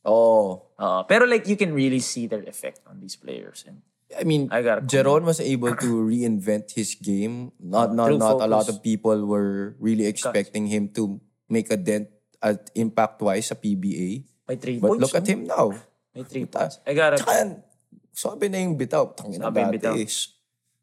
Oo. 0.09 0.73
Uh, 0.73 1.05
pero 1.05 1.29
like, 1.29 1.45
you 1.45 1.53
can 1.53 1.77
really 1.77 2.01
see 2.01 2.25
their 2.25 2.41
effect 2.49 2.81
on 2.89 2.97
these 3.05 3.13
players. 3.13 3.69
And 3.69 3.85
I 4.17 4.25
mean, 4.25 4.49
I 4.49 4.61
Jeron 4.81 5.29
was 5.29 5.37
able 5.37 5.77
to 5.77 5.89
reinvent 6.05 6.73
his 6.73 6.97
game. 6.97 7.53
Not 7.61 7.93
not 7.93 8.09
True 8.09 8.21
not 8.21 8.41
a 8.41 8.49
lot 8.49 8.65
focus. 8.65 8.81
of 8.81 8.85
people 8.85 9.17
were 9.25 9.77
really 9.77 10.05
expecting 10.05 10.69
him 10.69 10.89
to 10.97 11.21
make 11.49 11.69
a 11.69 11.77
dent 11.77 12.09
at 12.43 12.67
impact 12.75 13.23
wise 13.23 13.47
sa 13.47 13.55
PBA. 13.55 14.27
may 14.43 14.59
three 14.59 14.75
But 14.77 14.87
points. 14.91 15.01
look 15.01 15.15
at 15.15 15.23
him 15.23 15.47
now. 15.47 15.71
May 16.11 16.27
three 16.27 16.43
points. 16.43 16.83
I 16.83 16.91
gotta, 16.91 17.15
Tsaka, 17.15 17.63
sabi 18.11 18.51
na 18.51 18.59
yung 18.59 18.75
bitaw. 18.75 19.15
Tangina 19.15 19.47
Sabi 19.47 19.63
yung 19.63 19.71
dati. 19.71 19.79
bitaw. 19.79 19.95
is- 19.95 20.35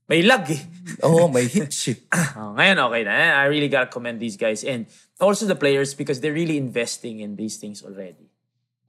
may 0.08 0.26
lag 0.26 0.42
eh. 0.48 0.58
Oo, 1.06 1.30
may 1.30 1.46
hits 1.46 1.86
eh. 1.86 1.98
Oh, 2.34 2.56
ngayon 2.56 2.82
okay 2.82 3.02
na. 3.06 3.38
I 3.38 3.46
really 3.46 3.70
gotta 3.70 3.86
commend 3.86 4.18
these 4.18 4.34
guys 4.34 4.66
and 4.66 4.90
also 5.20 5.46
the 5.46 5.54
players 5.54 5.94
because 5.94 6.18
they're 6.18 6.34
really 6.34 6.58
investing 6.58 7.22
in 7.22 7.38
these 7.38 7.62
things 7.62 7.84
already. 7.86 8.26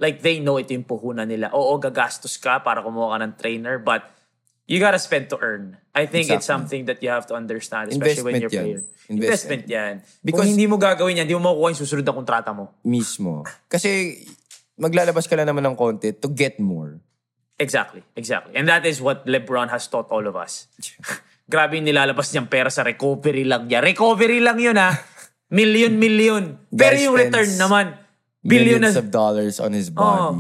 Like 0.02 0.26
they 0.26 0.42
know 0.42 0.58
ito 0.58 0.74
yung 0.74 0.88
puhunan 0.88 1.30
nila. 1.30 1.54
Oo, 1.54 1.78
gagastos 1.78 2.42
ka 2.42 2.66
para 2.66 2.82
kumuha 2.82 3.14
ka 3.14 3.18
ng 3.22 3.34
trainer 3.38 3.78
but 3.78 4.02
you 4.72 4.80
gotta 4.80 4.96
spend 4.98 5.28
to 5.28 5.36
earn. 5.44 5.76
I 5.92 6.08
think 6.08 6.32
it's 6.32 6.48
Exactly. 6.48 6.48
something 6.48 6.82
that 6.88 7.04
you 7.04 7.12
have 7.12 7.28
to 7.28 7.36
understand 7.36 7.92
especially 7.92 8.24
when 8.24 8.40
Investment 8.40 8.42
you're 8.42 8.56
yan. 8.56 8.64
player. 8.64 8.80
Investment. 9.12 9.20
Investment 9.20 9.64
yan. 9.68 9.94
Because- 10.24 10.40
Kung 10.40 10.48
hindi 10.48 10.66
mo 10.66 10.80
gagawin 10.80 11.20
yan, 11.20 11.28
hindi 11.28 11.36
mo 11.36 11.52
makukuha 11.52 11.68
yung 11.76 11.82
susunod 11.84 12.06
na 12.08 12.16
kontrata 12.16 12.56
mo. 12.56 12.72
Mismo. 12.88 13.44
Kasi 13.68 14.16
maglalabas 14.80 15.28
ka 15.28 15.36
lang 15.36 15.52
naman 15.52 15.68
ng 15.68 15.76
content 15.76 16.16
to 16.18 16.32
get 16.32 16.56
more. 16.58 17.04
Exactly, 17.60 18.02
exactly. 18.16 18.56
And 18.56 18.66
that 18.66 18.88
is 18.88 18.98
what 18.98 19.28
LeBron 19.28 19.68
has 19.70 19.86
taught 19.86 20.08
all 20.10 20.24
of 20.24 20.34
us. 20.34 20.72
Grabe 21.52 21.76
yung 21.78 21.86
nilalabas 21.86 22.32
niyang 22.32 22.48
pera 22.48 22.72
sa 22.72 22.82
recovery 22.82 23.44
lang 23.44 23.68
niya. 23.68 23.84
Recovery 23.84 24.40
lang 24.40 24.56
yun 24.58 24.80
ha. 24.80 24.96
Million, 25.52 26.00
million. 26.00 26.56
Pero 26.72 26.96
yung 26.96 27.14
return 27.20 27.52
naman, 27.60 28.00
billion 28.40 28.80
Millions 28.80 28.96
of 28.96 29.12
dollars 29.12 29.60
on 29.60 29.76
his 29.76 29.92
Oh. 29.94 30.32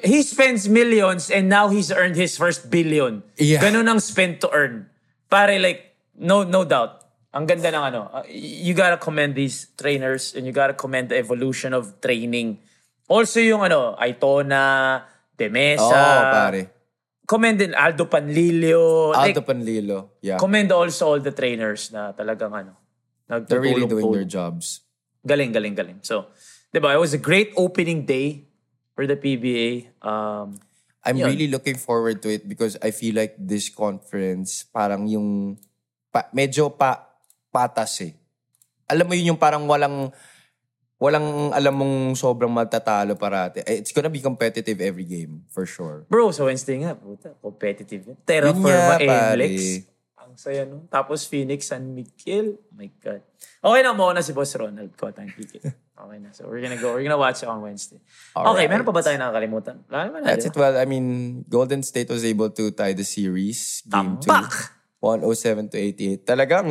He 0.00 0.24
spends 0.24 0.64
millions 0.64 1.28
and 1.28 1.52
now 1.52 1.68
he's 1.68 1.92
earned 1.92 2.16
his 2.16 2.40
first 2.40 2.72
billion. 2.72 3.20
Yeah. 3.36 3.60
Ganun 3.60 3.84
ang 3.84 4.00
spend 4.00 4.40
to 4.40 4.48
earn. 4.48 4.88
Pare 5.28 5.60
like, 5.60 5.92
no 6.16 6.40
no 6.44 6.64
doubt. 6.64 7.04
Ang 7.36 7.44
ganda 7.44 7.68
ng 7.68 7.84
ano. 7.92 8.00
uh, 8.08 8.24
you 8.30 8.72
gotta 8.72 8.96
commend 8.96 9.36
these 9.36 9.68
trainers 9.76 10.32
and 10.32 10.46
you 10.48 10.56
gotta 10.56 10.72
commend 10.72 11.12
the 11.12 11.18
evolution 11.20 11.76
of 11.76 12.00
training. 12.00 12.64
Also 13.10 13.44
yung 13.44 13.60
ano, 13.60 13.92
Aitona, 14.00 15.04
Demesa. 15.36 15.84
Oo, 15.84 16.32
pare. 16.32 16.62
Commend 17.28 17.56
din 17.60 17.74
Aldo 17.76 18.08
Panlilio. 18.08 19.12
Aldo 19.12 19.20
Like, 19.20 19.44
Panlilo. 19.44 19.98
Yeah. 20.24 20.40
commend 20.40 20.72
also 20.72 21.12
all 21.12 21.20
the 21.20 21.32
trainers 21.32 21.92
na 21.92 22.12
talagang 22.16 22.52
ano, 22.56 22.76
They're 23.28 23.60
really 23.60 23.88
doing 23.88 24.12
their 24.12 24.28
jobs. 24.28 24.80
Galing, 25.24 25.52
galing, 25.52 25.74
galing. 25.74 25.98
So, 26.04 26.28
di 26.72 26.80
ba, 26.80 26.92
it 26.92 27.00
was 27.00 27.16
a 27.16 27.20
great 27.20 27.52
opening 27.56 28.04
day 28.04 28.43
for 28.94 29.04
the 29.04 29.18
PBA. 29.18 29.90
Um, 30.00 30.56
I'm 31.04 31.20
Yun. 31.20 31.28
really 31.28 31.48
looking 31.52 31.76
forward 31.76 32.24
to 32.24 32.32
it 32.32 32.48
because 32.48 32.80
I 32.80 32.88
feel 32.88 33.12
like 33.12 33.36
this 33.36 33.68
conference 33.68 34.64
parang 34.64 35.04
yung 35.04 35.60
pa, 36.08 36.30
medyo 36.32 36.72
pa 36.72 37.12
patas 37.52 38.00
eh. 38.00 38.16
Alam 38.88 39.10
mo 39.10 39.12
yun 39.12 39.36
yung 39.36 39.40
parang 39.40 39.68
walang 39.68 40.08
walang 40.96 41.52
alam 41.52 41.74
mong 41.76 42.16
sobrang 42.16 42.48
matatalo 42.48 43.20
parate. 43.20 43.60
Eh, 43.68 43.84
It's 43.84 43.92
gonna 43.92 44.08
be 44.08 44.24
competitive 44.24 44.80
every 44.80 45.04
game 45.04 45.44
for 45.52 45.68
sure. 45.68 46.08
bro, 46.08 46.32
sa 46.32 46.48
Wednesday 46.48 46.80
nga, 46.80 46.96
puta, 46.96 47.36
competitive. 47.36 48.16
Terraforma, 48.24 48.96
pare. 48.96 49.84
Ang 50.34 50.42
saya 50.42 50.66
nun. 50.66 50.90
Tapos 50.90 51.22
Phoenix, 51.30 51.70
San 51.70 51.94
Miguel. 51.94 52.58
Oh 52.58 52.74
my 52.74 52.90
God. 52.98 53.22
Okay 53.62 53.80
na, 53.86 53.94
mo 53.94 54.10
na 54.10 54.18
si 54.18 54.34
Boss 54.34 54.50
Ronald 54.58 54.90
ko 54.98 55.14
tayong 55.14 55.30
ticket. 55.38 55.62
Okay 55.94 56.18
na. 56.18 56.34
So 56.34 56.50
we're 56.50 56.58
gonna 56.58 56.74
go. 56.74 56.90
We're 56.90 57.06
gonna 57.06 57.14
watch 57.22 57.46
it 57.46 57.48
on 57.48 57.62
Wednesday. 57.62 58.02
okay, 58.34 58.42
Alright. 58.42 58.66
meron 58.66 58.82
pa 58.82 58.90
ba 58.90 58.98
tayo 58.98 59.14
nakakalimutan? 59.14 59.86
Wala 59.86 60.10
naman 60.10 60.26
na, 60.26 60.34
That's 60.34 60.50
it. 60.50 60.58
Well, 60.58 60.74
I 60.74 60.90
mean, 60.90 61.46
Golden 61.46 61.86
State 61.86 62.10
was 62.10 62.26
able 62.26 62.50
to 62.50 62.74
tie 62.74 62.98
the 62.98 63.06
series. 63.06 63.86
Game 63.86 64.18
2. 64.18 64.26
Tambak! 64.26 64.50
107 64.98 65.70
to 65.70 65.78
88. 65.78 66.26
Talagang, 66.26 66.68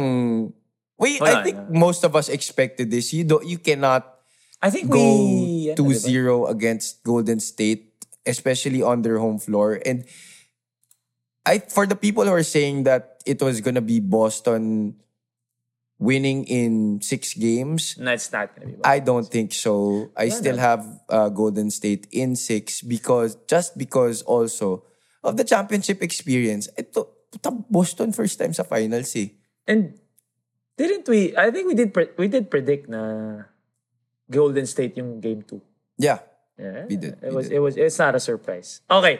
wait, 0.99 1.23
Wala 1.23 1.39
I 1.39 1.43
think 1.47 1.55
na. 1.55 1.71
most 1.71 2.03
of 2.03 2.19
us 2.19 2.27
expected 2.27 2.91
this. 2.91 3.15
You 3.15 3.23
don't, 3.23 3.45
you 3.47 3.63
cannot 3.63 4.03
I 4.59 4.67
think 4.73 4.91
go 4.91 4.99
we... 4.99 5.71
ano, 5.71 5.79
di 5.79 5.95
2-0 5.95 6.11
ba? 6.43 6.51
against 6.51 6.99
Golden 7.07 7.39
State, 7.39 7.95
especially 8.27 8.83
on 8.83 9.07
their 9.07 9.23
home 9.23 9.39
floor. 9.39 9.79
And 9.87 10.03
I 11.45 11.59
for 11.59 11.85
the 11.85 11.95
people 11.95 12.23
who 12.25 12.33
are 12.33 12.43
saying 12.47 12.83
that 12.87 13.12
it 13.25 13.41
was 13.41 13.61
gonna 13.61 13.81
be 13.81 13.99
Boston 13.99 14.95
winning 15.99 16.43
in 16.45 16.99
six 17.01 17.33
games. 17.33 17.95
No, 17.97 18.11
it's 18.11 18.31
not 18.31 18.55
gonna 18.55 18.73
be. 18.73 18.83
I 18.83 18.99
don't 18.99 19.27
think 19.27 19.53
so. 19.53 20.11
I 20.17 20.29
still 20.29 20.57
have 20.57 20.83
uh, 21.09 21.29
Golden 21.29 21.71
State 21.71 22.07
in 22.11 22.35
six 22.35 22.81
because 22.81 23.35
just 23.47 23.77
because 23.77 24.21
also 24.23 24.83
of 25.23 25.37
the 25.37 25.43
championship 25.47 26.03
experience. 26.03 26.67
Ito, 26.77 27.07
puta, 27.31 27.51
Boston 27.51 28.11
first 28.11 28.37
time 28.39 28.51
sa 28.53 28.63
finals 28.63 29.15
eh. 29.15 29.31
And 29.67 29.95
didn't 30.75 31.07
we? 31.07 31.31
I 31.37 31.51
think 31.51 31.67
we 31.67 31.75
did. 31.75 31.93
Pre- 31.93 32.11
we 32.17 32.27
did 32.27 32.51
predict 32.51 32.89
na 32.89 33.47
Golden 34.27 34.65
State 34.67 34.97
yung 34.97 35.21
game 35.23 35.41
two. 35.43 35.61
Yeah. 35.97 36.19
Yeah, 36.53 36.85
We 36.85 36.97
did, 37.01 37.17
It 37.17 37.29
we 37.31 37.35
was. 37.35 37.47
did. 37.49 37.55
It 37.55 37.59
was. 37.65 37.73
It's 37.77 37.97
not 37.97 38.13
a 38.13 38.19
surprise. 38.21 38.81
Okay. 38.85 39.17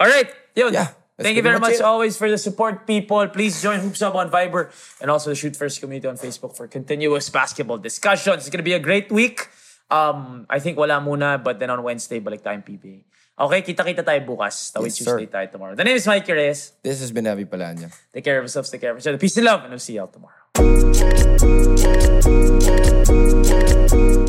All 0.00 0.10
right. 0.10 0.26
Yun. 0.58 0.74
Yeah, 0.74 0.90
that's 1.16 1.30
Thank 1.30 1.36
you 1.36 1.42
very 1.46 1.60
much 1.60 1.78
much 1.78 1.80
always 1.80 2.16
for 2.18 2.26
the 2.28 2.38
support, 2.38 2.86
people. 2.86 3.22
Please 3.28 3.62
join 3.62 3.78
Hoops 3.80 4.02
Up 4.02 4.14
on 4.14 4.30
Viber 4.30 4.70
and 5.00 5.10
also 5.10 5.30
the 5.30 5.36
Shoot 5.38 5.54
First 5.54 5.78
community 5.80 6.08
on 6.08 6.16
Facebook 6.18 6.56
for 6.56 6.66
continuous 6.66 7.30
basketball 7.30 7.78
discussions. 7.78 8.42
It's 8.42 8.50
gonna 8.50 8.66
be 8.66 8.74
a 8.74 8.82
great 8.82 9.12
week. 9.12 9.46
Um, 9.90 10.46
I 10.50 10.58
think 10.58 10.74
wala 10.76 10.98
muna, 10.98 11.38
but 11.38 11.60
then 11.60 11.70
on 11.70 11.82
Wednesday, 11.86 12.18
balik 12.18 12.42
tayong 12.42 12.66
PBA. 12.66 13.04
Okay, 13.34 13.62
kita-kita 13.62 14.02
tayo 14.06 14.22
bukas. 14.26 14.70
Tawid 14.74 14.90
Yes, 14.90 15.02
Tuesday 15.02 15.26
sir. 15.26 15.30
tayo 15.30 15.46
tomorrow. 15.50 15.74
The 15.74 15.82
name 15.86 15.98
is 15.98 16.06
Mike 16.06 16.26
Reyes. 16.26 16.74
This 16.82 16.98
has 16.98 17.10
been 17.10 17.26
Avi 17.26 17.44
Palanya. 17.46 17.90
Take 18.14 18.22
care 18.24 18.38
of 18.38 18.46
yourselves, 18.46 18.70
take 18.70 18.80
care 18.82 18.90
of 18.94 18.98
each 18.98 19.06
other. 19.06 19.18
Peace 19.18 19.36
and 19.38 19.46
love, 19.46 19.62
and 19.66 19.70
we'll 19.70 19.82
see 19.82 19.94
you 19.94 20.02
all 20.02 20.10
tomorrow. 20.10 20.38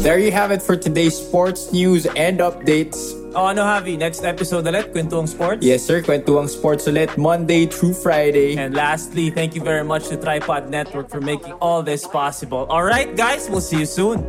There 0.05 0.19
you 0.19 0.29
have 0.31 0.51
it 0.51 0.61
for 0.61 0.77
today's 0.77 1.17
sports 1.17 1.73
news 1.73 2.05
and 2.13 2.37
updates. 2.37 3.24
O 3.35 3.43
ano, 3.45 3.63
Javi? 3.67 3.97
Next 3.99 4.23
episode 4.23 4.63
ulit, 4.63 4.95
Kwentuang 4.95 5.27
Sports. 5.27 5.59
Yes 5.59 5.83
sir, 5.83 5.99
kwentuang 5.99 6.47
sports 6.47 6.87
ulit 6.87 7.19
Monday 7.19 7.67
through 7.67 7.91
Friday. 7.91 8.55
And 8.55 8.71
lastly, 8.71 9.27
thank 9.27 9.51
you 9.55 9.61
very 9.61 9.83
much 9.83 10.07
to 10.07 10.15
Tripod 10.15 10.71
Network 10.71 11.11
for 11.11 11.19
making 11.19 11.51
all 11.59 11.83
this 11.83 12.07
possible. 12.07 12.63
All 12.71 12.87
right, 12.87 13.11
guys, 13.11 13.51
we'll 13.51 13.59
see 13.59 13.83
you 13.83 13.89
soon. 13.91 14.23